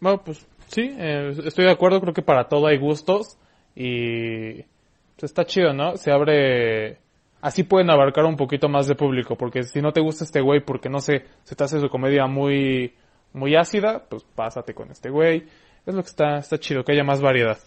bueno, 0.00 0.22
pues 0.24 0.48
sí, 0.68 0.94
eh, 0.98 1.32
estoy 1.44 1.66
de 1.66 1.72
acuerdo, 1.72 2.00
creo 2.00 2.14
que 2.14 2.22
para 2.22 2.48
todo 2.48 2.66
hay 2.66 2.78
gustos 2.78 3.38
y 3.74 4.62
pues, 4.62 5.24
está 5.24 5.44
chido, 5.44 5.72
¿no? 5.72 5.96
Se 5.96 6.10
abre... 6.10 6.98
Así 7.42 7.62
pueden 7.62 7.90
abarcar 7.90 8.26
un 8.26 8.36
poquito 8.36 8.68
más 8.68 8.86
de 8.86 8.94
público, 8.94 9.34
porque 9.34 9.62
si 9.62 9.80
no 9.80 9.92
te 9.92 10.02
gusta 10.02 10.24
este 10.24 10.42
güey 10.42 10.60
porque 10.60 10.90
no 10.90 11.00
sé, 11.00 11.24
se 11.42 11.56
te 11.56 11.64
hace 11.64 11.80
su 11.80 11.88
comedia 11.88 12.26
muy 12.26 12.92
muy 13.32 13.54
ácida, 13.56 14.04
pues 14.08 14.24
pásate 14.24 14.74
con 14.74 14.90
este 14.90 15.10
güey. 15.10 15.46
Es 15.86 15.94
lo 15.94 16.02
que 16.02 16.08
está 16.08 16.38
está 16.38 16.58
chido, 16.58 16.84
que 16.84 16.92
haya 16.92 17.04
más 17.04 17.20
variedad. 17.20 17.58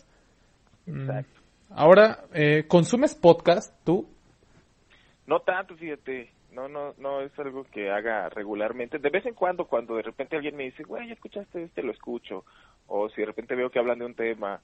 Mm. 0.86 1.02
Exacto. 1.02 1.42
Ahora, 1.76 2.26
eh, 2.34 2.66
¿consumes 2.68 3.16
podcast 3.16 3.74
tú? 3.84 4.08
No 5.26 5.40
tanto, 5.40 5.76
fíjate. 5.76 6.32
No, 6.52 6.68
no, 6.68 6.94
no 7.00 7.22
es 7.22 7.32
algo 7.40 7.64
que 7.64 7.90
haga 7.90 8.30
regularmente. 8.30 9.00
De 9.00 9.10
vez 9.10 9.26
en 9.26 9.34
cuando, 9.34 9.66
cuando 9.66 9.96
de 9.96 10.04
repente 10.04 10.36
alguien 10.36 10.56
me 10.56 10.66
dice, 10.66 10.84
güey, 10.84 11.08
¿ya 11.08 11.14
escuchaste 11.14 11.64
este? 11.64 11.82
Lo 11.82 11.92
escucho. 11.92 12.46
O 12.88 13.10
si 13.10 13.22
de 13.22 13.28
repente 13.28 13.56
veo 13.56 13.72
que 13.72 13.80
hablan 13.80 14.00
de 14.00 14.06
un 14.06 14.14
tema. 14.14 14.62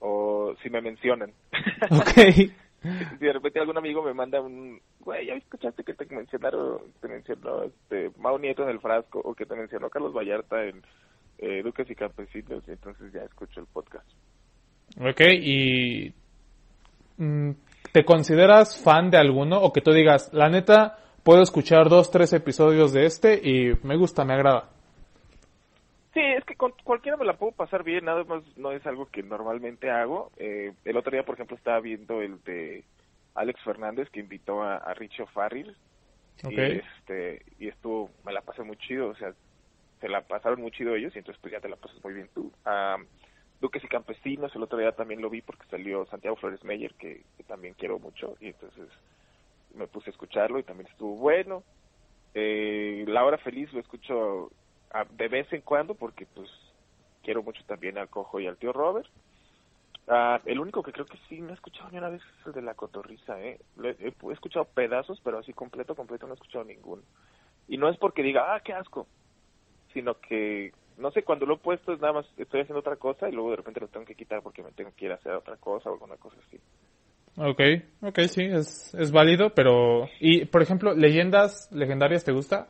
O 0.00 0.54
si 0.62 0.70
me 0.70 0.80
mencionan. 0.80 1.32
Ok. 1.90 2.10
si 2.82 3.24
de 3.24 3.32
repente 3.32 3.60
algún 3.60 3.78
amigo 3.78 4.02
me 4.02 4.14
manda 4.14 4.40
un, 4.40 4.80
güey, 5.00 5.26
¿ya 5.26 5.34
escuchaste 5.34 5.84
que 5.84 5.94
te 5.94 6.06
mencionaron, 6.06 6.80
te 7.00 7.08
mencionó 7.08 7.64
este, 7.64 8.10
Mau 8.18 8.38
Nieto 8.38 8.64
en 8.64 8.70
el 8.70 8.80
frasco? 8.80 9.20
O 9.20 9.34
que 9.34 9.46
te 9.46 9.54
mencionó 9.54 9.90
Carlos 9.90 10.12
Vallarta 10.12 10.64
en 10.64 10.82
eh, 11.38 11.62
Duques 11.62 11.90
y 11.90 11.94
Campesinos. 11.94 12.62
Y 12.66 12.72
entonces 12.72 13.12
ya 13.12 13.20
escucho 13.22 13.60
el 13.60 13.66
podcast. 13.66 14.08
Ok, 15.00 15.20
y... 15.40 16.12
mm, 17.18 17.50
¿Te 17.92 18.04
consideras 18.04 18.82
fan 18.82 19.10
de 19.10 19.16
alguno? 19.18 19.60
O 19.60 19.72
que 19.72 19.80
tú 19.80 19.92
digas, 19.92 20.30
la 20.32 20.48
neta, 20.50 20.98
puedo 21.22 21.42
escuchar 21.42 21.88
dos, 21.88 22.10
tres 22.10 22.32
episodios 22.32 22.92
de 22.92 23.06
este 23.06 23.34
y 23.42 23.72
me 23.82 23.96
gusta, 23.96 24.24
me 24.24 24.34
agrada. 24.34 24.68
Sí, 26.14 26.20
es 26.20 26.44
que 26.44 26.54
con 26.56 26.72
cualquiera 26.84 27.16
me 27.16 27.24
la 27.24 27.36
puedo 27.36 27.52
pasar 27.52 27.84
bien, 27.84 28.04
nada 28.04 28.24
más 28.24 28.42
no 28.56 28.72
es 28.72 28.84
algo 28.86 29.06
que 29.06 29.22
normalmente 29.22 29.90
hago. 29.90 30.30
Eh, 30.36 30.72
el 30.84 30.96
otro 30.96 31.12
día, 31.12 31.22
por 31.22 31.34
ejemplo, 31.36 31.56
estaba 31.56 31.80
viendo 31.80 32.20
el 32.20 32.42
de 32.44 32.84
Alex 33.34 33.60
Fernández 33.62 34.08
que 34.10 34.20
invitó 34.20 34.62
a, 34.62 34.76
a 34.76 34.94
Richo 34.94 35.26
Farrell 35.26 35.76
Ok. 36.44 36.52
y 36.52 36.60
este 36.60 37.42
y 37.58 37.68
estuvo, 37.68 38.10
me 38.26 38.32
la 38.32 38.40
pasé 38.40 38.62
muy 38.64 38.76
chido, 38.78 39.08
o 39.08 39.14
sea, 39.16 39.32
se 40.00 40.08
la 40.08 40.22
pasaron 40.26 40.60
muy 40.60 40.70
chido 40.70 40.94
ellos 40.94 41.14
y 41.14 41.18
entonces 41.18 41.40
pues 41.40 41.52
ya 41.52 41.60
te 41.60 41.68
la 41.68 41.76
pasas 41.76 42.02
muy 42.02 42.14
bien 42.14 42.30
tú. 42.34 42.52
Ah, 42.64 42.98
Duques 43.60 43.82
y 43.82 43.88
Campesinos, 43.88 44.54
el 44.54 44.62
otro 44.62 44.78
día 44.78 44.92
también 44.92 45.20
lo 45.20 45.30
vi 45.30 45.42
porque 45.42 45.66
salió 45.70 46.06
Santiago 46.06 46.36
Flores 46.36 46.62
Meyer, 46.64 46.94
que, 46.94 47.24
también 47.46 47.74
quiero 47.74 47.98
mucho, 47.98 48.36
y 48.40 48.48
entonces 48.48 48.88
me 49.74 49.88
puse 49.88 50.10
a 50.10 50.12
escucharlo 50.12 50.58
y 50.58 50.62
también 50.64 50.88
estuvo 50.88 51.16
bueno. 51.16 51.64
Eh, 52.34 53.04
La 53.08 53.24
Hora 53.24 53.38
Feliz 53.38 53.72
lo 53.72 53.80
escucho 53.80 54.52
de 55.10 55.28
vez 55.28 55.52
en 55.52 55.62
cuando 55.62 55.94
porque 55.94 56.26
pues 56.26 56.48
quiero 57.22 57.42
mucho 57.42 57.62
también 57.64 57.98
al 57.98 58.08
Cojo 58.08 58.38
y 58.40 58.46
al 58.46 58.58
tío 58.58 58.72
Robert. 58.72 59.08
Ah, 60.06 60.40
el 60.46 60.58
único 60.58 60.82
que 60.82 60.92
creo 60.92 61.06
que 61.06 61.18
sí 61.28 61.40
me 61.40 61.50
he 61.50 61.54
escuchado 61.54 61.90
ni 61.90 61.98
una 61.98 62.08
vez 62.08 62.22
es 62.40 62.46
el 62.46 62.52
de 62.52 62.62
La 62.62 62.74
Cotorrisa, 62.74 63.40
¿eh? 63.42 63.60
Lo 63.76 63.88
he, 63.90 63.96
he- 64.00 64.14
he 64.28 64.32
escuchado 64.32 64.64
pedazos, 64.66 65.20
pero 65.22 65.38
así 65.38 65.52
completo, 65.52 65.94
completo 65.94 66.26
no 66.26 66.32
he 66.32 66.36
escuchado 66.36 66.64
ninguno. 66.64 67.02
Y 67.66 67.76
no 67.76 67.88
es 67.90 67.98
porque 67.98 68.22
diga, 68.22 68.54
ah, 68.54 68.60
qué 68.60 68.72
asco, 68.72 69.08
sino 69.92 70.14
que, 70.20 70.72
no 70.96 71.10
sé, 71.10 71.22
cuando 71.22 71.46
lo 71.46 71.54
he 71.54 71.58
puesto 71.58 71.92
es 71.92 72.00
nada 72.00 72.14
más, 72.14 72.26
estoy 72.36 72.60
haciendo 72.60 72.80
otra 72.80 72.96
cosa 72.96 73.28
y 73.28 73.32
luego 73.32 73.50
de 73.50 73.56
repente 73.56 73.80
lo 73.80 73.88
tengo 73.88 74.06
que 74.06 74.14
quitar 74.14 74.42
porque 74.42 74.62
me 74.62 74.72
tengo 74.72 74.92
que 74.96 75.06
ir 75.06 75.12
a 75.12 75.16
hacer 75.16 75.32
otra 75.32 75.56
cosa 75.56 75.90
o 75.90 75.94
alguna 75.94 76.16
cosa 76.16 76.36
así. 76.46 76.58
Ok, 77.36 77.60
ok, 78.02 78.18
sí, 78.28 78.42
es, 78.42 78.94
es 78.94 79.12
válido, 79.12 79.50
pero... 79.54 80.08
Y, 80.18 80.46
por 80.46 80.60
ejemplo, 80.60 80.94
¿leyendas 80.94 81.70
legendarias 81.70 82.24
te 82.24 82.32
gusta? 82.32 82.68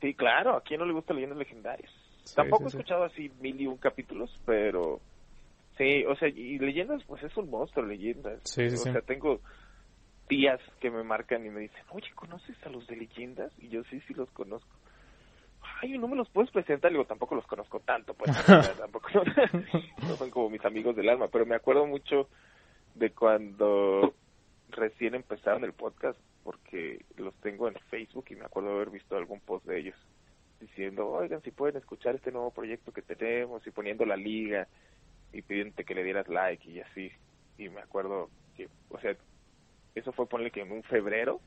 Sí, 0.00 0.14
claro, 0.14 0.56
¿a 0.56 0.60
quién 0.60 0.78
no 0.78 0.86
le 0.86 0.92
gusta 0.92 1.14
leyendas 1.14 1.38
legendarias? 1.38 1.90
Sí, 2.24 2.34
Tampoco 2.36 2.64
sí, 2.64 2.68
he 2.68 2.70
sí. 2.70 2.76
escuchado 2.78 3.04
así 3.04 3.32
mil 3.40 3.60
y 3.60 3.66
un 3.66 3.76
capítulos, 3.78 4.30
pero 4.44 5.00
sí, 5.76 6.04
o 6.04 6.14
sea, 6.16 6.28
y 6.28 6.58
leyendas, 6.58 7.02
pues 7.04 7.22
es 7.22 7.36
un 7.36 7.50
monstruo, 7.50 7.84
leyendas. 7.84 8.40
Sí, 8.44 8.70
sí, 8.70 8.76
o 8.76 8.92
sea, 8.92 9.00
tengo 9.00 9.40
tías 10.28 10.60
que 10.80 10.90
me 10.90 11.02
marcan 11.02 11.44
y 11.46 11.50
me 11.50 11.60
dicen, 11.60 11.82
oye, 11.90 12.08
¿conoces 12.14 12.56
a 12.64 12.68
los 12.68 12.86
de 12.86 12.96
leyendas? 12.96 13.52
Y 13.58 13.68
yo 13.68 13.82
sí, 13.84 14.00
sí 14.06 14.14
los 14.14 14.30
conozco. 14.30 14.68
Ay, 15.80 15.98
no 15.98 16.08
me 16.08 16.16
los 16.16 16.28
puedes 16.30 16.50
presentar, 16.50 16.90
digo, 16.90 17.04
tampoco 17.04 17.34
los 17.34 17.46
conozco 17.46 17.80
tanto, 17.80 18.14
pues, 18.14 18.30
tampoco 18.78 19.08
no 20.02 20.16
son 20.16 20.30
como 20.30 20.50
mis 20.50 20.64
amigos 20.64 20.96
del 20.96 21.08
alma, 21.08 21.28
pero 21.28 21.44
me 21.44 21.54
acuerdo 21.54 21.86
mucho 21.86 22.28
de 22.94 23.10
cuando 23.10 24.14
recién 24.70 25.14
empezaron 25.14 25.64
el 25.64 25.72
podcast, 25.72 26.18
porque 26.44 27.04
los 27.16 27.34
tengo 27.36 27.68
en 27.68 27.74
Facebook 27.90 28.26
y 28.30 28.36
me 28.36 28.44
acuerdo 28.44 28.70
haber 28.70 28.90
visto 28.90 29.16
algún 29.16 29.40
post 29.40 29.66
de 29.66 29.80
ellos 29.80 29.96
diciendo, 30.60 31.08
oigan, 31.08 31.42
si 31.42 31.50
pueden 31.50 31.76
escuchar 31.76 32.14
este 32.14 32.32
nuevo 32.32 32.50
proyecto 32.50 32.92
que 32.92 33.02
tenemos 33.02 33.66
y 33.66 33.70
poniendo 33.70 34.06
la 34.06 34.16
liga 34.16 34.66
y 35.32 35.42
pidiéndote 35.42 35.84
que 35.84 35.94
le 35.94 36.04
dieras 36.04 36.28
like 36.28 36.70
y 36.70 36.80
así. 36.80 37.12
Y 37.58 37.68
me 37.68 37.80
acuerdo 37.80 38.30
que, 38.56 38.68
o 38.90 38.98
sea, 39.00 39.14
eso 39.94 40.12
fue 40.12 40.28
ponle 40.28 40.50
que 40.50 40.62
en 40.62 40.72
un 40.72 40.82
febrero 40.84 41.40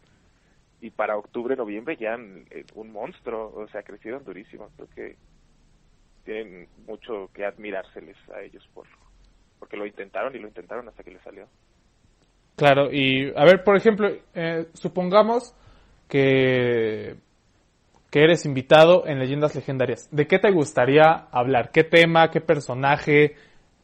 y 0.81 0.89
para 0.91 1.17
octubre, 1.17 1.55
noviembre 1.55 1.97
ya 1.97 2.13
en- 2.13 2.45
en 2.51 2.65
un 2.75 2.91
monstruo, 2.91 3.51
o 3.55 3.67
sea, 3.67 3.83
crecieron 3.83 4.23
durísimo. 4.23 4.69
Creo 4.75 4.89
que 4.95 5.15
tienen 6.23 6.67
mucho 6.85 7.29
que 7.33 7.45
admirárseles 7.45 8.17
a 8.35 8.41
ellos 8.41 8.67
por 8.73 8.85
porque 9.59 9.75
lo 9.75 9.85
intentaron 9.85 10.33
y 10.35 10.39
lo 10.39 10.47
intentaron 10.47 10.87
hasta 10.87 11.03
que 11.03 11.11
les 11.11 11.21
salió. 11.21 11.45
Claro, 12.55 12.91
y 12.91 13.31
a 13.35 13.43
ver, 13.45 13.63
por 13.63 13.75
ejemplo, 13.75 14.09
eh, 14.33 14.67
supongamos 14.73 15.53
que, 16.07 17.15
que 18.09 18.23
eres 18.23 18.45
invitado 18.45 19.05
en 19.05 19.19
Leyendas 19.19 19.55
Legendarias. 19.55 20.09
¿De 20.11 20.27
qué 20.27 20.39
te 20.39 20.51
gustaría 20.51 21.27
hablar? 21.31 21.71
¿Qué 21.71 21.83
tema? 21.83 22.31
¿Qué 22.31 22.41
personaje? 22.41 23.35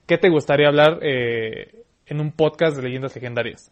¿Qué 0.08 0.18
te 0.18 0.30
gustaría 0.30 0.68
hablar 0.68 1.00
eh, 1.02 1.84
en 2.06 2.22
un 2.22 2.32
podcast 2.32 2.78
de 2.78 2.84
Leyendas 2.84 3.16
Legendarias? 3.16 3.72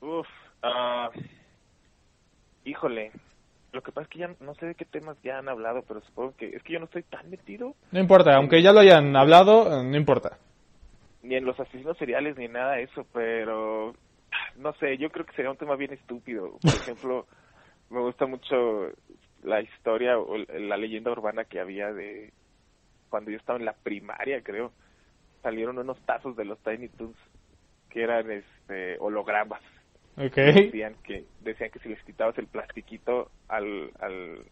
Uf, 0.00 0.26
ah, 0.62 1.10
híjole, 2.64 3.12
lo 3.72 3.82
que 3.82 3.92
pasa 3.92 4.04
es 4.04 4.08
que 4.08 4.18
ya 4.20 4.30
no 4.40 4.54
sé 4.54 4.66
de 4.66 4.74
qué 4.74 4.84
temas 4.84 5.16
ya 5.22 5.38
han 5.38 5.48
hablado, 5.48 5.82
pero 5.86 6.00
supongo 6.02 6.34
que 6.36 6.48
es 6.56 6.62
que 6.62 6.72
yo 6.72 6.78
no 6.78 6.86
estoy 6.86 7.02
tan 7.04 7.30
metido 7.30 7.74
No 7.92 8.00
importa, 8.00 8.34
aunque 8.36 8.62
ya 8.62 8.72
lo 8.72 8.80
hayan 8.80 9.14
hablado, 9.16 9.80
eh, 9.80 9.84
no 9.84 9.96
importa. 9.96 10.38
ni 11.22 11.36
en 11.36 11.44
los 11.44 11.58
asesinos 11.60 11.96
seriales 11.98 12.36
ni 12.36 12.48
nada 12.48 12.74
de 12.74 12.84
eso, 12.84 13.06
pero 13.12 13.94
no 14.56 14.72
sé, 14.74 14.96
yo 14.98 15.10
creo 15.10 15.24
que 15.26 15.34
sería 15.34 15.50
un 15.50 15.56
tema 15.56 15.76
bien 15.76 15.92
estúpido. 15.92 16.58
Por 16.60 16.74
ejemplo, 16.74 17.26
me 17.90 18.00
gusta 18.00 18.26
mucho 18.26 18.88
la 19.42 19.60
historia 19.60 20.18
o 20.18 20.36
la 20.36 20.76
leyenda 20.76 21.10
urbana 21.12 21.44
que 21.44 21.60
había 21.60 21.92
de 21.92 22.32
cuando 23.08 23.30
yo 23.30 23.36
estaba 23.38 23.58
en 23.58 23.64
la 23.64 23.72
primaria, 23.72 24.42
creo. 24.42 24.72
Salieron 25.42 25.78
unos 25.78 25.98
tazos 26.06 26.36
de 26.36 26.44
los 26.44 26.58
Tiny 26.60 26.88
Toons 26.88 27.16
que 27.88 28.02
eran 28.02 28.30
este 28.30 28.98
hologramas. 28.98 29.62
Decían 30.64 30.96
que 31.02 31.24
decían 31.40 31.70
que 31.70 31.78
si 31.80 31.88
les 31.88 32.02
quitabas 32.04 32.36
el 32.38 32.46
plastiquito 32.46 33.30
al 33.48 33.90
al 34.00 34.44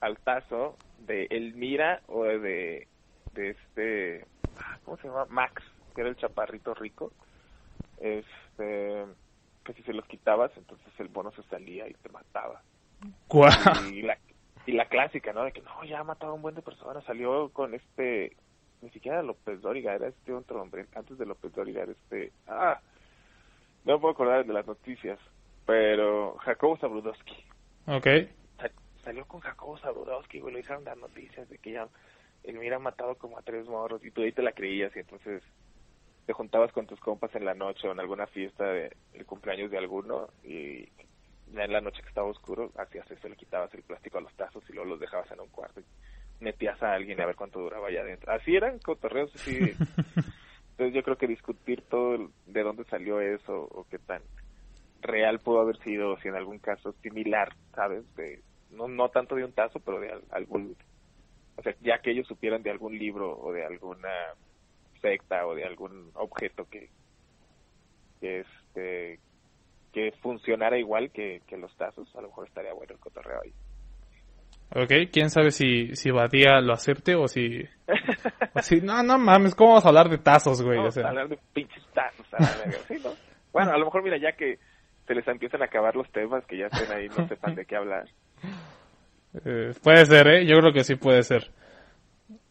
al 0.00 0.18
tazo 0.18 0.76
de 1.06 1.26
Elmira 1.30 2.02
o 2.06 2.24
de 2.24 2.86
de 3.36 3.50
este, 3.50 4.26
¿cómo 4.84 4.96
se 4.96 5.08
llama? 5.08 5.26
Max, 5.28 5.62
que 5.94 6.00
era 6.00 6.10
el 6.10 6.16
chaparrito 6.16 6.74
rico. 6.74 7.12
Este, 7.98 9.04
que 9.64 9.72
si 9.74 9.82
se 9.82 9.92
los 9.92 10.06
quitabas, 10.06 10.50
entonces 10.56 10.88
el 10.98 11.08
bono 11.08 11.30
se 11.32 11.42
salía 11.44 11.88
y 11.88 11.94
te 11.94 12.08
mataba. 12.08 12.62
Y 13.92 14.02
la, 14.02 14.18
y 14.66 14.72
la 14.72 14.86
clásica, 14.86 15.32
¿no? 15.32 15.44
De 15.44 15.52
que 15.52 15.62
no, 15.62 15.84
ya 15.84 16.00
ha 16.00 16.04
matado 16.04 16.32
a 16.32 16.34
un 16.34 16.42
buen 16.42 16.54
de 16.54 16.62
personas. 16.62 17.04
Salió 17.04 17.50
con 17.50 17.74
este, 17.74 18.36
ni 18.82 18.90
siquiera 18.90 19.22
López 19.22 19.60
Dóriga, 19.60 19.94
era 19.94 20.08
este 20.08 20.32
otro 20.32 20.60
hombre. 20.60 20.86
Antes 20.94 21.18
de 21.18 21.26
López 21.26 21.52
Dóriga 21.54 21.82
era 21.82 21.92
este, 21.92 22.32
ah, 22.48 22.80
no 23.86 23.94
me 23.94 23.98
puedo 24.00 24.12
acordar 24.12 24.44
de 24.44 24.52
las 24.52 24.66
noticias, 24.66 25.18
pero 25.64 26.36
Jacobo 26.38 26.76
Zabrudowski. 26.76 27.36
Ok. 27.86 28.06
Sa- 28.58 28.70
salió 29.04 29.24
con 29.26 29.40
Jacobo 29.40 29.78
Zabrudowski, 29.78 30.40
güey, 30.40 30.52
lo 30.54 30.58
hicieron 30.60 30.84
las 30.84 30.96
noticias 30.98 31.48
de 31.48 31.58
que 31.58 31.72
ya 31.72 31.88
él 32.42 32.58
hubiera 32.58 32.78
matado 32.78 33.14
como 33.16 33.38
a 33.38 33.42
tres 33.42 33.66
morros 33.66 34.04
y 34.04 34.10
tú 34.10 34.22
ahí 34.22 34.32
te 34.32 34.42
la 34.42 34.52
creías 34.52 34.94
y 34.94 34.98
entonces 34.98 35.42
te 36.26 36.32
juntabas 36.32 36.72
con 36.72 36.86
tus 36.86 36.98
compas 37.00 37.34
en 37.36 37.44
la 37.44 37.54
noche 37.54 37.86
o 37.88 37.92
en 37.92 38.00
alguna 38.00 38.26
fiesta 38.26 38.64
de 38.64 38.96
el 39.12 39.24
cumpleaños 39.24 39.70
de 39.70 39.78
alguno 39.78 40.28
y 40.42 40.88
ya 41.46 41.62
en 41.62 41.72
la 41.72 41.80
noche 41.80 42.02
que 42.02 42.08
estaba 42.08 42.26
oscuro 42.28 42.72
hacías 42.76 43.08
eso, 43.10 43.28
le 43.28 43.36
quitabas 43.36 43.72
el 43.74 43.82
plástico 43.84 44.18
a 44.18 44.20
los 44.20 44.34
tazos 44.34 44.68
y 44.68 44.72
luego 44.72 44.90
los 44.90 45.00
dejabas 45.00 45.30
en 45.30 45.40
un 45.40 45.48
cuarto 45.48 45.80
y 45.80 45.84
metías 46.40 46.82
a 46.82 46.92
alguien 46.94 47.20
a 47.20 47.26
ver 47.26 47.36
cuánto 47.36 47.60
duraba 47.60 47.86
allá 47.86 48.00
adentro. 48.00 48.32
Así 48.32 48.56
eran 48.56 48.80
cotorreos, 48.80 49.32
así. 49.36 49.60
Entonces 50.76 50.94
yo 50.94 51.02
creo 51.02 51.16
que 51.18 51.26
discutir 51.26 51.82
todo 51.88 52.32
de 52.44 52.62
dónde 52.62 52.84
salió 52.86 53.20
eso 53.20 53.52
o 53.70 53.86
qué 53.86 53.98
tan 53.98 54.22
real 55.00 55.40
pudo 55.40 55.60
haber 55.60 55.78
sido, 55.78 56.18
si 56.20 56.28
en 56.28 56.36
algún 56.36 56.58
caso 56.60 56.94
similar, 57.02 57.54
¿sabes? 57.74 58.04
De, 58.14 58.44
no, 58.70 58.88
no 58.88 59.10
tanto 59.10 59.36
de 59.36 59.44
un 59.44 59.54
tazo, 59.54 59.80
pero 59.80 60.00
de 60.00 60.12
al- 60.12 60.26
algún, 60.30 60.76
o 61.56 61.62
sea, 61.62 61.76
ya 61.80 62.00
que 62.00 62.12
ellos 62.12 62.26
supieran 62.28 62.62
de 62.62 62.70
algún 62.70 62.98
libro 62.98 63.38
o 63.38 63.52
de 63.52 63.64
alguna 63.66 64.10
secta 65.02 65.46
o 65.46 65.54
de 65.54 65.64
algún 65.64 66.10
objeto 66.14 66.66
que, 66.66 66.92
que 68.20 68.40
este 68.40 69.20
que 69.92 70.12
funcionara 70.22 70.78
igual 70.78 71.12
que, 71.12 71.42
que 71.46 71.56
los 71.58 71.76
tazos, 71.76 72.14
a 72.16 72.22
lo 72.22 72.28
mejor 72.28 72.46
estaría 72.46 72.74
bueno 72.74 72.94
el 72.94 73.00
cotorreo 73.00 73.42
ahí. 73.42 73.54
Ok, 74.74 75.10
quién 75.12 75.30
sabe 75.30 75.52
si, 75.52 75.94
si 75.94 76.10
Badía 76.10 76.60
lo 76.60 76.72
acepte 76.72 77.14
o 77.14 77.28
si, 77.28 77.62
o 78.54 78.62
si... 78.62 78.80
No, 78.82 79.02
no 79.02 79.18
mames, 79.18 79.54
¿cómo 79.54 79.70
vamos 79.70 79.84
a 79.84 79.88
hablar 79.88 80.08
de 80.08 80.18
tazos, 80.18 80.60
güey? 80.62 80.78
O 80.78 80.82
Vamos 80.82 80.98
a 80.98 81.08
hablar 81.08 81.28
de 81.28 81.38
pinches 81.52 81.84
tazos. 81.94 82.26
a 82.34 82.42
la 82.42 82.64
verga, 82.64 82.78
¿sí, 82.88 82.94
no? 83.02 83.10
Bueno, 83.52 83.72
a 83.72 83.78
lo 83.78 83.86
mejor 83.86 84.02
mira, 84.02 84.18
ya 84.18 84.32
que 84.32 84.58
se 85.06 85.14
les 85.14 85.26
empiezan 85.28 85.62
a 85.62 85.66
acabar 85.66 85.94
los 85.94 86.10
temas, 86.10 86.44
que 86.46 86.58
ya 86.58 86.66
estén 86.66 86.90
ahí, 86.92 87.08
no 87.08 87.28
sepan 87.28 87.54
de 87.54 87.64
qué 87.64 87.76
hablar. 87.76 88.06
eh, 89.44 89.72
puede 89.82 90.04
ser, 90.04 90.26
¿eh? 90.28 90.46
Yo 90.46 90.58
creo 90.58 90.72
que 90.72 90.84
sí 90.84 90.96
puede 90.96 91.22
ser. 91.22 91.50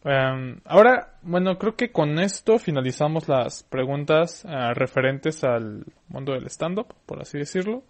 Em, 0.04 0.60
ahora, 0.64 1.14
bueno, 1.22 1.58
creo 1.58 1.76
que 1.76 1.90
con 1.90 2.18
esto 2.18 2.58
finalizamos 2.58 3.28
las 3.28 3.62
preguntas 3.64 4.44
eh, 4.44 4.72
referentes 4.74 5.44
al 5.44 5.84
mundo 6.08 6.32
del 6.32 6.46
stand-up, 6.46 6.94
por 7.04 7.20
así 7.20 7.38
decirlo. 7.38 7.82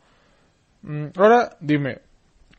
Mm, 0.83 1.09
ahora, 1.16 1.57
dime, 1.61 2.01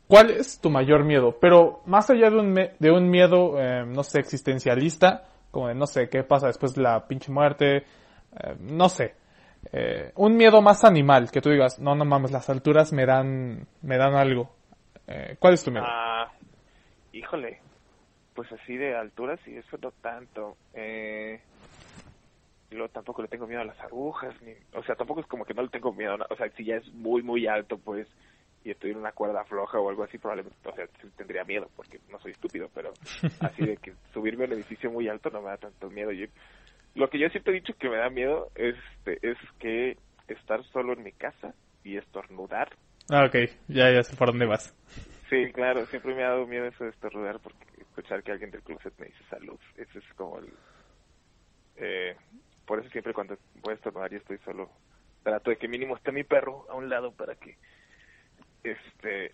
¿cuál 0.08 0.32
es 0.32 0.60
tu 0.60 0.70
mayor 0.70 1.04
miedo? 1.04 1.38
Pero 1.40 1.82
más 1.86 2.10
allá 2.10 2.30
de 2.30 2.38
un, 2.38 2.54
de 2.54 2.92
un 2.92 3.10
miedo, 3.10 3.60
eh, 3.60 3.86
no 3.86 4.04
sé, 4.04 4.20
existencialista, 4.20 5.26
como 5.52 5.68
de 5.68 5.76
no 5.76 5.88
sé 5.88 6.10
qué 6.10 6.24
pasa 6.24 6.48
después 6.48 6.74
de 6.74 6.82
la 6.82 7.08
pinche 7.08 7.32
muerte, 7.32 7.78
eh, 7.78 7.84
no 8.60 8.90
sé. 8.90 9.16
Eh, 9.72 10.12
un 10.16 10.36
miedo 10.36 10.62
más 10.62 10.84
animal, 10.84 11.32
que 11.32 11.42
tú 11.42 11.50
digas, 11.50 11.80
no, 11.80 11.96
no 11.96 12.06
mames, 12.06 12.32
las 12.32 12.50
alturas 12.50 12.94
me 12.94 13.06
dan, 13.06 13.68
me 13.82 13.98
dan 13.98 14.16
algo. 14.16 14.52
¿Cuál 15.40 15.54
es 15.54 15.64
tu 15.64 15.72
miedo? 15.72 15.86
Ah, 15.88 16.30
híjole, 17.14 17.62
pues 18.34 18.52
así 18.52 18.78
de 18.78 18.96
alturas 18.96 19.40
y 19.48 19.56
eso 19.58 19.78
no 19.82 19.92
tanto. 19.92 20.58
Eh, 20.74 21.40
y 22.70 22.76
luego 22.76 22.90
tampoco 22.90 23.24
le 23.24 23.28
tengo 23.28 23.48
miedo 23.48 23.62
a 23.62 23.66
las 23.66 23.80
agujas, 23.80 24.36
ni, 24.42 24.52
o 24.78 24.84
sea, 24.84 24.96
tampoco 24.96 25.22
es 25.22 25.28
como 25.28 25.44
que 25.46 25.54
no 25.54 25.64
le 25.64 25.70
tengo 25.70 25.92
miedo, 25.94 26.18
o 26.30 26.36
sea, 26.36 26.50
si 26.56 26.66
ya 26.66 26.76
es 26.76 26.94
muy, 26.94 27.24
muy 27.24 27.48
alto, 27.48 27.78
pues, 27.78 28.08
y 28.64 28.72
estoy 28.72 28.92
en 28.92 28.98
una 28.98 29.12
cuerda 29.12 29.44
floja 29.46 29.80
o 29.80 29.90
algo 29.90 30.04
así, 30.04 30.18
probablemente, 30.18 30.58
o 30.68 30.76
sea, 30.76 30.88
tendría 31.16 31.44
miedo, 31.44 31.70
porque 31.76 32.00
no 32.10 32.20
soy 32.20 32.32
estúpido, 32.32 32.70
pero 32.74 32.94
así 33.42 33.66
de 33.66 33.78
que 33.78 33.94
subirme 34.14 34.46
a 34.46 34.48
un 34.48 34.54
edificio 34.54 34.92
muy 34.92 35.08
alto 35.08 35.30
no 35.30 35.42
me 35.42 35.50
da 35.50 35.58
tanto 35.58 35.90
miedo. 35.90 36.12
Yo, 36.12 36.28
lo 36.96 37.10
que 37.10 37.20
yo 37.20 37.30
siempre 37.30 37.54
he 37.54 37.60
dicho 37.62 37.74
que 37.78 37.90
me 37.90 37.98
da 37.98 38.10
miedo 38.10 38.50
este, 38.56 39.20
es 39.22 39.38
que 39.60 39.98
estar 40.28 40.64
solo 40.66 40.94
en 40.94 41.04
mi 41.04 41.12
casa 41.14 41.54
y 41.84 41.98
estornudar 41.98 42.70
Ah, 43.10 43.24
ok, 43.26 43.36
ya, 43.70 43.90
ya 43.90 44.04
sé 44.04 44.16
por 44.18 44.28
dónde 44.28 44.46
vas. 44.46 44.76
Sí, 45.30 45.52
claro, 45.54 45.86
siempre 45.86 46.14
me 46.14 46.24
ha 46.24 46.30
dado 46.30 46.46
miedo 46.46 46.66
eso 46.66 46.84
de 46.84 46.90
estornudar 46.90 47.40
porque 47.40 47.66
escuchar 47.80 48.22
que 48.22 48.32
alguien 48.32 48.52
del 48.52 48.64
closet 48.64 48.94
me 49.00 49.08
dice 49.08 49.24
salud, 49.30 49.60
eso 49.78 50.00
es 50.00 50.06
como 50.16 50.40
el... 50.40 50.52
Eh, 51.78 52.16
por 52.66 52.80
eso 52.80 52.90
siempre 52.90 53.14
cuando 53.14 53.38
voy 53.62 53.74
a 53.74 53.76
estornudar 53.76 54.12
y 54.12 54.18
estoy 54.18 54.40
solo, 54.40 54.70
trato 55.24 55.52
de 55.52 55.58
que 55.58 55.70
mínimo 55.70 55.96
esté 55.96 56.12
mi 56.12 56.26
perro 56.26 56.66
a 56.70 56.76
un 56.76 56.90
lado 56.90 57.14
para 57.14 57.36
que, 57.36 57.56
este, 58.72 59.34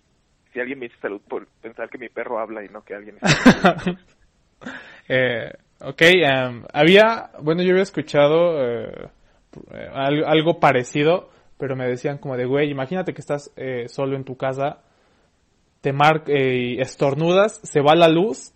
si 0.52 0.60
alguien 0.60 0.80
me 0.80 0.88
dice 0.88 1.00
salud, 1.02 1.22
por 1.28 1.48
pensar 1.62 1.90
que 1.90 1.98
mi 1.98 2.10
perro 2.10 2.40
habla 2.40 2.64
y 2.64 2.70
no 2.70 2.84
que 2.84 2.96
alguien 2.96 3.18
está... 3.22 3.76
Eh, 5.10 5.52
ok, 5.82 6.02
em, 6.02 6.64
había, 6.74 7.32
bueno, 7.42 7.62
yo 7.64 7.72
había 7.72 7.84
escuchado 7.84 8.64
eh, 8.66 9.10
al- 9.92 10.24
algo 10.26 10.60
parecido, 10.60 11.30
pero 11.58 11.76
me 11.76 11.88
decían 11.88 12.18
como 12.18 12.38
de, 12.38 12.46
güey, 12.46 12.70
imagínate 12.70 13.14
que 13.14 13.22
estás 13.22 13.52
eh, 13.58 13.88
solo 13.90 14.16
en 14.16 14.24
tu 14.24 14.38
casa, 14.38 14.82
te 15.82 15.92
mar 15.92 16.24
eh, 16.28 16.56
y 16.78 16.80
estornudas, 16.82 17.60
se 17.64 17.82
va 17.82 17.96
la 17.96 18.08
luz, 18.08 18.54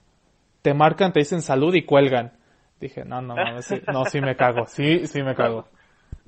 te 0.61 0.73
marcan, 0.73 1.11
te 1.11 1.19
dicen 1.19 1.41
salud 1.41 1.73
y 1.75 1.83
cuelgan. 1.83 2.31
Dije, 2.79 3.03
no, 3.03 3.21
no, 3.21 3.35
no, 3.35 3.61
sí, 3.61 3.81
no, 3.91 4.05
sí 4.05 4.21
me 4.21 4.35
cago, 4.35 4.65
sí, 4.67 5.07
sí 5.07 5.23
me 5.23 5.35
cago. 5.35 5.67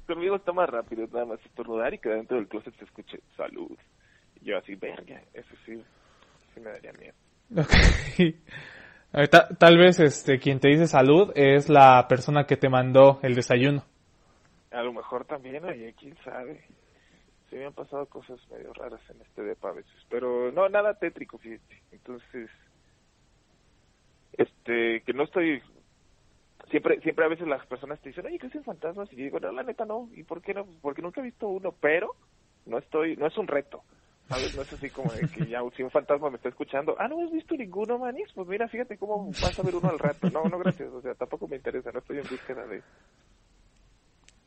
Conmigo 0.08 0.36
está 0.36 0.52
más 0.52 0.68
rápido, 0.70 1.06
nada 1.14 1.26
más 1.26 1.40
estornudar 1.46 1.94
y 1.94 2.00
que 2.00 2.10
dentro 2.10 2.38
del 2.38 2.48
closet 2.48 2.76
se 2.78 2.86
escuche 2.86 3.20
salud. 3.38 3.78
Yo 4.42 4.58
así, 4.58 4.76
verga, 4.76 5.22
eso 5.34 5.56
sí, 5.66 5.84
sí 6.54 6.60
me 6.60 6.72
daría 6.72 6.94
miedo. 6.94 7.14
Ok. 7.56 8.36
Eh, 9.12 9.28
ta- 9.28 9.48
tal 9.58 9.76
vez 9.80 10.00
este 10.00 10.38
quien 10.38 10.60
te 10.60 10.68
dice 10.68 10.86
salud 10.86 11.32
es 11.34 11.68
la 11.68 12.08
persona 12.08 12.46
que 12.46 12.58
te 12.58 12.70
mandó 12.70 13.20
el 13.24 13.34
desayuno. 13.34 13.84
A 14.72 14.84
lo 14.84 14.94
mejor 14.94 15.26
también, 15.26 15.66
oye, 15.66 15.96
quién 16.00 16.16
sabe. 16.24 16.64
Se 17.50 17.56
me 17.56 17.66
han 17.66 17.74
pasado 17.74 18.06
cosas 18.06 18.40
medio 18.52 18.72
raras 18.74 19.02
en 19.10 19.20
este 19.22 19.42
depa 19.42 19.70
a 19.70 19.74
veces, 19.74 19.96
pero 20.10 20.52
no, 20.52 20.70
nada 20.70 20.94
tétrico, 20.94 21.40
fíjate. 21.40 21.82
Entonces, 21.92 22.52
este, 24.34 25.02
que 25.02 25.14
no 25.14 25.24
estoy... 25.24 25.62
Siempre 26.70 27.02
siempre 27.02 27.26
a 27.26 27.30
veces 27.30 27.48
las 27.48 27.66
personas 27.66 28.00
te 28.02 28.10
dicen, 28.10 28.28
oye, 28.28 28.38
¿crees 28.38 28.54
en 28.54 28.64
fantasmas? 28.64 29.12
Y 29.12 29.16
yo 29.16 29.24
digo, 29.24 29.40
no, 29.40 29.52
la 29.52 29.64
neta 29.64 29.86
no. 29.86 30.08
¿Y 30.14 30.24
por 30.24 30.42
qué 30.44 30.54
no? 30.54 30.68
Porque 30.82 31.02
nunca 31.02 31.22
he 31.22 31.24
visto 31.24 31.48
uno, 31.48 31.72
pero 31.82 32.16
no 32.66 32.78
estoy, 32.78 33.16
no 33.16 33.26
es 33.26 33.36
un 33.40 33.48
reto. 33.48 33.84
¿Sabes? 34.30 34.56
No 34.56 34.62
es 34.62 34.72
así 34.72 34.92
como 34.92 35.12
de 35.12 35.28
que 35.28 35.48
ya 35.48 35.60
si 35.76 35.82
un 35.82 35.90
fantasma 35.90 36.30
me 36.30 36.36
está 36.36 36.50
escuchando, 36.50 36.96
ah, 37.00 37.08
no 37.08 37.20
has 37.24 37.32
visto 37.32 37.56
ninguno, 37.56 37.98
manis, 37.98 38.30
pues 38.36 38.48
mira, 38.48 38.68
fíjate 38.68 38.96
cómo 38.96 39.32
vas 39.42 39.60
a 39.60 39.64
ver 39.64 39.76
uno 39.76 39.90
al 39.90 39.98
rato. 39.98 40.30
No, 40.30 40.44
no, 40.44 40.60
gracias, 40.60 40.94
o 40.94 41.02
sea, 41.02 41.16
tampoco 41.16 41.48
me 41.48 41.56
interesa, 41.56 41.92
no 41.92 41.98
estoy 41.98 42.20
en 42.20 42.28
búsqueda 42.30 42.66
de... 42.68 42.84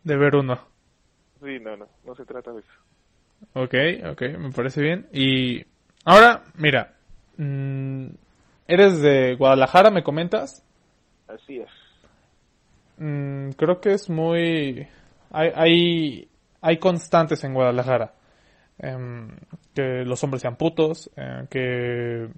De 0.04 0.16
ver 0.16 0.36
uno. 0.36 0.56
Sí, 1.42 1.58
no, 1.60 1.76
no, 1.76 1.88
no 2.04 2.14
se 2.14 2.24
trata 2.24 2.52
de 2.52 2.60
eso. 2.60 2.68
Ok, 3.54 3.74
ok, 4.12 4.22
me 4.38 4.52
parece 4.52 4.80
bien. 4.80 5.08
Y 5.12 5.66
ahora, 6.04 6.44
mira, 6.54 6.94
mm, 7.38 8.06
eres 8.68 9.02
de 9.02 9.34
Guadalajara, 9.34 9.90
me 9.90 10.04
comentas. 10.04 10.64
Así 11.26 11.58
es. 11.58 11.70
Mm, 12.98 13.50
creo 13.50 13.80
que 13.80 13.94
es 13.94 14.08
muy... 14.08 14.86
Hay, 15.32 15.50
hay, 15.56 16.28
hay 16.60 16.78
constantes 16.78 17.42
en 17.42 17.54
Guadalajara. 17.54 18.14
Em, 18.82 19.28
que 19.74 20.04
los 20.04 20.22
hombres 20.24 20.42
sean 20.42 20.56
putos, 20.56 21.08
eh, 21.16 21.46
que... 21.48 22.28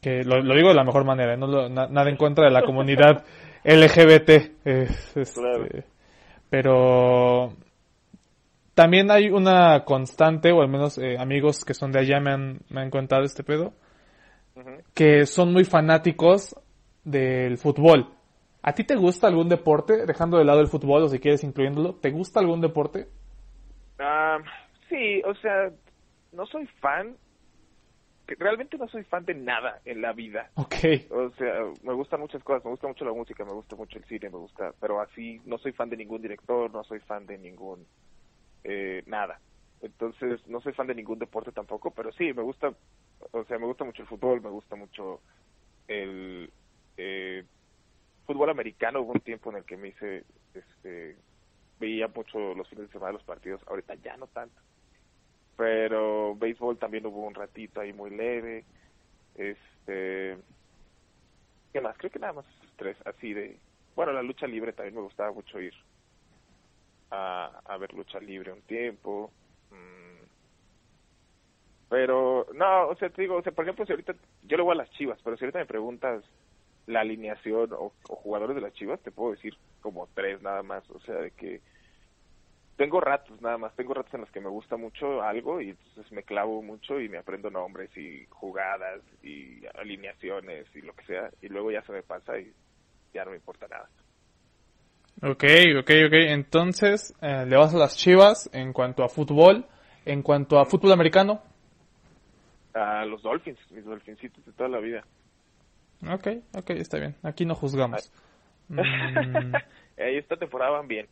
que 0.00 0.22
lo, 0.24 0.40
lo 0.40 0.54
digo 0.54 0.68
de 0.68 0.74
la 0.74 0.84
mejor 0.84 1.04
manera, 1.04 1.34
¿eh? 1.34 1.36
no 1.36 1.46
lo- 1.48 1.68
na- 1.68 1.88
nada 1.88 2.08
en 2.10 2.16
contra 2.16 2.44
de 2.44 2.52
la 2.52 2.62
comunidad 2.62 3.24
LGBT. 3.64 4.30
es- 4.64 5.16
este, 5.16 5.40
Claro. 5.40 5.66
pero 6.48 7.52
también 8.74 9.10
hay 9.10 9.30
una 9.30 9.84
constante, 9.84 10.52
o 10.52 10.60
al 10.62 10.68
menos 10.68 10.98
eh, 10.98 11.16
amigos 11.18 11.64
que 11.64 11.74
son 11.74 11.90
de 11.92 11.98
allá 12.00 12.20
me 12.20 12.30
han, 12.30 12.60
me 12.68 12.82
han 12.82 12.90
contado 12.90 13.22
este 13.24 13.42
pedo, 13.42 13.72
que 14.94 15.26
son 15.26 15.52
muy 15.52 15.64
fanáticos 15.64 16.54
del 17.04 17.58
fútbol. 17.58 18.10
¿A 18.62 18.72
ti 18.74 18.84
te 18.84 18.96
gusta 18.96 19.26
algún 19.28 19.48
deporte? 19.48 20.06
Dejando 20.06 20.38
de 20.38 20.44
lado 20.44 20.60
el 20.60 20.68
fútbol 20.68 21.02
o 21.04 21.08
si 21.08 21.18
quieres 21.18 21.42
incluyéndolo, 21.44 21.94
¿te 21.96 22.10
gusta 22.10 22.40
algún 22.40 22.60
deporte? 22.60 23.08
Ah, 23.98 24.38
sí, 24.88 25.22
o 25.24 25.34
sea, 25.36 25.72
no 26.32 26.46
soy 26.46 26.66
fan, 26.80 27.16
realmente 28.26 28.76
no 28.78 28.88
soy 28.88 29.04
fan 29.04 29.24
de 29.24 29.34
nada 29.34 29.80
en 29.84 30.02
la 30.02 30.12
vida. 30.12 30.50
Ok, 30.54 30.74
O 31.10 31.30
sea, 31.30 31.64
me 31.82 31.92
gustan 31.94 32.20
muchas 32.20 32.42
cosas, 32.42 32.64
me 32.64 32.70
gusta 32.70 32.88
mucho 32.88 33.04
la 33.04 33.12
música, 33.12 33.44
me 33.44 33.52
gusta 33.52 33.76
mucho 33.76 33.98
el 33.98 34.04
cine, 34.04 34.30
me 34.30 34.38
gusta, 34.38 34.74
pero 34.80 35.00
así 35.00 35.40
no 35.44 35.58
soy 35.58 35.72
fan 35.72 35.90
de 35.90 35.96
ningún 35.96 36.22
director, 36.22 36.70
no 36.72 36.84
soy 36.84 37.00
fan 37.00 37.26
de 37.26 37.38
ningún 37.38 37.86
eh, 38.64 39.02
nada. 39.06 39.40
Entonces, 39.80 40.46
no 40.46 40.60
soy 40.60 40.72
fan 40.72 40.86
de 40.86 40.94
ningún 40.94 41.18
deporte 41.18 41.52
tampoco, 41.52 41.90
pero 41.92 42.10
sí, 42.12 42.32
me 42.32 42.42
gusta, 42.42 42.74
o 43.30 43.44
sea, 43.44 43.58
me 43.58 43.66
gusta 43.66 43.84
mucho 43.84 44.02
el 44.02 44.08
fútbol, 44.08 44.40
me 44.40 44.50
gusta 44.50 44.74
mucho 44.74 45.20
el, 45.86 46.50
eh, 46.96 47.44
fútbol 48.26 48.50
americano 48.50 49.00
hubo 49.00 49.12
un 49.12 49.20
tiempo 49.20 49.50
en 49.50 49.58
el 49.58 49.64
que 49.64 49.76
me 49.76 49.88
hice, 49.88 50.24
este, 50.52 51.16
veía 51.78 52.08
mucho 52.08 52.54
los 52.54 52.68
fines 52.68 52.86
de 52.86 52.92
semana 52.92 53.12
los 53.12 53.22
partidos, 53.22 53.62
ahorita 53.68 53.94
ya 53.96 54.16
no 54.16 54.26
tanto. 54.26 54.60
Pero 55.56 56.34
béisbol 56.36 56.78
también 56.78 57.06
hubo 57.06 57.26
un 57.26 57.34
ratito 57.34 57.80
ahí 57.80 57.92
muy 57.92 58.10
leve. 58.10 58.64
Este, 59.34 60.36
¿qué 61.72 61.80
más? 61.80 61.96
Creo 61.96 62.10
que 62.10 62.18
nada 62.18 62.34
más 62.34 62.46
tres, 62.76 62.96
así 63.06 63.32
de, 63.32 63.58
bueno, 63.94 64.12
la 64.12 64.22
lucha 64.22 64.46
libre 64.46 64.72
también 64.72 64.94
me 64.94 65.02
gustaba 65.02 65.32
mucho 65.32 65.60
ir 65.60 65.74
a, 67.10 67.76
ver 67.78 67.92
lucha 67.94 68.20
libre 68.20 68.52
un 68.52 68.62
tiempo. 68.62 69.30
Mm. 69.70 70.24
Pero, 71.88 72.46
no, 72.54 72.88
o 72.88 72.96
sea, 72.96 73.08
te 73.10 73.22
digo, 73.22 73.36
o 73.36 73.42
sea, 73.42 73.52
por 73.52 73.64
ejemplo, 73.64 73.86
si 73.86 73.92
ahorita, 73.92 74.14
yo 74.44 74.56
le 74.56 74.62
voy 74.62 74.72
a 74.72 74.82
las 74.82 74.90
chivas, 74.90 75.18
pero 75.22 75.36
si 75.36 75.44
ahorita 75.44 75.60
me 75.60 75.66
preguntas 75.66 76.22
la 76.86 77.00
alineación 77.00 77.70
o 77.72 77.92
jugadores 78.04 78.54
de 78.54 78.62
las 78.62 78.72
chivas, 78.74 79.00
te 79.00 79.10
puedo 79.10 79.32
decir 79.32 79.56
como 79.80 80.08
tres 80.14 80.42
nada 80.42 80.62
más, 80.62 80.88
o 80.90 81.00
sea, 81.00 81.16
de 81.16 81.30
que 81.32 81.60
tengo 82.76 83.00
ratos 83.00 83.40
nada 83.40 83.58
más, 83.58 83.74
tengo 83.74 83.94
ratos 83.94 84.12
en 84.14 84.20
los 84.20 84.30
que 84.30 84.40
me 84.40 84.48
gusta 84.48 84.76
mucho 84.76 85.22
algo 85.22 85.60
y 85.60 85.70
entonces 85.70 86.12
me 86.12 86.22
clavo 86.22 86.62
mucho 86.62 87.00
y 87.00 87.08
me 87.08 87.18
aprendo 87.18 87.50
nombres 87.50 87.90
y 87.96 88.26
jugadas 88.28 89.00
y 89.22 89.64
alineaciones 89.78 90.66
y 90.74 90.82
lo 90.82 90.92
que 90.94 91.04
sea 91.06 91.30
y 91.40 91.48
luego 91.48 91.70
ya 91.70 91.82
se 91.82 91.92
me 91.92 92.02
pasa 92.02 92.38
y 92.38 92.52
ya 93.14 93.24
no 93.24 93.30
me 93.30 93.36
importa 93.36 93.66
nada. 93.68 93.88
Ok, 95.22 95.44
ok, 95.80 95.90
ok. 96.06 96.12
Entonces, 96.28 97.14
eh, 97.22 97.46
le 97.46 97.56
vas 97.56 97.74
a 97.74 97.78
las 97.78 97.96
chivas 97.96 98.50
en 98.52 98.74
cuanto 98.74 99.02
a 99.02 99.08
fútbol. 99.08 99.64
En 100.04 100.22
cuanto 100.22 100.58
a 100.58 100.66
fútbol 100.66 100.92
americano. 100.92 101.40
A 102.74 103.06
los 103.06 103.22
Dolphins, 103.22 103.58
mis 103.70 103.84
Dolphincitos 103.84 104.44
de 104.44 104.52
toda 104.52 104.68
la 104.68 104.78
vida. 104.78 105.02
Ok, 106.06 106.28
ok, 106.54 106.70
está 106.70 106.98
bien. 106.98 107.16
Aquí 107.22 107.46
no 107.46 107.54
juzgamos. 107.54 108.12
Mm, 108.68 109.54
esta 109.96 110.36
temporada 110.36 110.72
van 110.72 110.86
bien. 110.86 111.08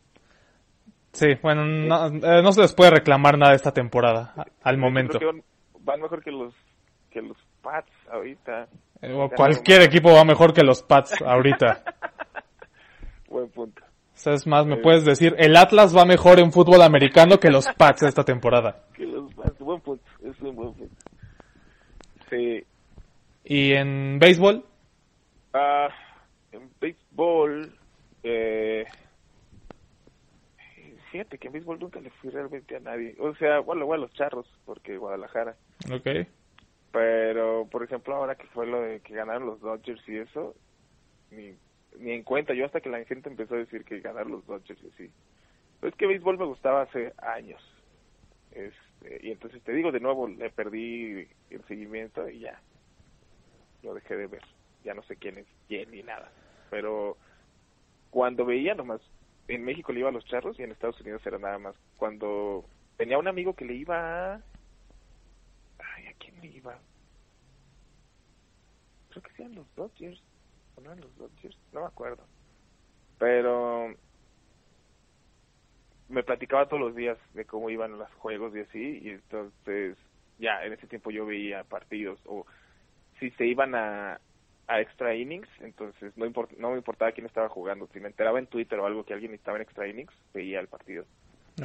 Sí, 1.15 1.27
bueno, 1.41 1.65
no, 1.65 2.07
eh, 2.07 2.41
no 2.43 2.51
se 2.51 2.61
les 2.61 2.73
puede 2.73 2.91
reclamar 2.91 3.37
nada 3.37 3.53
esta 3.55 3.71
temporada 3.71 4.33
a- 4.37 4.45
al 4.63 4.77
momento. 4.77 5.17
creo 5.17 5.31
que 5.31 5.37
van, 5.37 5.43
van 5.85 6.01
mejor 6.01 6.23
que 6.23 6.31
los 6.31 6.53
que 7.09 7.21
los 7.21 7.37
Pats 7.61 7.91
ahorita. 8.11 8.67
Eh, 9.01 9.13
o 9.13 9.29
cualquier 9.29 9.81
equipo 9.81 10.13
va 10.13 10.23
mejor 10.23 10.53
que 10.53 10.63
los 10.63 10.83
Pats 10.83 11.21
ahorita. 11.21 11.83
Buen 13.29 13.49
punto. 13.49 13.81
O 13.83 14.17
sea, 14.17 14.33
es 14.33 14.45
más, 14.47 14.65
me 14.65 14.77
puedes 14.77 15.03
decir, 15.03 15.35
el 15.37 15.57
Atlas 15.57 15.95
va 15.95 16.05
mejor 16.05 16.39
en 16.39 16.51
fútbol 16.51 16.81
americano 16.81 17.37
que 17.37 17.49
los 17.49 17.67
Pats 17.77 18.03
esta 18.03 18.23
temporada. 18.23 18.83
Que 18.95 19.05
los 19.05 19.33
Pats, 19.33 19.57
buen 19.59 19.81
punto, 19.81 20.03
es 20.23 20.39
un 20.41 20.55
buen 20.55 20.73
punto. 20.73 20.95
Sí, 22.29 22.63
Y 23.43 23.73
en 23.73 24.17
béisbol, 24.19 24.65
Ah, 25.53 25.87
en 26.51 26.69
béisbol, 26.81 27.71
eh, 28.23 28.85
fíjate 31.15 31.37
que 31.37 31.47
en 31.47 31.53
béisbol 31.53 31.79
nunca 31.79 32.01
le 32.01 32.09
fui 32.09 32.29
realmente 32.29 32.75
a 32.75 32.79
nadie. 32.81 33.15
O 33.19 33.33
sea, 33.35 33.59
bueno, 33.59 33.79
luego 33.79 33.93
a 33.93 33.97
los 33.97 34.11
charros, 34.13 34.45
porque 34.65 34.97
Guadalajara. 34.97 35.55
ok. 35.89 36.27
Pero, 36.91 37.67
por 37.71 37.83
ejemplo, 37.83 38.15
ahora 38.15 38.35
que 38.35 38.47
fue 38.47 38.67
lo 38.67 38.81
de 38.81 38.99
que 38.99 39.15
ganaron 39.15 39.47
los 39.47 39.61
Dodgers 39.61 40.01
y 40.09 40.17
eso, 40.17 40.55
ni, 41.31 41.55
ni 41.99 42.11
en 42.11 42.23
cuenta. 42.23 42.53
Yo 42.53 42.65
hasta 42.65 42.81
que 42.81 42.89
la 42.89 43.03
gente 43.05 43.29
empezó 43.29 43.55
a 43.55 43.59
decir 43.59 43.85
que 43.85 44.01
ganaron 44.01 44.33
los 44.33 44.45
Dodgers 44.45 44.81
y 44.83 44.87
así. 44.87 45.11
Pero 45.79 45.89
es 45.89 45.95
que 45.95 46.05
béisbol 46.05 46.37
me 46.37 46.45
gustaba 46.45 46.81
hace 46.81 47.13
años. 47.17 47.61
Este, 48.51 49.25
y 49.25 49.31
entonces 49.31 49.61
te 49.63 49.71
digo, 49.71 49.93
de 49.93 50.01
nuevo, 50.01 50.27
le 50.27 50.49
perdí 50.49 51.29
el 51.49 51.63
seguimiento 51.69 52.29
y 52.29 52.39
ya. 52.39 52.59
Lo 53.83 53.93
dejé 53.93 54.17
de 54.17 54.27
ver. 54.27 54.43
Ya 54.83 54.93
no 54.93 55.03
sé 55.03 55.15
quién 55.15 55.37
es 55.37 55.45
quién 55.69 55.91
ni 55.91 56.03
nada. 56.03 56.29
Pero 56.69 57.15
cuando 58.09 58.45
veía 58.45 58.75
nomás, 58.75 58.99
en 59.47 59.63
México 59.63 59.91
le 59.91 59.99
iba 59.99 60.09
a 60.09 60.13
los 60.13 60.25
charros 60.25 60.59
y 60.59 60.63
en 60.63 60.71
Estados 60.71 60.99
Unidos 61.01 61.25
era 61.25 61.37
nada 61.37 61.57
más. 61.59 61.75
Cuando 61.97 62.65
tenía 62.97 63.17
un 63.17 63.27
amigo 63.27 63.55
que 63.55 63.65
le 63.65 63.75
iba 63.75 64.33
a... 64.33 64.41
Ay, 65.79 66.07
¿a 66.07 66.13
quién 66.13 66.39
le 66.41 66.47
iba? 66.47 66.77
Creo 69.09 69.23
que 69.23 69.33
sean 69.33 69.55
los 69.55 69.73
Dodgers. 69.75 70.21
¿O 70.75 70.81
no 70.81 70.91
eran 70.91 71.01
los 71.01 71.15
Dodgers? 71.17 71.57
No 71.71 71.81
me 71.81 71.87
acuerdo. 71.87 72.23
Pero 73.17 73.95
me 76.09 76.23
platicaba 76.23 76.67
todos 76.67 76.81
los 76.81 76.95
días 76.95 77.17
de 77.33 77.45
cómo 77.45 77.69
iban 77.69 77.97
los 77.97 78.11
juegos 78.15 78.55
y 78.55 78.59
así, 78.59 78.99
y 79.03 79.09
entonces 79.09 79.97
ya 80.37 80.63
en 80.63 80.73
ese 80.73 80.87
tiempo 80.87 81.11
yo 81.11 81.25
veía 81.25 81.63
partidos, 81.63 82.19
o 82.25 82.45
si 83.19 83.31
se 83.31 83.45
iban 83.45 83.73
a, 83.75 84.19
a 84.67 84.81
extra 84.81 85.15
innings, 85.15 85.47
entonces 85.59 86.15
no, 86.17 86.25
import, 86.25 86.51
no 86.53 86.71
me 86.71 86.77
importaba 86.77 87.11
quién 87.11 87.27
estaba 87.27 87.49
jugando, 87.49 87.87
si 87.93 87.99
me 87.99 88.07
enteraba 88.07 88.39
en 88.39 88.47
Twitter 88.47 88.79
o 88.79 88.85
algo 88.85 89.03
que 89.03 89.13
alguien 89.13 89.33
estaba 89.33 89.57
en 89.57 89.63
extra 89.63 89.87
innings, 89.87 90.13
veía 90.33 90.59
el 90.59 90.67
partido, 90.67 91.05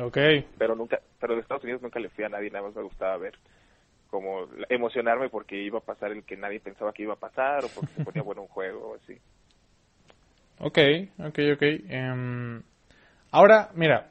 Ok. 0.01 0.19
pero 0.59 0.75
nunca, 0.75 1.01
pero 1.19 1.35
de 1.35 1.41
Estados 1.41 1.65
Unidos 1.65 1.83
nunca 1.83 2.01
le 2.01 2.11
fui 2.11 2.25
a 2.25 2.29
nadie, 2.29 2.51
nada 2.51 2.67
más 2.67 2.77
me 2.77 2.83
gustaba 2.83 3.17
ver 3.17 3.35
como 4.11 4.49
emocionarme 4.69 5.29
porque 5.29 5.57
iba 5.63 5.79
a 5.79 5.83
pasar 5.83 6.11
el 6.11 6.25
que 6.25 6.37
nadie 6.37 6.61
pensaba 6.61 6.93
que 6.93 7.05
iba 7.05 7.15
a 7.15 7.19
pasar 7.19 7.65
o 7.65 7.69
porque 7.69 7.93
se 7.95 8.01
ponía 8.01 8.23
bueno 8.23 8.43
un 8.43 8.49
juego 8.49 8.91
o 8.91 8.95
así. 8.97 9.17
Ok, 10.59 10.79
ok, 11.19 11.39
ok. 11.55 11.63
Em, 11.89 12.63
ahora, 13.31 13.71
mira, 13.75 14.11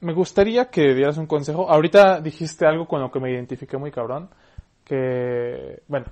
me 0.00 0.12
gustaría 0.12 0.70
que 0.70 0.94
dieras 0.94 1.18
un 1.18 1.26
consejo. 1.26 1.70
Ahorita 1.70 2.20
dijiste 2.20 2.66
algo 2.66 2.88
con 2.88 3.00
lo 3.00 3.10
que 3.10 3.20
me 3.20 3.30
identifiqué 3.30 3.76
muy 3.76 3.92
cabrón. 3.92 4.30
Que, 4.84 5.82
bueno, 5.86 6.06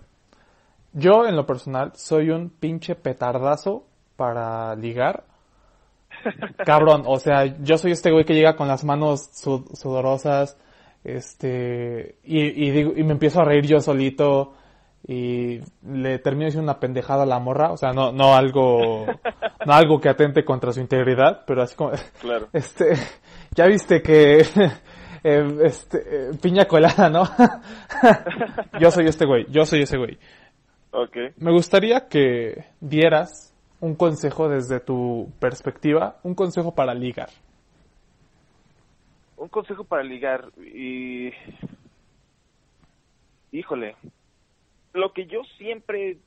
yo 0.92 1.26
en 1.26 1.36
lo 1.36 1.46
personal 1.46 1.92
soy 1.94 2.30
un 2.30 2.50
pinche 2.50 2.94
petardazo 2.94 3.84
para 4.16 4.74
ligar. 4.76 5.24
Cabrón, 6.64 7.04
o 7.06 7.18
sea, 7.18 7.44
yo 7.62 7.78
soy 7.78 7.92
este 7.92 8.10
güey 8.10 8.24
que 8.24 8.34
llega 8.34 8.56
con 8.56 8.68
las 8.68 8.84
manos 8.84 9.28
sud- 9.32 9.68
sudorosas, 9.74 10.56
este, 11.04 12.16
y, 12.24 12.40
y 12.66 12.70
digo, 12.70 12.92
y 12.96 13.02
me 13.04 13.12
empiezo 13.12 13.40
a 13.40 13.44
reír 13.44 13.66
yo 13.66 13.80
solito, 13.80 14.54
y 15.06 15.60
le 15.86 16.18
termino 16.18 16.46
diciendo 16.46 16.70
una 16.70 16.80
pendejada 16.80 17.22
a 17.22 17.26
la 17.26 17.38
morra, 17.38 17.70
o 17.70 17.76
sea, 17.76 17.92
no, 17.92 18.10
no 18.12 18.34
algo, 18.34 19.06
no 19.64 19.72
algo 19.72 20.00
que 20.00 20.08
atente 20.08 20.44
contra 20.44 20.72
su 20.72 20.80
integridad, 20.80 21.44
pero 21.46 21.62
así 21.62 21.76
como, 21.76 21.92
Claro. 22.20 22.48
este, 22.52 22.94
ya 23.54 23.66
viste 23.66 24.02
que, 24.02 24.38
eh, 25.24 25.58
este, 25.62 25.98
eh, 25.98 26.30
piña 26.42 26.64
colada, 26.66 27.08
¿no? 27.08 27.22
yo 28.80 28.90
soy 28.90 29.06
este 29.06 29.24
güey, 29.24 29.46
yo 29.50 29.64
soy 29.64 29.82
ese 29.82 29.96
güey. 29.96 30.18
Ok. 31.00 31.16
Me 31.36 31.52
gustaría 31.52 32.08
que 32.08 32.64
dieras 32.80 33.54
un 33.80 33.94
consejo 33.94 34.48
desde 34.48 34.80
tu 34.80 35.30
perspectiva, 35.38 36.18
un 36.24 36.34
consejo 36.34 36.74
para 36.74 36.92
ligar. 36.92 37.28
Un 39.36 39.48
consejo 39.48 39.84
para 39.84 40.02
ligar 40.02 40.50
y... 40.56 41.30
Híjole. 43.52 43.94
Lo 44.92 45.12
que 45.12 45.26
yo 45.26 45.44
siempre 45.56 46.18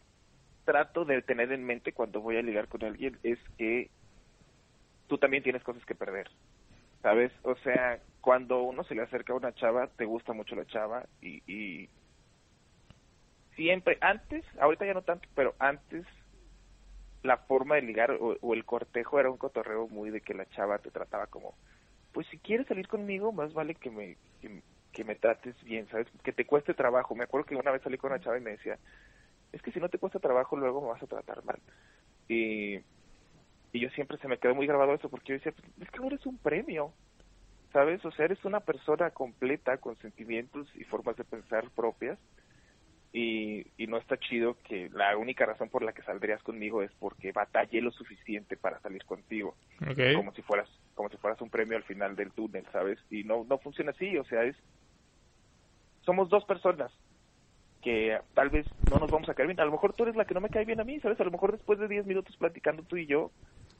trato 0.64 1.04
de 1.04 1.22
tener 1.22 1.52
en 1.52 1.66
mente 1.66 1.92
cuando 1.92 2.22
voy 2.22 2.38
a 2.38 2.42
ligar 2.42 2.70
con 2.70 2.86
alguien 2.86 3.20
es 3.24 3.40
que 3.58 3.90
tú 5.08 5.18
también 5.18 5.44
tienes 5.44 5.64
cosas 5.64 5.84
que 5.86 5.96
perder. 5.96 6.30
¿Sabes? 7.02 7.34
O 7.44 7.56
sea, 7.56 8.00
cuando 8.22 8.62
uno 8.62 8.86
se 8.86 8.96
le 8.96 9.02
acerca 9.02 9.34
a 9.34 9.36
una 9.36 9.54
chava, 9.54 9.88
te 9.98 10.06
gusta 10.06 10.32
mucho 10.32 10.56
la 10.56 10.66
chava 10.66 11.04
y, 11.22 11.42
y 11.52 11.90
siempre, 13.56 13.98
antes, 14.02 14.44
ahorita 14.60 14.86
ya 14.86 14.94
no 14.94 15.02
tanto, 15.02 15.28
pero 15.36 15.56
antes 15.60 16.06
la 17.24 17.38
forma 17.38 17.76
de 17.76 17.84
ligar 17.84 18.12
o, 18.20 18.54
el 18.54 18.66
cortejo 18.66 19.20
era 19.20 19.30
un 19.30 19.38
cotorreo 19.38 19.88
muy 19.88 20.10
de 20.10 20.22
que 20.22 20.34
la 20.34 20.48
chava 20.48 20.80
te 20.80 20.92
trataba 20.92 21.28
como, 21.28 21.56
pues 22.12 22.28
si 22.28 22.40
quieres 22.40 22.68
salir 22.68 22.88
conmigo, 22.88 23.32
más 23.32 23.54
vale 23.54 23.76
que 23.76 23.92
me, 23.92 24.18
que, 24.42 24.64
que 24.92 25.04
me 25.04 25.16
trates 25.16 25.56
bien, 25.64 25.88
¿sabes? 25.90 26.08
Que 26.24 26.34
te 26.34 26.46
cueste 26.46 26.74
trabajo. 26.74 27.16
Me 27.16 27.24
acuerdo 27.24 27.46
que 27.46 27.56
una 27.56 27.72
vez 27.72 27.82
salí 27.84 27.98
con 27.98 28.12
una 28.12 28.22
chava 28.22 28.38
y 28.38 28.42
me 28.42 28.52
decía, 28.52 28.80
es 29.52 29.62
que 29.62 29.72
si 29.72 29.80
no 29.80 29.90
te 29.90 30.00
cuesta 30.00 30.20
trabajo, 30.20 30.58
luego 30.58 30.82
me 30.82 30.88
vas 30.88 31.04
a 31.04 31.08
tratar 31.08 31.44
mal. 31.46 31.60
Y, 32.28 32.78
y 33.72 33.80
yo 33.80 33.90
siempre 33.92 34.18
se 34.18 34.28
me 34.28 34.38
quedó 34.40 34.56
muy 34.56 34.68
grabado 34.68 34.94
eso 34.94 35.10
porque 35.10 35.30
yo 35.30 35.36
decía, 35.36 35.52
"Pues, 35.52 35.68
es 35.82 35.92
que 35.92 36.00
no 36.00 36.08
eres 36.08 36.26
un 36.26 36.38
premio, 36.40 36.94
¿sabes? 37.72 38.04
O 38.06 38.12
sea, 38.12 38.26
eres 38.26 38.44
una 38.46 38.62
persona 38.62 39.12
completa 39.12 39.78
con 39.78 39.98
sentimientos 39.98 40.68
y 40.76 40.84
formas 40.86 41.16
de 41.18 41.24
pensar 41.24 41.70
propias 41.72 42.20
y, 43.14 43.66
y 43.78 43.88
no 43.88 43.98
está 43.98 44.18
chido 44.18 44.58
que 44.64 44.90
la 44.92 45.18
única 45.18 45.46
razón 45.46 45.70
por 45.70 45.84
la 45.84 45.94
que 45.94 46.04
saldrías 46.04 46.42
conmigo 46.44 46.82
es 46.82 46.92
porque 47.00 47.32
batallé 47.34 47.82
lo 47.82 47.92
suficiente 47.92 48.58
para 48.58 48.80
salir 48.82 49.04
contigo 49.06 49.58
Okay. 49.92 50.16
como 50.16 50.34
si 50.34 50.42
fueras 50.44 50.70
como 50.94 51.10
si 51.10 51.18
fueras 51.18 51.42
un 51.42 51.50
premio 51.50 51.78
al 51.78 51.84
final 51.84 52.16
del 52.16 52.32
túnel, 52.34 52.66
¿sabes? 52.72 53.00
Y 53.10 53.24
no 53.24 53.46
no 53.46 53.58
funciona 53.60 53.92
así, 53.92 54.18
o 54.18 54.24
sea, 54.26 54.44
es 54.44 54.56
somos 56.02 56.30
dos 56.30 56.46
personas 56.46 56.92
que 57.82 58.20
tal 58.34 58.50
vez 58.50 58.68
no 58.84 59.00
nos 59.00 59.10
vamos 59.10 59.30
a 59.30 59.34
caer 59.34 59.48
bien. 59.48 59.60
A 59.60 59.66
lo 59.66 59.72
mejor 59.72 59.94
tú 59.94 60.04
eres 60.04 60.16
la 60.16 60.26
que 60.26 60.34
no 60.34 60.42
me 60.42 60.50
cae 60.50 60.66
bien 60.66 60.80
a 60.80 60.84
mí, 60.84 61.00
¿sabes? 61.00 61.20
A 61.20 61.24
lo 61.24 61.32
mejor 61.32 61.52
después 61.52 61.80
de 61.80 61.88
10 61.88 62.06
minutos 62.06 62.36
platicando 62.38 62.84
tú 62.84 62.98
y 62.98 63.08
yo, 63.08 63.32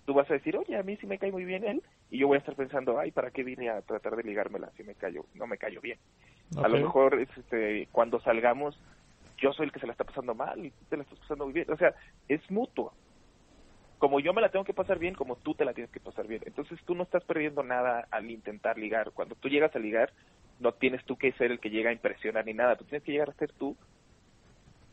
tú 0.06 0.14
vas 0.14 0.30
a 0.30 0.34
decir, 0.36 0.58
oye, 0.58 0.76
a 0.78 0.84
mí 0.84 0.98
sí 0.98 1.08
me 1.08 1.20
cae 1.20 1.32
muy 1.32 1.46
bien 1.46 1.64
él. 1.66 1.84
Y 2.10 2.20
yo 2.20 2.28
voy 2.28 2.36
a 2.38 2.40
estar 2.40 2.56
pensando, 2.56 3.00
ay, 3.00 3.12
¿para 3.12 3.32
qué 3.32 3.44
vine 3.44 3.70
a 3.70 3.82
tratar 3.84 4.16
de 4.16 4.24
ligármela 4.24 4.72
si 4.76 4.84
me 4.84 4.96
callo, 4.96 5.26
no 5.34 5.48
me 5.48 5.58
callo 5.58 5.82
bien? 5.82 6.00
A 6.58 6.68
lo 6.68 6.78
mejor 6.80 7.20
este, 7.20 7.88
cuando 7.92 8.20
salgamos, 8.22 8.80
yo 9.42 9.52
soy 9.54 9.66
el 9.66 9.72
que 9.72 9.80
se 9.80 9.88
la 9.88 9.94
está 9.94 10.06
pasando 10.06 10.36
mal 10.36 10.66
y 10.66 10.72
tú 10.72 10.86
te 10.90 10.98
la 10.98 11.04
estás 11.04 11.20
pasando 11.20 11.46
muy 11.46 11.54
bien. 11.54 11.70
O 11.72 11.78
sea, 11.78 11.94
es 12.30 12.42
mutuo. 12.50 12.94
como 13.98 14.20
yo 14.20 14.34
me 14.34 14.42
la 14.42 14.50
tengo 14.50 14.66
que 14.66 14.74
pasar 14.74 14.98
bien, 15.00 15.14
como 15.16 15.36
tú 15.36 15.54
te 15.54 15.66
la 15.66 15.74
tienes 15.74 15.92
que 15.92 16.00
pasar 16.00 16.28
bien. 16.28 16.42
Entonces 16.46 16.80
tú 16.86 16.96
no 16.96 17.04
estás 17.04 17.24
perdiendo 17.26 17.64
nada 17.64 18.08
al 18.12 18.30
intentar 18.32 18.78
ligar. 18.78 19.12
Cuando 19.12 19.36
tú 19.36 19.50
llegas 19.50 19.76
a 19.76 19.80
ligar, 19.80 20.12
no 20.60 20.74
tienes 20.74 21.04
tú 21.06 21.18
que 21.18 21.34
ser 21.34 21.52
el 21.52 21.60
que 21.60 21.70
llega 21.70 21.90
a 21.90 21.94
impresionar 21.94 22.46
ni 22.46 22.54
nada. 22.54 22.78
Tú 22.78 22.86
tienes 22.86 23.04
que 23.04 23.12
llegar 23.12 23.30
a 23.30 23.34
ser 23.34 23.52
tú 23.54 23.76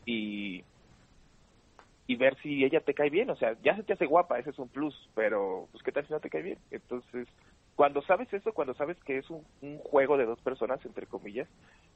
y, 0.05 0.63
y 2.07 2.15
ver 2.15 2.35
si 2.41 2.63
ella 2.63 2.81
te 2.81 2.93
cae 2.93 3.09
bien. 3.09 3.29
O 3.29 3.35
sea, 3.35 3.55
ya 3.63 3.75
se 3.75 3.83
te 3.83 3.93
hace 3.93 4.05
guapa, 4.05 4.39
ese 4.39 4.51
es 4.51 4.59
un 4.59 4.69
plus, 4.69 5.09
pero 5.15 5.67
pues 5.71 5.83
qué 5.83 5.91
tal 5.91 6.05
si 6.05 6.13
no 6.13 6.19
te 6.19 6.29
cae 6.29 6.43
bien. 6.43 6.59
Entonces, 6.71 7.27
cuando 7.75 8.01
sabes 8.03 8.31
eso, 8.33 8.53
cuando 8.53 8.73
sabes 8.75 8.97
que 9.05 9.17
es 9.19 9.29
un, 9.29 9.43
un 9.61 9.77
juego 9.79 10.17
de 10.17 10.25
dos 10.25 10.39
personas, 10.41 10.83
entre 10.85 11.07
comillas, 11.07 11.47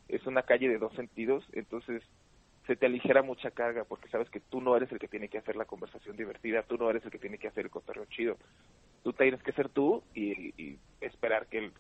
es 0.08 0.26
una 0.26 0.44
calle 0.44 0.70
de 0.70 0.78
dos 0.78 0.94
sentidos, 0.96 1.44
entonces 1.54 2.04
se 2.68 2.76
te 2.76 2.86
aligera 2.86 3.22
mucha 3.22 3.52
carga 3.52 3.84
porque 3.84 4.10
sabes 4.10 4.30
que 4.30 4.40
tú 4.40 4.62
no 4.62 4.76
eres 4.76 4.92
el 4.92 5.00
que 5.00 5.08
tiene 5.08 5.28
que 5.28 5.38
hacer 5.38 5.56
la 5.56 5.66
conversación 5.66 6.16
divertida, 6.16 6.64
tú 6.64 6.78
no 6.78 6.90
eres 6.90 7.04
el 7.04 7.12
que 7.12 7.20
tiene 7.20 7.38
que 7.38 7.48
hacer 7.48 7.66
el 7.66 7.72
cotorreo 7.72 8.06
chido. 8.06 8.38
Tú 9.04 9.12
tienes 9.14 9.44
que 9.44 9.52
ser 9.52 9.70
tú 9.70 10.02
y, 10.14 10.54
y 10.62 10.80
esperar 11.02 11.48
que, 11.48 11.58
el, 11.58 11.74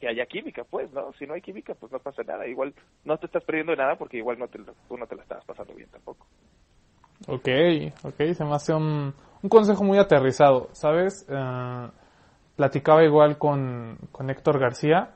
que 0.00 0.08
haya 0.08 0.24
química, 0.26 0.64
pues, 0.64 0.90
¿no? 0.92 1.12
Si 1.18 1.26
no 1.26 1.34
hay 1.34 1.42
química, 1.42 1.74
pues 1.74 1.92
no 1.92 1.98
pasa 1.98 2.22
nada. 2.22 2.46
Igual 2.46 2.74
no 3.04 3.18
te 3.18 3.26
estás 3.26 3.44
perdiendo 3.44 3.76
nada 3.76 3.96
porque 3.96 4.16
igual 4.16 4.38
no 4.38 4.48
te, 4.48 4.58
tú 4.88 4.96
no 4.96 5.06
te 5.06 5.16
la 5.16 5.22
estabas 5.22 5.44
pasando 5.44 5.74
bien 5.74 5.90
tampoco. 5.90 6.26
Ok, 7.28 7.48
ok, 8.02 8.32
se 8.32 8.44
me 8.44 8.54
hace 8.54 8.72
un, 8.74 9.14
un 9.42 9.48
consejo 9.48 9.84
muy 9.84 9.98
aterrizado, 9.98 10.68
¿sabes? 10.72 11.26
Uh, 11.28 11.90
platicaba 12.56 13.04
igual 13.04 13.38
con, 13.38 13.98
con 14.10 14.30
Héctor 14.30 14.58
García 14.58 15.10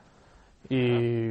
y 0.69 1.29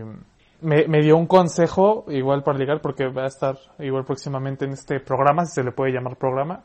me, 0.60 0.88
me, 0.88 1.00
dio 1.02 1.16
un 1.16 1.26
consejo 1.26 2.04
igual 2.08 2.42
para 2.42 2.58
ligar 2.58 2.80
porque 2.80 3.06
va 3.06 3.24
a 3.24 3.28
estar 3.28 3.56
igual 3.78 4.04
próximamente 4.04 4.64
en 4.64 4.72
este 4.72 5.00
programa, 5.00 5.44
si 5.44 5.54
se 5.54 5.64
le 5.64 5.72
puede 5.72 5.92
llamar 5.92 6.16
programa. 6.16 6.64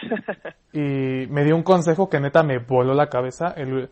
y 0.72 1.26
me 1.28 1.44
dio 1.44 1.56
un 1.56 1.62
consejo 1.62 2.08
que 2.08 2.20
neta 2.20 2.42
me 2.42 2.58
voló 2.58 2.94
la 2.94 3.08
cabeza. 3.08 3.54
El, 3.56 3.88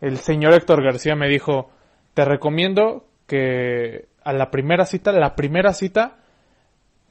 el 0.00 0.16
señor 0.18 0.54
Héctor 0.54 0.82
García 0.82 1.14
me 1.14 1.28
dijo, 1.28 1.70
te 2.14 2.24
recomiendo 2.24 3.04
que 3.26 4.08
a 4.24 4.32
la 4.32 4.50
primera 4.50 4.84
cita, 4.84 5.12
la 5.12 5.34
primera 5.34 5.72
cita, 5.72 6.16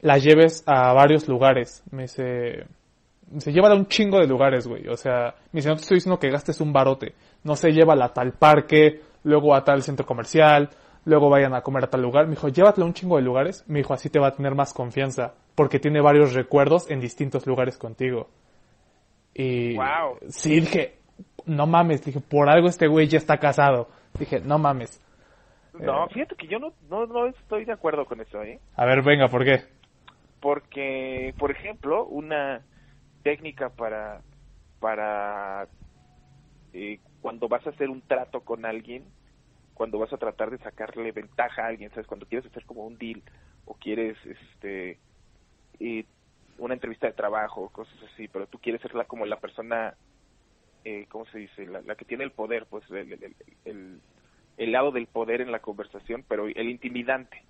la 0.01 0.17
lleves 0.17 0.63
a 0.65 0.93
varios 0.93 1.27
lugares. 1.27 1.83
Me 1.91 2.03
dice, 2.03 2.65
se 3.37 3.51
lleva 3.51 3.69
a 3.69 3.75
un 3.75 3.87
chingo 3.87 4.19
de 4.19 4.27
lugares, 4.27 4.67
güey. 4.67 4.87
O 4.87 4.97
sea, 4.97 5.35
me 5.51 5.59
dice, 5.59 5.69
no 5.69 5.75
te 5.75 5.81
estoy 5.81 5.97
diciendo 5.97 6.19
que 6.19 6.29
gastes 6.29 6.61
un 6.61 6.73
barote. 6.73 7.13
No 7.43 7.55
se 7.55 7.71
lleva 7.71 7.93
a 7.93 8.13
tal 8.13 8.33
parque, 8.33 9.01
luego 9.23 9.55
a 9.55 9.63
tal 9.63 9.81
centro 9.81 10.05
comercial, 10.05 10.69
luego 11.05 11.29
vayan 11.29 11.53
a 11.53 11.61
comer 11.61 11.85
a 11.85 11.89
tal 11.89 12.01
lugar. 12.01 12.25
Me 12.25 12.31
dijo, 12.31 12.49
llévatelo 12.49 12.85
a 12.85 12.87
un 12.87 12.93
chingo 12.93 13.15
de 13.15 13.21
lugares. 13.21 13.63
Me 13.67 13.79
dijo, 13.79 13.93
así 13.93 14.09
te 14.09 14.19
va 14.19 14.27
a 14.27 14.35
tener 14.35 14.55
más 14.55 14.73
confianza, 14.73 15.35
porque 15.55 15.79
tiene 15.79 16.01
varios 16.01 16.33
recuerdos 16.33 16.89
en 16.91 16.99
distintos 16.99 17.47
lugares 17.47 17.77
contigo. 17.77 18.29
Y 19.33 19.75
wow. 19.75 20.17
sí, 20.29 20.59
dije, 20.59 20.97
no 21.45 21.67
mames, 21.67 22.03
dije, 22.03 22.19
por 22.19 22.49
algo 22.49 22.67
este 22.67 22.87
güey 22.87 23.07
ya 23.07 23.17
está 23.17 23.37
casado. 23.37 23.87
Dije, 24.17 24.41
no 24.41 24.57
mames. 24.57 25.01
No, 25.79 26.07
fíjate 26.07 26.35
que 26.35 26.47
yo 26.47 26.57
no, 26.59 26.73
no, 26.89 27.05
no 27.05 27.27
estoy 27.27 27.65
de 27.65 27.73
acuerdo 27.73 28.05
con 28.05 28.21
eso, 28.21 28.41
¿eh? 28.43 28.59
A 28.75 28.85
ver, 28.85 29.03
venga, 29.03 29.27
¿por 29.27 29.43
qué? 29.43 29.63
Porque, 30.39 31.33
por 31.37 31.51
ejemplo, 31.51 32.05
una 32.05 32.61
técnica 33.23 33.69
para, 33.69 34.21
para 34.79 35.67
eh, 36.73 36.99
cuando 37.21 37.47
vas 37.47 37.65
a 37.67 37.71
hacer 37.71 37.89
un 37.89 38.01
trato 38.01 38.41
con 38.41 38.65
alguien, 38.65 39.03
cuando 39.75 39.99
vas 39.99 40.11
a 40.13 40.17
tratar 40.17 40.49
de 40.49 40.57
sacarle 40.59 41.11
ventaja 41.11 41.63
a 41.63 41.67
alguien, 41.67 41.91
¿sabes? 41.91 42.07
Cuando 42.07 42.25
quieres 42.25 42.49
hacer 42.49 42.65
como 42.65 42.87
un 42.87 42.97
deal 42.97 43.21
o 43.65 43.75
quieres, 43.75 44.17
este, 44.25 44.97
eh, 45.79 46.05
una 46.57 46.73
entrevista 46.73 47.07
de 47.07 47.13
trabajo, 47.13 47.69
cosas 47.69 47.95
así, 48.11 48.29
pero 48.29 48.47
tú 48.47 48.57
quieres 48.57 48.81
ser 48.81 48.95
la, 48.95 49.03
como 49.03 49.25
la 49.25 49.39
persona, 49.39 49.95
eh, 50.85 51.05
¿cómo 51.09 51.25
se 51.25 51.39
dice? 51.39 51.65
La, 51.67 51.81
la, 51.81 51.95
que 51.95 52.05
tiene 52.05 52.23
el 52.23 52.31
poder, 52.31 52.65
pues, 52.67 52.89
el, 52.89 53.13
el, 53.13 53.35
el, 53.65 53.99
el, 54.57 54.71
lado 54.71 54.91
del 54.91 55.07
poder 55.07 55.41
en 55.41 55.51
la 55.51 55.59
conversación, 55.59 56.23
pero 56.25 56.47
el 56.47 56.69
intimidante. 56.69 57.43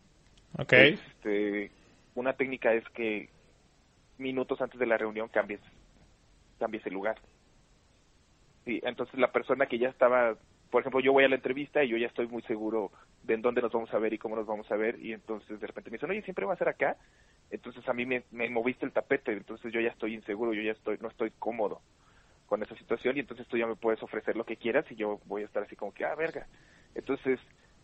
Ok. 0.58 0.74
Este, 0.74 1.72
una 2.16 2.34
técnica 2.34 2.74
es 2.74 2.88
que 2.90 3.30
minutos 4.18 4.60
antes 4.62 4.80
de 4.80 4.88
la 4.88 4.98
reunión 4.98 5.30
cambies, 5.30 5.62
cambies 6.58 6.86
el 6.88 6.94
lugar. 6.94 7.20
Sí, 8.64 8.82
entonces 8.84 9.20
la 9.20 9.32
persona 9.32 9.68
que 9.68 9.78
ya 9.78 9.90
estaba 9.90 10.36
por 10.76 10.82
ejemplo, 10.82 11.00
yo 11.00 11.14
voy 11.14 11.24
a 11.24 11.30
la 11.30 11.36
entrevista 11.36 11.86
y 11.86 11.88
yo 11.88 11.96
ya 11.96 12.08
estoy 12.08 12.28
muy 12.28 12.42
seguro 12.42 12.92
de 13.24 13.36
en 13.36 13.42
dónde 13.42 13.62
nos 13.62 13.72
vamos 13.72 13.94
a 13.94 13.98
ver 13.98 14.12
y 14.12 14.18
cómo 14.18 14.36
nos 14.36 14.46
vamos 14.46 14.70
a 14.70 14.76
ver, 14.76 15.00
y 15.00 15.14
entonces 15.14 15.58
de 15.58 15.68
repente 15.68 15.90
me 15.90 15.96
dicen, 15.96 16.10
oye, 16.10 16.22
siempre 16.24 16.46
va 16.46 16.54
a 16.54 16.58
ser 16.58 16.68
acá, 16.68 16.98
entonces 17.50 17.88
a 17.88 17.94
mí 17.94 18.06
me, 18.06 18.26
moviste 18.50 18.86
el 18.86 18.92
tapete, 18.92 19.32
entonces 19.32 19.72
yo 19.72 19.80
ya 19.80 19.88
estoy 19.88 20.16
inseguro, 20.16 20.52
yo 20.54 20.62
ya 20.62 20.74
estoy, 20.74 20.98
no 21.00 21.08
estoy 21.08 21.32
cómodo 21.40 21.80
con 22.46 22.62
esa 22.62 22.76
situación, 22.76 23.16
y 23.16 23.22
entonces 23.22 23.48
tú 23.48 23.56
ya 23.56 23.68
me 23.68 23.78
puedes 23.78 24.04
ofrecer 24.04 24.36
lo 24.36 24.44
que 24.44 24.58
quieras 24.58 24.84
y 24.90 24.96
yo 24.96 25.22
voy 25.28 25.44
a 25.44 25.46
estar 25.46 25.64
así 25.64 25.78
como 25.78 25.94
que, 25.94 26.04
ah, 26.04 26.14
verga. 26.14 26.46
Entonces, 26.94 27.40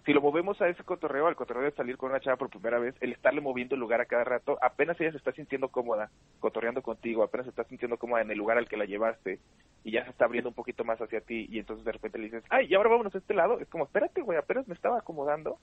si 0.05 0.13
lo 0.13 0.21
movemos 0.21 0.59
a 0.61 0.67
ese 0.67 0.83
cotorreo, 0.83 1.27
al 1.27 1.35
cotorreo 1.35 1.63
de 1.63 1.71
salir 1.71 1.95
con 1.95 2.09
una 2.09 2.19
chava 2.19 2.37
por 2.37 2.49
primera 2.49 2.79
vez, 2.79 2.95
el 3.01 3.11
estarle 3.11 3.39
moviendo 3.39 3.75
el 3.75 3.81
lugar 3.81 4.01
a 4.01 4.05
cada 4.05 4.23
rato, 4.23 4.57
apenas 4.61 4.99
ella 4.99 5.11
se 5.11 5.17
está 5.17 5.31
sintiendo 5.31 5.69
cómoda 5.69 6.09
cotorreando 6.39 6.81
contigo, 6.81 7.23
apenas 7.23 7.45
se 7.45 7.51
está 7.51 7.63
sintiendo 7.65 7.97
cómoda 7.97 8.21
en 8.21 8.31
el 8.31 8.37
lugar 8.37 8.57
al 8.57 8.67
que 8.67 8.77
la 8.77 8.85
llevaste 8.85 9.39
y 9.83 9.91
ya 9.91 10.03
se 10.03 10.09
está 10.09 10.25
abriendo 10.25 10.49
un 10.49 10.55
poquito 10.55 10.83
más 10.83 10.99
hacia 10.99 11.21
ti 11.21 11.47
y 11.49 11.59
entonces 11.59 11.85
de 11.85 11.91
repente 11.91 12.17
le 12.17 12.25
dices, 12.25 12.43
ay, 12.49 12.67
y 12.67 12.73
ahora 12.73 12.89
vámonos 12.89 13.13
a 13.13 13.19
este 13.19 13.33
lado, 13.35 13.59
es 13.59 13.67
como, 13.69 13.83
espérate, 13.83 14.21
güey, 14.21 14.39
apenas 14.39 14.67
me 14.67 14.73
estaba 14.73 14.97
acomodando 14.97 15.59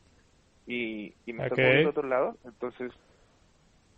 y, 0.67 1.15
y 1.27 1.33
me 1.33 1.47
okay. 1.47 1.51
estás 1.51 1.59
moviendo 1.59 1.89
a 1.89 1.91
otro 1.91 2.09
lado, 2.09 2.37
entonces, 2.45 2.93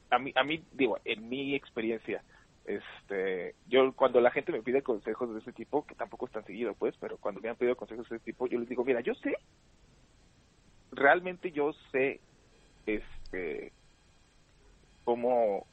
a 0.08 0.18
mí, 0.18 0.32
a 0.34 0.42
mí, 0.42 0.64
digo, 0.72 0.98
en 1.04 1.28
mi 1.28 1.54
experiencia, 1.54 2.22
este, 2.64 3.54
yo 3.68 3.92
cuando 3.92 4.20
la 4.20 4.30
gente 4.30 4.52
me 4.52 4.62
pide 4.62 4.82
consejos 4.82 5.34
de 5.34 5.40
ese 5.40 5.52
tipo, 5.52 5.84
que 5.84 5.94
tampoco 5.94 6.26
es 6.26 6.32
tan 6.32 6.44
seguido, 6.44 6.74
pues, 6.74 6.94
pero 6.98 7.18
cuando 7.18 7.40
me 7.40 7.48
han 7.48 7.56
pedido 7.56 7.76
consejos 7.76 8.08
de 8.08 8.16
ese 8.16 8.24
tipo, 8.24 8.46
yo 8.46 8.58
les 8.58 8.68
digo, 8.68 8.84
mira, 8.84 9.00
yo 9.00 9.14
sé 9.16 9.36
realmente 10.92 11.52
yo 11.52 11.72
sé 11.92 12.20
este 12.86 13.72
cómo 15.04 15.66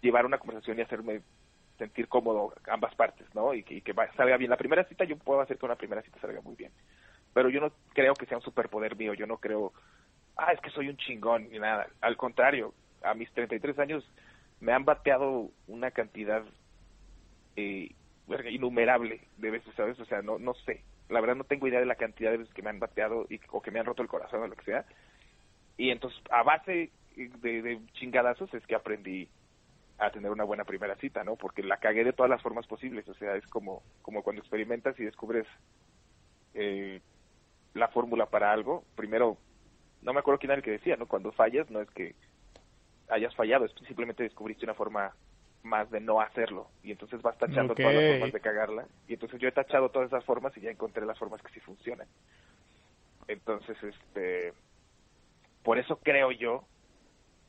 llevar 0.00 0.26
una 0.26 0.38
conversación 0.38 0.78
y 0.78 0.82
hacerme 0.82 1.22
sentir 1.78 2.08
cómodo 2.08 2.52
ambas 2.68 2.94
partes, 2.94 3.26
¿no? 3.34 3.54
Y 3.54 3.62
que, 3.62 3.94
salga 4.16 4.36
bien. 4.36 4.50
La 4.50 4.56
primera 4.56 4.84
cita 4.84 5.04
yo 5.04 5.16
puedo 5.16 5.40
hacer 5.40 5.58
que 5.58 5.66
una 5.66 5.76
primera 5.76 6.02
cita 6.02 6.20
salga 6.20 6.40
muy 6.40 6.56
bien. 6.56 6.72
Pero 7.32 7.48
yo 7.50 7.60
no 7.60 7.72
creo 7.94 8.14
que 8.14 8.26
sea 8.26 8.38
un 8.38 8.42
superpoder 8.42 8.96
mío. 8.96 9.14
Yo 9.14 9.26
no 9.26 9.38
creo, 9.38 9.72
ah, 10.36 10.52
es 10.52 10.60
que 10.60 10.70
soy 10.70 10.88
un 10.88 10.96
chingón 10.96 11.48
ni 11.50 11.58
nada. 11.58 11.86
Al 12.00 12.16
contrario, 12.16 12.74
a 13.02 13.14
mis 13.14 13.30
33 13.32 13.78
años 13.78 14.04
me 14.60 14.72
han 14.72 14.84
bateado 14.84 15.50
una 15.68 15.92
cantidad 15.92 16.42
eh, 17.54 17.94
innumerable 18.50 19.20
de 19.36 19.50
veces, 19.50 19.72
¿sabes? 19.76 19.98
O 20.00 20.04
sea, 20.04 20.20
no, 20.22 20.38
no 20.38 20.54
sé 20.54 20.82
la 21.08 21.20
verdad 21.20 21.36
no 21.36 21.44
tengo 21.44 21.66
idea 21.66 21.80
de 21.80 21.86
la 21.86 21.94
cantidad 21.94 22.30
de 22.30 22.38
veces 22.38 22.54
que 22.54 22.62
me 22.62 22.70
han 22.70 22.80
bateado 22.80 23.26
y, 23.28 23.40
o 23.50 23.62
que 23.62 23.70
me 23.70 23.80
han 23.80 23.86
roto 23.86 24.02
el 24.02 24.08
corazón 24.08 24.42
o 24.42 24.46
lo 24.46 24.56
que 24.56 24.64
sea. 24.64 24.84
Y 25.76 25.90
entonces, 25.90 26.20
a 26.30 26.42
base 26.42 26.90
de, 27.16 27.62
de 27.62 27.80
chingadazos 27.92 28.52
es 28.54 28.66
que 28.66 28.74
aprendí 28.74 29.28
a 29.98 30.10
tener 30.10 30.30
una 30.30 30.44
buena 30.44 30.64
primera 30.64 30.96
cita, 30.96 31.24
¿no? 31.24 31.36
Porque 31.36 31.62
la 31.62 31.78
cagué 31.78 32.04
de 32.04 32.12
todas 32.12 32.30
las 32.30 32.42
formas 32.42 32.66
posibles, 32.66 33.08
o 33.08 33.14
sea, 33.14 33.34
es 33.34 33.46
como, 33.46 33.82
como 34.02 34.22
cuando 34.22 34.40
experimentas 34.40 34.98
y 35.00 35.04
descubres 35.04 35.46
eh, 36.54 37.00
la 37.74 37.88
fórmula 37.88 38.26
para 38.26 38.52
algo. 38.52 38.84
Primero, 38.94 39.36
no 40.02 40.12
me 40.12 40.20
acuerdo 40.20 40.38
quién 40.38 40.50
era 40.50 40.58
el 40.58 40.64
que 40.64 40.70
decía, 40.72 40.96
¿no? 40.96 41.06
Cuando 41.06 41.32
fallas 41.32 41.68
no 41.70 41.80
es 41.80 41.90
que 41.90 42.14
hayas 43.08 43.34
fallado, 43.34 43.64
es 43.64 43.72
simplemente 43.86 44.22
descubriste 44.22 44.64
una 44.64 44.74
forma 44.74 45.12
más 45.68 45.90
de 45.90 46.00
no 46.00 46.20
hacerlo. 46.20 46.68
Y 46.82 46.90
entonces 46.90 47.22
vas 47.22 47.38
tachando 47.38 47.74
okay. 47.74 47.84
todas 47.84 47.96
las 47.96 48.12
formas 48.12 48.32
de 48.32 48.40
cagarla. 48.40 48.86
Y 49.06 49.14
entonces 49.14 49.40
yo 49.40 49.48
he 49.48 49.52
tachado 49.52 49.90
todas 49.90 50.08
esas 50.08 50.24
formas 50.24 50.56
y 50.56 50.60
ya 50.60 50.70
encontré 50.70 51.06
las 51.06 51.18
formas 51.18 51.40
que 51.42 51.52
sí 51.52 51.60
funcionan. 51.60 52.08
Entonces 53.28 53.76
este 53.82 54.52
por 55.62 55.78
eso 55.78 55.98
creo 56.02 56.32
yo 56.32 56.64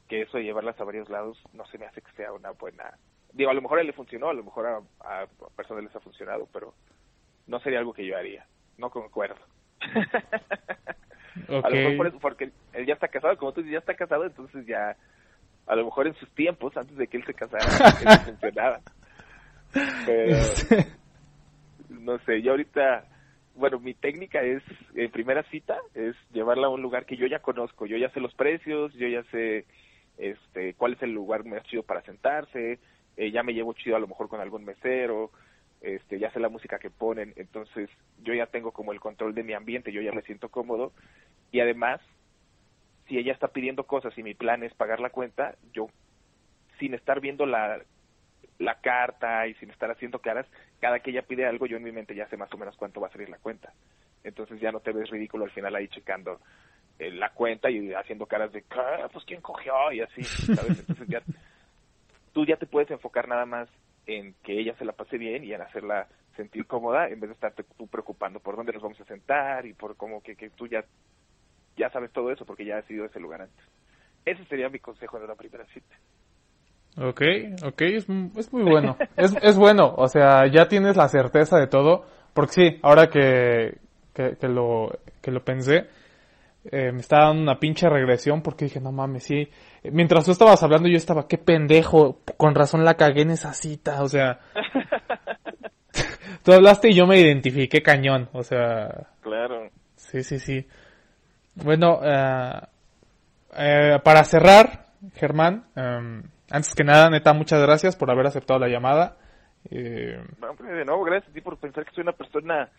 que 0.07 0.23
eso 0.23 0.37
de 0.37 0.43
llevarlas 0.43 0.79
a 0.79 0.83
varios 0.83 1.09
lados 1.09 1.41
no 1.53 1.65
se 1.67 1.77
me 1.77 1.85
hace 1.85 2.01
que 2.01 2.11
sea 2.13 2.33
una 2.33 2.51
buena 2.51 2.97
digo 3.31 3.51
a 3.51 3.53
lo 3.53 3.61
mejor 3.61 3.77
a 3.77 3.81
él 3.81 3.87
le 3.87 3.93
funcionó 3.93 4.29
a 4.29 4.33
lo 4.33 4.43
mejor 4.43 4.65
a, 4.65 4.81
a 5.01 5.27
personas 5.55 5.83
les 5.83 5.95
ha 5.95 5.99
funcionado 5.99 6.47
pero 6.51 6.73
no 7.47 7.59
sería 7.59 7.79
algo 7.79 7.93
que 7.93 8.05
yo 8.05 8.15
haría. 8.17 8.45
No 8.77 8.89
concuerdo. 8.89 9.39
Okay. 11.47 11.61
a 11.63 11.69
lo 11.69 11.75
mejor 11.75 11.97
por 11.97 12.07
eso, 12.07 12.19
porque 12.19 12.51
él 12.73 12.85
ya 12.85 12.93
está 12.93 13.07
casado 13.07 13.37
como 13.37 13.53
tú 13.53 13.61
dices 13.61 13.73
ya 13.73 13.79
está 13.79 13.95
casado 13.95 14.25
entonces 14.25 14.65
ya 14.65 14.95
a 15.69 15.75
lo 15.75 15.85
mejor 15.85 16.07
en 16.07 16.15
sus 16.15 16.29
tiempos, 16.31 16.75
antes 16.75 16.97
de 16.97 17.07
que 17.07 17.17
él 17.17 17.25
se 17.25 17.33
casara, 17.35 17.63
eso 17.65 18.25
funcionaba. 18.25 18.81
Pero, 20.05 20.37
no 21.89 22.17
sé, 22.25 22.41
yo 22.41 22.51
ahorita, 22.51 23.05
bueno, 23.55 23.79
mi 23.79 23.93
técnica 23.93 24.41
es, 24.41 24.63
en 24.95 25.11
primera 25.11 25.43
cita, 25.43 25.77
es 25.93 26.15
llevarla 26.33 26.67
a 26.67 26.71
un 26.71 26.81
lugar 26.81 27.05
que 27.05 27.17
yo 27.17 27.27
ya 27.27 27.39
conozco, 27.39 27.85
yo 27.85 27.97
ya 27.97 28.09
sé 28.09 28.19
los 28.19 28.33
precios, 28.33 28.93
yo 28.95 29.07
ya 29.07 29.23
sé 29.31 29.65
este 30.17 30.73
cuál 30.73 30.93
es 30.93 31.03
el 31.03 31.11
lugar 31.13 31.45
más 31.45 31.63
chido 31.63 31.83
para 31.83 32.01
sentarse, 32.01 32.79
eh, 33.15 33.31
ya 33.31 33.43
me 33.43 33.53
llevo 33.53 33.73
chido 33.73 33.95
a 33.95 33.99
lo 33.99 34.07
mejor 34.07 34.27
con 34.27 34.41
algún 34.41 34.65
mesero, 34.65 35.29
este, 35.81 36.17
ya 36.17 36.31
sé 36.31 36.39
la 36.39 36.49
música 36.49 36.79
que 36.79 36.89
ponen, 36.89 37.31
entonces 37.35 37.91
yo 38.23 38.33
ya 38.33 38.47
tengo 38.47 38.71
como 38.71 38.91
el 38.91 38.99
control 38.99 39.35
de 39.35 39.43
mi 39.43 39.53
ambiente, 39.53 39.91
yo 39.91 40.01
ya 40.01 40.13
me 40.13 40.23
siento 40.23 40.49
cómodo. 40.49 40.93
Y 41.51 41.61
además 41.61 42.01
si 43.09 43.17
ella 43.17 43.33
está 43.33 43.49
pidiendo 43.49 43.83
cosas 43.85 44.17
y 44.17 44.23
mi 44.23 44.35
plan 44.35 44.63
es 44.63 44.73
pagar 44.75 44.99
la 45.01 45.09
cuenta, 45.09 45.55
yo 45.73 45.87
sin 46.79 46.93
estar 46.93 47.19
viendo 47.19 47.45
la 47.45 47.81
la 48.59 48.75
carta 48.75 49.47
y 49.47 49.53
sin 49.55 49.71
estar 49.71 49.89
haciendo 49.89 50.19
caras, 50.19 50.45
cada 50.81 50.99
que 50.99 51.11
ella 51.11 51.21
pide 51.21 51.45
algo, 51.45 51.65
yo 51.65 51.77
en 51.77 51.83
mi 51.83 51.93
mente 51.93 52.13
ya 52.13 52.27
sé 52.27 52.35
más 52.35 52.53
o 52.53 52.57
menos 52.57 52.75
cuánto 52.75 52.99
va 52.99 53.07
a 53.07 53.11
salir 53.11 53.29
la 53.29 53.37
cuenta. 53.37 53.71
Entonces 54.23 54.59
ya 54.59 54.71
no 54.71 54.81
te 54.81 54.91
ves 54.91 55.09
ridículo 55.09 55.45
al 55.45 55.51
final 55.51 55.75
ahí 55.75 55.87
checando 55.87 56.41
eh, 56.99 57.09
la 57.09 57.29
cuenta 57.29 57.69
y 57.69 57.93
haciendo 57.93 58.25
caras 58.25 58.51
de, 58.51 58.65
"Ah, 58.71 59.07
pues 59.11 59.23
quién 59.23 59.39
cogió 59.39 59.91
y 59.93 60.01
así, 60.01 60.23
¿sabes? 60.23 60.77
Entonces 60.77 61.07
ya 61.07 61.21
tú 62.33 62.45
ya 62.45 62.57
te 62.57 62.65
puedes 62.65 62.91
enfocar 62.91 63.29
nada 63.29 63.45
más 63.45 63.69
en 64.05 64.35
que 64.43 64.59
ella 64.59 64.75
se 64.77 64.85
la 64.85 64.91
pase 64.91 65.17
bien 65.17 65.45
y 65.45 65.53
en 65.53 65.61
hacerla 65.61 66.07
sentir 66.35 66.65
cómoda 66.65 67.07
en 67.07 67.19
vez 67.19 67.29
de 67.29 67.33
estarte 67.35 67.63
tú 67.77 67.87
preocupando 67.87 68.39
por 68.39 68.55
dónde 68.55 68.73
nos 68.73 68.81
vamos 68.81 68.99
a 68.99 69.05
sentar 69.05 69.65
y 69.65 69.73
por 69.73 69.95
cómo 69.95 70.21
que, 70.21 70.35
que 70.35 70.49
tú 70.49 70.67
ya 70.67 70.83
ya 71.79 71.89
sabes 71.89 72.11
todo 72.11 72.31
eso 72.31 72.45
porque 72.45 72.65
ya 72.65 72.77
has 72.77 72.91
ido 72.91 73.05
a 73.05 73.07
ese 73.07 73.19
lugar 73.19 73.41
antes. 73.41 73.65
Ese 74.25 74.43
sería 74.45 74.69
mi 74.69 74.79
consejo 74.79 75.17
de 75.17 75.25
una 75.25 75.35
primera 75.35 75.65
cita. 75.73 75.95
Ok, 76.97 77.21
ok, 77.63 77.81
es, 77.81 78.07
es 78.37 78.53
muy 78.53 78.63
bueno. 78.69 78.97
Es, 79.15 79.33
es 79.41 79.57
bueno, 79.57 79.93
o 79.95 80.07
sea, 80.07 80.45
ya 80.47 80.67
tienes 80.67 80.97
la 80.97 81.07
certeza 81.07 81.57
de 81.57 81.67
todo. 81.67 82.05
Porque 82.33 82.51
sí, 82.51 82.79
ahora 82.83 83.09
que, 83.09 83.77
que, 84.13 84.37
que 84.37 84.47
lo, 84.47 84.91
que 85.21 85.31
lo 85.31 85.43
pensé, 85.43 85.87
eh, 86.65 86.91
me 86.91 86.99
estaba 86.99 87.27
dando 87.27 87.41
una 87.41 87.59
pinche 87.59 87.89
regresión 87.89 88.41
porque 88.41 88.65
dije, 88.65 88.79
no 88.79 88.91
mames, 88.91 89.23
sí. 89.23 89.49
Mientras 89.83 90.25
tú 90.25 90.31
estabas 90.31 90.61
hablando, 90.61 90.89
yo 90.89 90.97
estaba, 90.97 91.27
qué 91.27 91.37
pendejo, 91.37 92.19
con 92.37 92.53
razón 92.53 92.83
la 92.83 92.95
cagué 92.95 93.21
en 93.21 93.31
esa 93.31 93.53
cita, 93.53 94.03
o 94.03 94.07
sea. 94.09 94.39
tú 96.43 96.53
hablaste 96.53 96.89
y 96.89 96.93
yo 96.93 97.07
me 97.07 97.19
identifiqué 97.19 97.81
cañón, 97.81 98.29
o 98.33 98.43
sea. 98.43 99.07
Claro. 99.21 99.69
Sí, 99.95 100.23
sí, 100.23 100.39
sí. 100.39 100.67
Bueno, 101.63 101.99
eh, 102.03 103.99
para 104.03 104.23
cerrar, 104.23 104.87
Germán, 105.15 105.65
eh, 105.75 106.21
antes 106.51 106.73
que 106.75 106.83
nada, 106.83 107.09
neta, 107.09 107.33
muchas 107.33 107.61
gracias 107.61 107.95
por 107.95 108.09
haber 108.11 108.27
aceptado 108.27 108.59
la 108.59 108.67
llamada. 108.67 109.17
Eh, 109.69 110.17
de 110.59 110.85
nuevo, 110.85 111.03
gracias 111.03 111.29
a 111.29 111.33
ti 111.33 111.41
por 111.41 111.57
pensar 111.57 111.85
que 111.85 111.91
soy 111.91 112.03
una 112.03 112.13
persona 112.13 112.69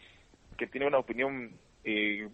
que 0.57 0.67
tiene 0.67 0.87
una 0.87 0.99
opinión 0.99 1.53
eh, 1.85 2.29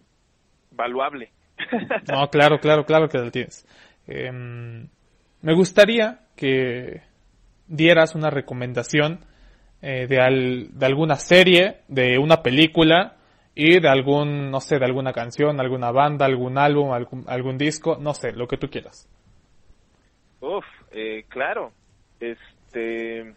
valuable. 0.71 1.31
no, 2.11 2.29
claro, 2.29 2.59
claro, 2.59 2.85
claro 2.85 3.09
que 3.09 3.17
lo 3.17 3.31
tienes. 3.31 3.65
Eh, 4.07 4.31
me 4.31 5.53
gustaría 5.53 6.19
que 6.35 7.01
dieras 7.67 8.15
una 8.15 8.29
recomendación 8.29 9.25
eh, 9.81 10.07
de, 10.07 10.19
al- 10.19 10.69
de 10.77 10.85
alguna 10.85 11.15
serie, 11.15 11.81
de 11.87 12.17
una 12.17 12.41
película 12.41 13.15
y 13.59 13.79
de 13.79 13.89
algún, 13.89 14.51
no 14.51 14.59
sé, 14.59 14.77
de 14.77 14.85
alguna 14.85 15.13
canción, 15.13 15.59
alguna 15.59 15.89
banda, 15.89 16.27
algún 16.27 16.59
álbum, 16.59 16.91
algún, 16.91 17.23
algún 17.27 17.57
disco, 17.57 17.97
no 17.99 18.13
sé, 18.13 18.31
lo 18.33 18.47
que 18.47 18.57
tú 18.57 18.69
quieras. 18.69 19.09
Uf, 20.39 20.63
eh, 20.91 21.25
claro. 21.27 21.71
Este. 22.19 23.33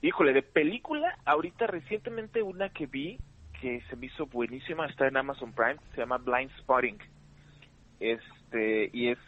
Híjole, 0.00 0.32
de 0.32 0.42
película, 0.42 1.18
ahorita 1.26 1.66
recientemente 1.66 2.42
una 2.42 2.70
que 2.70 2.86
vi 2.86 3.18
que 3.60 3.82
se 3.90 3.96
me 3.96 4.06
hizo 4.06 4.24
buenísima, 4.24 4.86
está 4.86 5.06
en 5.06 5.18
Amazon 5.18 5.52
Prime, 5.52 5.76
se 5.94 5.98
llama 5.98 6.16
Blind 6.16 6.50
Spotting. 6.60 6.98
Este, 8.00 8.88
y 8.94 9.08
es, 9.10 9.18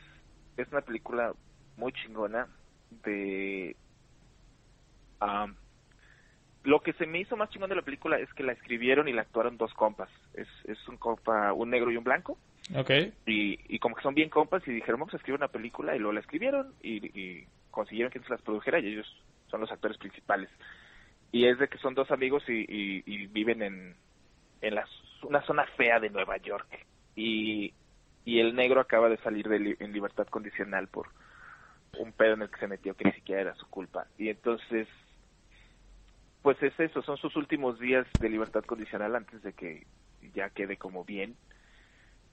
es 0.57 0.66
una 0.72 0.80
película 0.80 1.34
muy 1.76 1.92
chingona 1.92 2.48
de. 3.05 3.76
am, 5.20 5.57
lo 6.64 6.80
que 6.80 6.92
se 6.94 7.06
me 7.06 7.20
hizo 7.20 7.36
más 7.36 7.50
chingón 7.50 7.68
de 7.70 7.76
la 7.76 7.82
película 7.82 8.18
es 8.18 8.32
que 8.34 8.42
la 8.42 8.52
escribieron 8.52 9.06
y 9.08 9.12
la 9.12 9.22
actuaron 9.22 9.56
dos 9.56 9.72
compas. 9.74 10.08
Es, 10.34 10.48
es 10.64 10.78
un 10.88 10.96
compa, 10.96 11.52
un 11.52 11.70
negro 11.70 11.90
y 11.90 11.96
un 11.96 12.04
blanco 12.04 12.38
Ok. 12.74 12.90
y, 13.26 13.58
y 13.74 13.78
como 13.78 13.94
que 13.94 14.02
son 14.02 14.14
bien 14.14 14.30
compas 14.30 14.66
y 14.66 14.72
dijeron 14.72 14.98
vamos 15.00 15.14
a 15.14 15.18
escribir 15.18 15.38
una 15.38 15.48
película 15.48 15.94
y 15.94 15.98
luego 15.98 16.12
la 16.14 16.20
escribieron 16.20 16.74
y, 16.82 17.06
y 17.18 17.46
consiguieron 17.70 18.10
que 18.10 18.20
se 18.20 18.28
las 18.30 18.40
produjera 18.42 18.78
y 18.80 18.86
ellos 18.88 19.06
son 19.50 19.60
los 19.60 19.70
actores 19.70 19.98
principales 19.98 20.48
y 21.30 21.46
es 21.46 21.58
de 21.58 21.68
que 21.68 21.78
son 21.78 21.94
dos 21.94 22.10
amigos 22.10 22.42
y, 22.48 22.52
y- 22.68 23.02
y 23.06 23.26
viven 23.26 23.60
en, 23.62 23.96
en 24.62 24.74
la, 24.74 24.88
una 25.24 25.42
zona 25.42 25.66
fea 25.76 26.00
de 26.00 26.08
Nueva 26.10 26.38
York 26.38 26.66
y, 27.14 27.74
y 28.24 28.40
el 28.40 28.54
negro 28.54 28.80
acaba 28.80 29.08
de 29.10 29.18
salir 29.18 29.46
de 29.48 29.58
li- 29.58 29.76
en 29.80 29.92
libertad 29.92 30.26
condicional 30.28 30.88
por 30.88 31.08
un 31.98 32.12
pedo 32.12 32.34
en 32.34 32.42
el 32.42 32.50
que 32.50 32.60
se 32.60 32.68
metió 32.68 32.94
que 32.94 33.04
ni 33.04 33.12
siquiera 33.12 33.42
era 33.42 33.54
su 33.56 33.68
culpa 33.68 34.06
y 34.16 34.28
entonces 34.30 34.88
pues 36.45 36.62
es 36.62 36.78
eso 36.80 37.03
son 37.03 37.16
sus 37.18 37.36
últimos 37.36 37.80
días 37.80 38.07
de 38.20 38.30
libertad 38.30 38.64
condicional 38.66 39.16
antes 39.16 39.42
de 39.42 39.55
que 39.55 39.88
ya 40.34 40.51
quede 40.51 40.78
como 40.78 41.05
bien. 41.07 41.38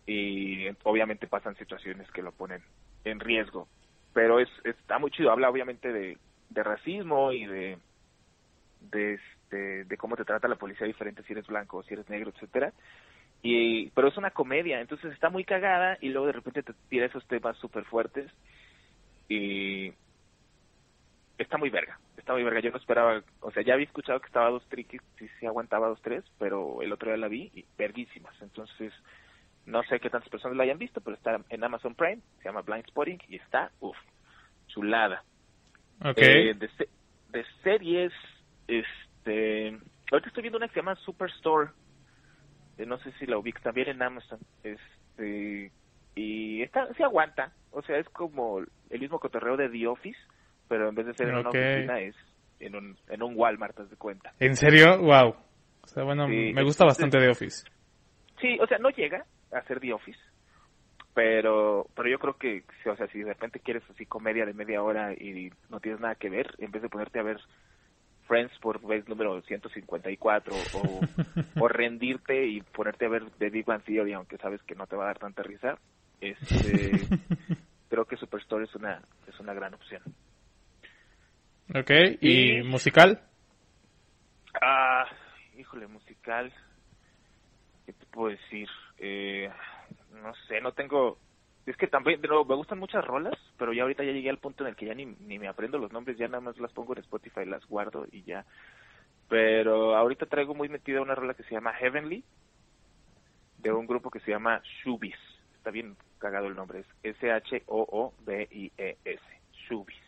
Y 0.06 0.68
obviamente 0.84 1.28
pasan 1.28 1.56
situaciones 1.58 2.12
que 2.12 2.24
lo 2.24 2.34
ponen 2.34 2.64
en 3.06 3.22
riesgo. 3.22 3.70
Pero 4.14 4.40
es 4.42 4.50
está 4.66 5.00
muy 5.00 5.12
chido 5.12 5.32
habla 5.32 5.50
obviamente 5.50 5.94
de, 5.94 6.20
de 6.50 6.64
racismo 6.64 7.32
y 7.32 7.46
de 7.48 7.80
de 8.82 9.16
este 9.16 9.86
de 9.86 9.98
cómo 9.98 10.18
te 10.18 10.26
trata 10.26 10.48
la 10.50 10.58
policía 10.58 10.88
diferente 10.88 11.24
si 11.24 11.34
eres 11.34 11.48
blanco 11.48 11.78
o 11.78 11.84
si 11.84 11.94
eres 11.94 12.10
negro 12.10 12.32
etcétera. 12.36 12.74
Y 13.44 13.92
pero 13.92 14.10
es 14.10 14.18
una 14.18 14.32
comedia 14.32 14.82
entonces 14.82 15.14
está 15.14 15.30
muy 15.30 15.46
cagada 15.46 15.98
y 16.02 16.10
luego 16.10 16.28
de 16.28 16.34
repente 16.34 16.64
te 16.64 16.74
tira 16.90 17.08
esos 17.08 17.28
temas 17.28 17.58
súper 17.60 17.86
fuertes 17.86 18.32
y 19.30 19.94
está 21.42 21.58
muy 21.58 21.70
verga 21.70 22.00
está 22.18 22.34
muy 22.34 22.44
verga 22.44 22.60
yo 22.60 22.72
no 22.72 22.78
esperaba 22.78 23.22
o 23.40 23.52
sea 23.52 23.64
ya 23.64 23.74
había 23.74 23.86
escuchado 23.86 24.20
que 24.20 24.28
estaba 24.28 24.50
dos 24.50 24.68
triquis 24.70 25.02
sí 25.18 25.28
sí 25.40 25.46
aguantaba 25.46 25.88
dos 25.88 26.02
tres 26.02 26.24
pero 26.40 26.82
el 26.82 26.92
otro 26.92 27.10
día 27.10 27.18
la 27.18 27.28
vi 27.28 27.52
y 27.54 27.66
verguísimas 27.78 28.36
entonces 28.42 28.94
no 29.66 29.84
sé 29.84 30.00
qué 30.00 30.10
tantas 30.10 30.30
personas 30.30 30.58
la 30.58 30.64
hayan 30.64 30.78
visto, 30.78 31.02
pero 31.02 31.16
está 31.16 31.40
en 31.50 31.64
Amazon 31.64 31.96
Prime, 31.96 32.22
se 32.38 32.46
llama 32.46 32.62
Blind 32.62 32.86
Spotting 32.88 33.20
y 33.28 33.36
está, 33.38 33.72
uff, 33.80 33.98
chulada. 34.68 35.24
Ok. 36.04 36.18
Eh, 36.18 36.54
de, 36.56 36.70
de 37.30 37.46
series, 37.64 38.12
este, 38.68 39.78
ahorita 40.12 40.28
estoy 40.28 40.42
viendo 40.42 40.58
una 40.58 40.68
que 40.68 40.74
se 40.74 40.80
llama 40.80 40.96
Superstore, 40.96 41.70
eh, 42.78 42.86
no 42.86 42.98
sé 43.00 43.12
si 43.14 43.26
la 43.26 43.38
ubico, 43.38 43.62
también 43.62 43.90
en 43.90 44.02
Amazon, 44.02 44.40
este, 44.64 45.72
y 46.16 46.62
esta 46.64 46.92
se 46.96 47.04
aguanta, 47.04 47.54
o 47.72 47.82
sea, 47.84 47.98
es 47.98 48.10
como 48.10 48.60
el 48.60 49.00
mismo 49.00 49.20
cotorreo 49.20 49.58
de 49.58 49.70
The 49.70 49.88
Office, 49.88 50.20
pero 50.72 50.88
en 50.88 50.96
vez 50.96 51.06
de 51.06 51.14
ser 51.16 51.28
en 51.28 51.36
una 51.36 51.50
oficina 51.50 52.00
es 52.00 52.16
en 52.62 52.78
un, 52.78 52.98
en 53.10 53.22
un 53.22 53.34
Walmart, 53.36 53.78
haz 53.78 53.90
de 53.90 53.98
cuenta. 53.98 54.32
¿En 54.40 54.56
serio? 54.56 55.00
Wow. 55.00 55.36
O 55.82 55.88
sea, 55.88 56.04
bueno, 56.06 56.28
Sí, 56.28 56.54
me 56.54 56.64
gusta 56.64 56.86
bastante 56.86 57.18
The 57.20 57.28
Office. 57.28 57.66
Sí, 58.40 58.58
o 58.58 58.66
sea, 58.68 58.78
no 58.78 58.90
llega 58.90 59.26
a 59.52 59.62
ser 59.64 59.82
The 59.82 59.92
Office, 59.92 60.20
pero 61.14 61.88
pero 61.94 62.08
yo 62.08 62.20
creo 62.20 62.38
que, 62.38 62.64
o 62.90 62.96
sea, 62.96 63.06
si 63.08 63.20
de 63.20 63.34
repente 63.34 63.60
quieres 63.60 63.84
así 63.90 64.06
comedia 64.06 64.46
de 64.46 64.54
media 64.54 64.82
hora 64.82 65.12
y 65.12 65.52
no 65.70 65.82
tienes 65.82 66.00
nada 66.00 66.16
que 66.16 66.30
ver, 66.30 66.56
en 66.60 66.72
vez 66.72 66.82
de 66.82 66.88
ponerte 66.88 67.20
a 67.20 67.24
ver 67.24 67.42
Friends 68.30 68.58
por 68.60 68.80
vez 68.80 69.06
número 69.10 69.42
154 69.42 70.56
o, 70.56 71.02
o 71.60 71.68
rendirte 71.68 72.48
y 72.48 72.62
ponerte 72.62 73.08
a 73.08 73.10
ver 73.10 73.30
The 73.40 73.50
Big 73.50 73.66
Bang 73.66 73.84
Theory, 73.84 74.14
aunque 74.14 74.38
sabes 74.38 74.64
que 74.64 74.76
no 74.76 74.88
te 74.88 74.96
va 74.96 75.04
a 75.04 75.08
dar 75.08 75.20
tanta 75.20 75.44
risa, 75.44 75.78
este, 76.22 77.02
creo 77.90 78.06
que 78.06 78.16
Superstore 78.16 78.64
es 78.64 78.74
una 78.74 79.02
es 79.28 79.38
una 79.42 79.54
gran 79.54 79.74
opción. 79.74 80.02
Ok. 81.74 81.90
¿Y 82.22 82.60
Y- 82.60 82.64
musical? 82.64 83.22
Ah, 84.62 85.06
híjole, 85.58 85.88
musical. 85.88 86.52
¿Qué 87.86 87.94
te 87.94 88.06
puedo 88.08 88.30
decir? 88.36 88.68
Eh, 88.98 89.50
no 90.22 90.34
sé, 90.48 90.60
no 90.62 90.74
tengo... 90.74 91.18
Es 91.66 91.78
que 91.78 91.88
también, 91.88 92.20
nuevo, 92.22 92.44
me 92.44 92.56
gustan 92.56 92.80
muchas 92.80 93.06
rolas, 93.06 93.36
pero 93.58 93.72
ya 93.72 93.84
ahorita 93.84 94.04
ya 94.04 94.12
llegué 94.12 94.30
al 94.32 94.40
punto 94.40 94.64
en 94.64 94.72
el 94.72 94.76
que 94.76 94.88
ya 94.88 94.94
ni, 94.96 95.06
ni 95.06 95.38
me 95.40 95.48
aprendo 95.48 95.78
los 95.78 95.92
nombres, 95.94 96.18
ya 96.18 96.28
nada 96.28 96.42
más 96.42 96.58
las 96.58 96.72
pongo 96.74 96.94
en 96.94 97.00
Spotify, 97.02 97.46
las 97.46 97.64
guardo 97.68 98.06
y 98.12 98.24
ya. 98.24 98.44
Pero 99.30 99.96
ahorita 99.96 100.26
traigo 100.26 100.56
muy 100.56 100.68
metida 100.70 101.02
una 101.02 101.14
rola 101.16 101.36
que 101.36 101.44
se 101.44 101.52
llama 101.52 101.72
Heavenly, 101.74 102.24
de 103.60 103.72
un 103.72 103.86
grupo 103.86 104.10
que 104.10 104.20
se 104.22 104.32
llama 104.32 104.60
Shubis. 104.84 105.16
Está 105.56 105.70
bien 105.70 105.96
cagado 106.18 106.48
el 106.48 106.56
nombre, 106.56 106.80
es 106.80 106.88
S-H-O-O-B-I-E-S, 107.22 109.22
Shubis. 109.70 110.01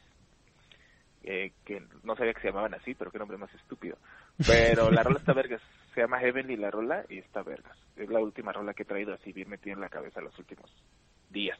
Eh, 1.25 1.53
que 1.63 1.81
no 2.03 2.15
sabía 2.17 2.33
que 2.33 2.41
se 2.41 2.47
llamaban 2.47 2.73
así, 2.73 2.95
pero 2.95 3.09
qué 3.09 3.17
nombre 3.17 3.37
más 3.37 3.53
estúpido. 3.53 3.97
Pero 4.45 4.91
la 4.91 5.03
rola 5.03 5.19
está 5.19 5.33
vergas. 5.33 5.61
Se 5.93 6.01
llama 6.01 6.19
Heavenly 6.19 6.57
la 6.57 6.69
rola 6.69 7.05
y 7.09 7.19
está 7.19 7.43
vergas. 7.43 7.77
Es 7.95 8.09
la 8.09 8.19
última 8.19 8.51
rola 8.51 8.73
que 8.73 8.83
he 8.83 8.85
traído 8.85 9.13
así 9.13 9.31
bien 9.31 9.49
metida 9.49 9.73
en 9.73 9.79
la 9.79 9.89
cabeza 9.89 10.19
los 10.19 10.37
últimos 10.37 10.69
días. 11.29 11.57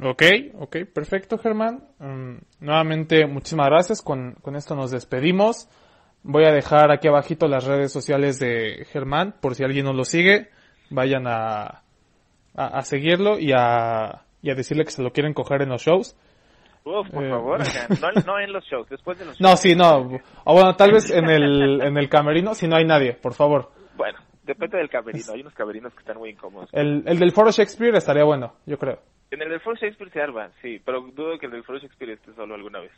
Ok, 0.00 0.22
ok, 0.54 0.76
perfecto, 0.92 1.38
Germán. 1.38 1.84
Mm, 1.98 2.36
nuevamente, 2.60 3.26
muchísimas 3.26 3.68
gracias. 3.68 4.02
Con, 4.02 4.34
con 4.42 4.56
esto 4.56 4.76
nos 4.76 4.90
despedimos. 4.90 5.68
Voy 6.22 6.44
a 6.44 6.52
dejar 6.52 6.92
aquí 6.92 7.08
abajito 7.08 7.48
las 7.48 7.64
redes 7.64 7.92
sociales 7.92 8.38
de 8.38 8.86
Germán, 8.92 9.36
por 9.40 9.54
si 9.54 9.64
alguien 9.64 9.86
no 9.86 9.92
lo 9.92 10.04
sigue, 10.04 10.50
vayan 10.90 11.26
a, 11.26 11.82
a, 12.54 12.66
a 12.66 12.82
seguirlo 12.82 13.38
y 13.38 13.52
a, 13.56 14.24
y 14.42 14.50
a 14.50 14.54
decirle 14.54 14.84
que 14.84 14.90
se 14.90 15.02
lo 15.02 15.12
quieren 15.12 15.32
coger 15.32 15.62
en 15.62 15.70
los 15.70 15.82
shows. 15.82 16.16
Uf, 16.84 17.10
por 17.10 17.24
Eh. 17.24 17.30
favor, 17.30 17.60
acá. 17.62 17.86
No, 18.00 18.22
no 18.26 18.40
en 18.40 18.52
los 18.52 18.64
shows, 18.64 18.88
después 18.88 19.18
de 19.18 19.26
los 19.26 19.40
No, 19.40 19.48
shows. 19.50 19.60
sí, 19.60 19.74
no. 19.74 20.18
O 20.44 20.52
bueno, 20.54 20.74
tal 20.76 20.92
vez 20.92 21.10
en 21.10 21.28
el, 21.28 21.80
en 21.82 21.96
el 21.96 22.08
camerino, 22.08 22.54
si 22.54 22.66
no 22.68 22.76
hay 22.76 22.84
nadie, 22.84 23.12
por 23.14 23.34
favor. 23.34 23.70
Bueno, 23.96 24.18
depende 24.44 24.78
del 24.78 24.88
camerino. 24.88 25.32
Hay 25.32 25.40
unos 25.40 25.54
camerinos 25.54 25.92
que 25.92 26.00
están 26.00 26.18
muy 26.18 26.30
incómodos. 26.30 26.68
El, 26.72 27.02
el 27.06 27.18
del 27.18 27.32
Foro 27.32 27.50
Shakespeare 27.50 27.96
estaría 27.96 28.24
bueno, 28.24 28.54
yo 28.66 28.78
creo. 28.78 29.00
En 29.30 29.42
el 29.42 29.50
del 29.50 29.60
Foro 29.60 29.76
Shakespeare 29.76 30.10
se 30.10 30.22
arma, 30.22 30.50
sí, 30.62 30.80
pero 30.82 31.02
dudo 31.02 31.38
que 31.38 31.44
el 31.46 31.62
Foro 31.62 31.78
Shakespeare 31.78 32.12
esté 32.14 32.32
solo 32.34 32.54
alguna 32.54 32.80
vez. 32.80 32.92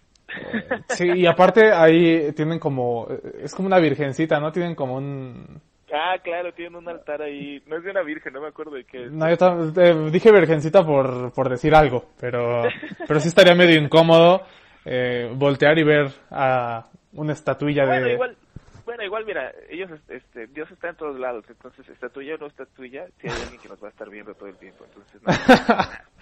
Sí, 0.90 1.08
y 1.08 1.26
aparte 1.26 1.72
ahí 1.72 2.30
tienen 2.36 2.60
como, 2.60 3.08
es 3.42 3.52
como 3.52 3.66
una 3.66 3.80
virgencita, 3.80 4.38
¿no? 4.38 4.52
Tienen 4.52 4.76
como 4.76 4.94
un... 4.94 5.60
Ah, 5.92 6.16
claro, 6.22 6.52
tienen 6.52 6.76
un 6.76 6.88
altar 6.88 7.22
ahí. 7.22 7.62
No 7.66 7.76
es 7.76 7.84
de 7.84 7.90
una 7.90 8.02
virgen, 8.02 8.32
no 8.32 8.40
me 8.40 8.48
acuerdo 8.48 8.72
de 8.72 8.84
qué 8.84 9.06
es. 9.06 9.12
No, 9.12 9.28
yo 9.28 9.72
eh, 9.82 10.10
dije 10.10 10.30
virgencita 10.32 10.84
por, 10.84 11.32
por 11.32 11.48
decir 11.48 11.74
algo, 11.74 12.10
pero, 12.20 12.62
pero 13.08 13.20
sí 13.20 13.28
estaría 13.28 13.54
medio 13.54 13.80
incómodo 13.80 14.42
eh, 14.84 15.30
voltear 15.34 15.78
y 15.78 15.84
ver 15.84 16.10
a 16.30 16.86
una 17.12 17.32
estatuilla 17.32 17.86
Bueno, 17.86 18.06
de... 18.06 18.12
igual, 18.12 18.36
bueno, 18.84 19.04
igual, 19.04 19.24
mira, 19.24 19.52
ellos, 19.68 19.90
este, 20.08 20.46
Dios 20.48 20.70
está 20.70 20.90
en 20.90 20.96
todos 20.96 21.18
lados, 21.18 21.44
entonces, 21.48 21.88
estatuilla 21.88 22.34
o 22.36 22.38
no 22.38 22.46
estatuilla, 22.46 23.06
si 23.20 23.28
hay 23.28 23.34
alguien 23.42 23.60
que 23.60 23.68
nos 23.68 23.82
va 23.82 23.88
a 23.88 23.90
estar 23.90 24.08
viendo 24.08 24.34
todo 24.34 24.48
el 24.48 24.56
tiempo, 24.56 24.84
entonces, 24.84 25.20
no. 25.22 25.32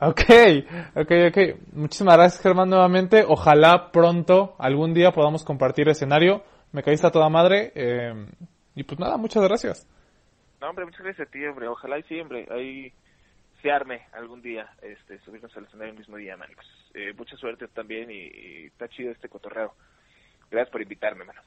Ok, 0.00 0.20
ok, 0.96 1.12
ok. 1.28 1.38
Muchísimas 1.72 2.16
gracias, 2.16 2.42
Germán, 2.42 2.70
nuevamente. 2.70 3.24
Ojalá 3.26 3.90
pronto, 3.92 4.56
algún 4.58 4.94
día, 4.94 5.12
podamos 5.12 5.44
compartir 5.44 5.88
escenario. 5.88 6.42
Me 6.72 6.82
caíste 6.82 7.06
a 7.06 7.10
toda 7.10 7.28
madre. 7.28 7.72
eh, 7.74 8.26
y 8.74 8.84
pues 8.84 9.00
nada, 9.00 9.16
muchas 9.16 9.42
gracias. 9.42 9.86
No, 10.60 10.70
hombre, 10.70 10.84
muchas 10.84 11.02
gracias 11.02 11.28
a 11.28 11.30
ti, 11.30 11.44
hombre, 11.44 11.68
ojalá 11.68 11.98
y 11.98 12.02
sí, 12.04 12.20
hombre, 12.20 12.46
ahí 12.50 12.92
se 13.62 13.70
arme 13.70 14.02
algún 14.12 14.40
día, 14.40 14.68
este, 14.82 15.18
subirnos 15.20 15.56
al 15.56 15.64
escenario 15.64 15.92
el 15.92 15.98
mismo 15.98 16.16
día, 16.16 16.36
man. 16.36 16.48
Pues, 16.54 16.66
eh, 16.94 17.12
mucha 17.16 17.36
suerte 17.36 17.66
también 17.68 18.10
y, 18.10 18.14
y 18.14 18.66
está 18.66 18.88
chido 18.88 19.10
este 19.10 19.28
cotorreo. 19.28 19.74
Gracias 20.50 20.70
por 20.70 20.80
invitarme, 20.80 21.24
mano. 21.24 21.42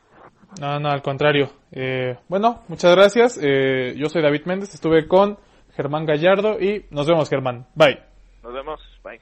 No, 0.59 0.79
no, 0.79 0.89
al 0.89 1.01
contrario. 1.01 1.51
Eh, 1.71 2.17
bueno, 2.27 2.63
muchas 2.67 2.93
gracias. 2.95 3.39
Eh, 3.41 3.95
yo 3.97 4.09
soy 4.09 4.21
David 4.21 4.45
Méndez, 4.45 4.73
estuve 4.73 5.07
con 5.07 5.37
Germán 5.75 6.05
Gallardo 6.05 6.59
y 6.59 6.85
nos 6.91 7.07
vemos, 7.07 7.29
Germán. 7.29 7.65
Bye. 7.75 7.99
Nos 8.43 8.53
vemos, 8.53 8.79
bye. 9.03 9.19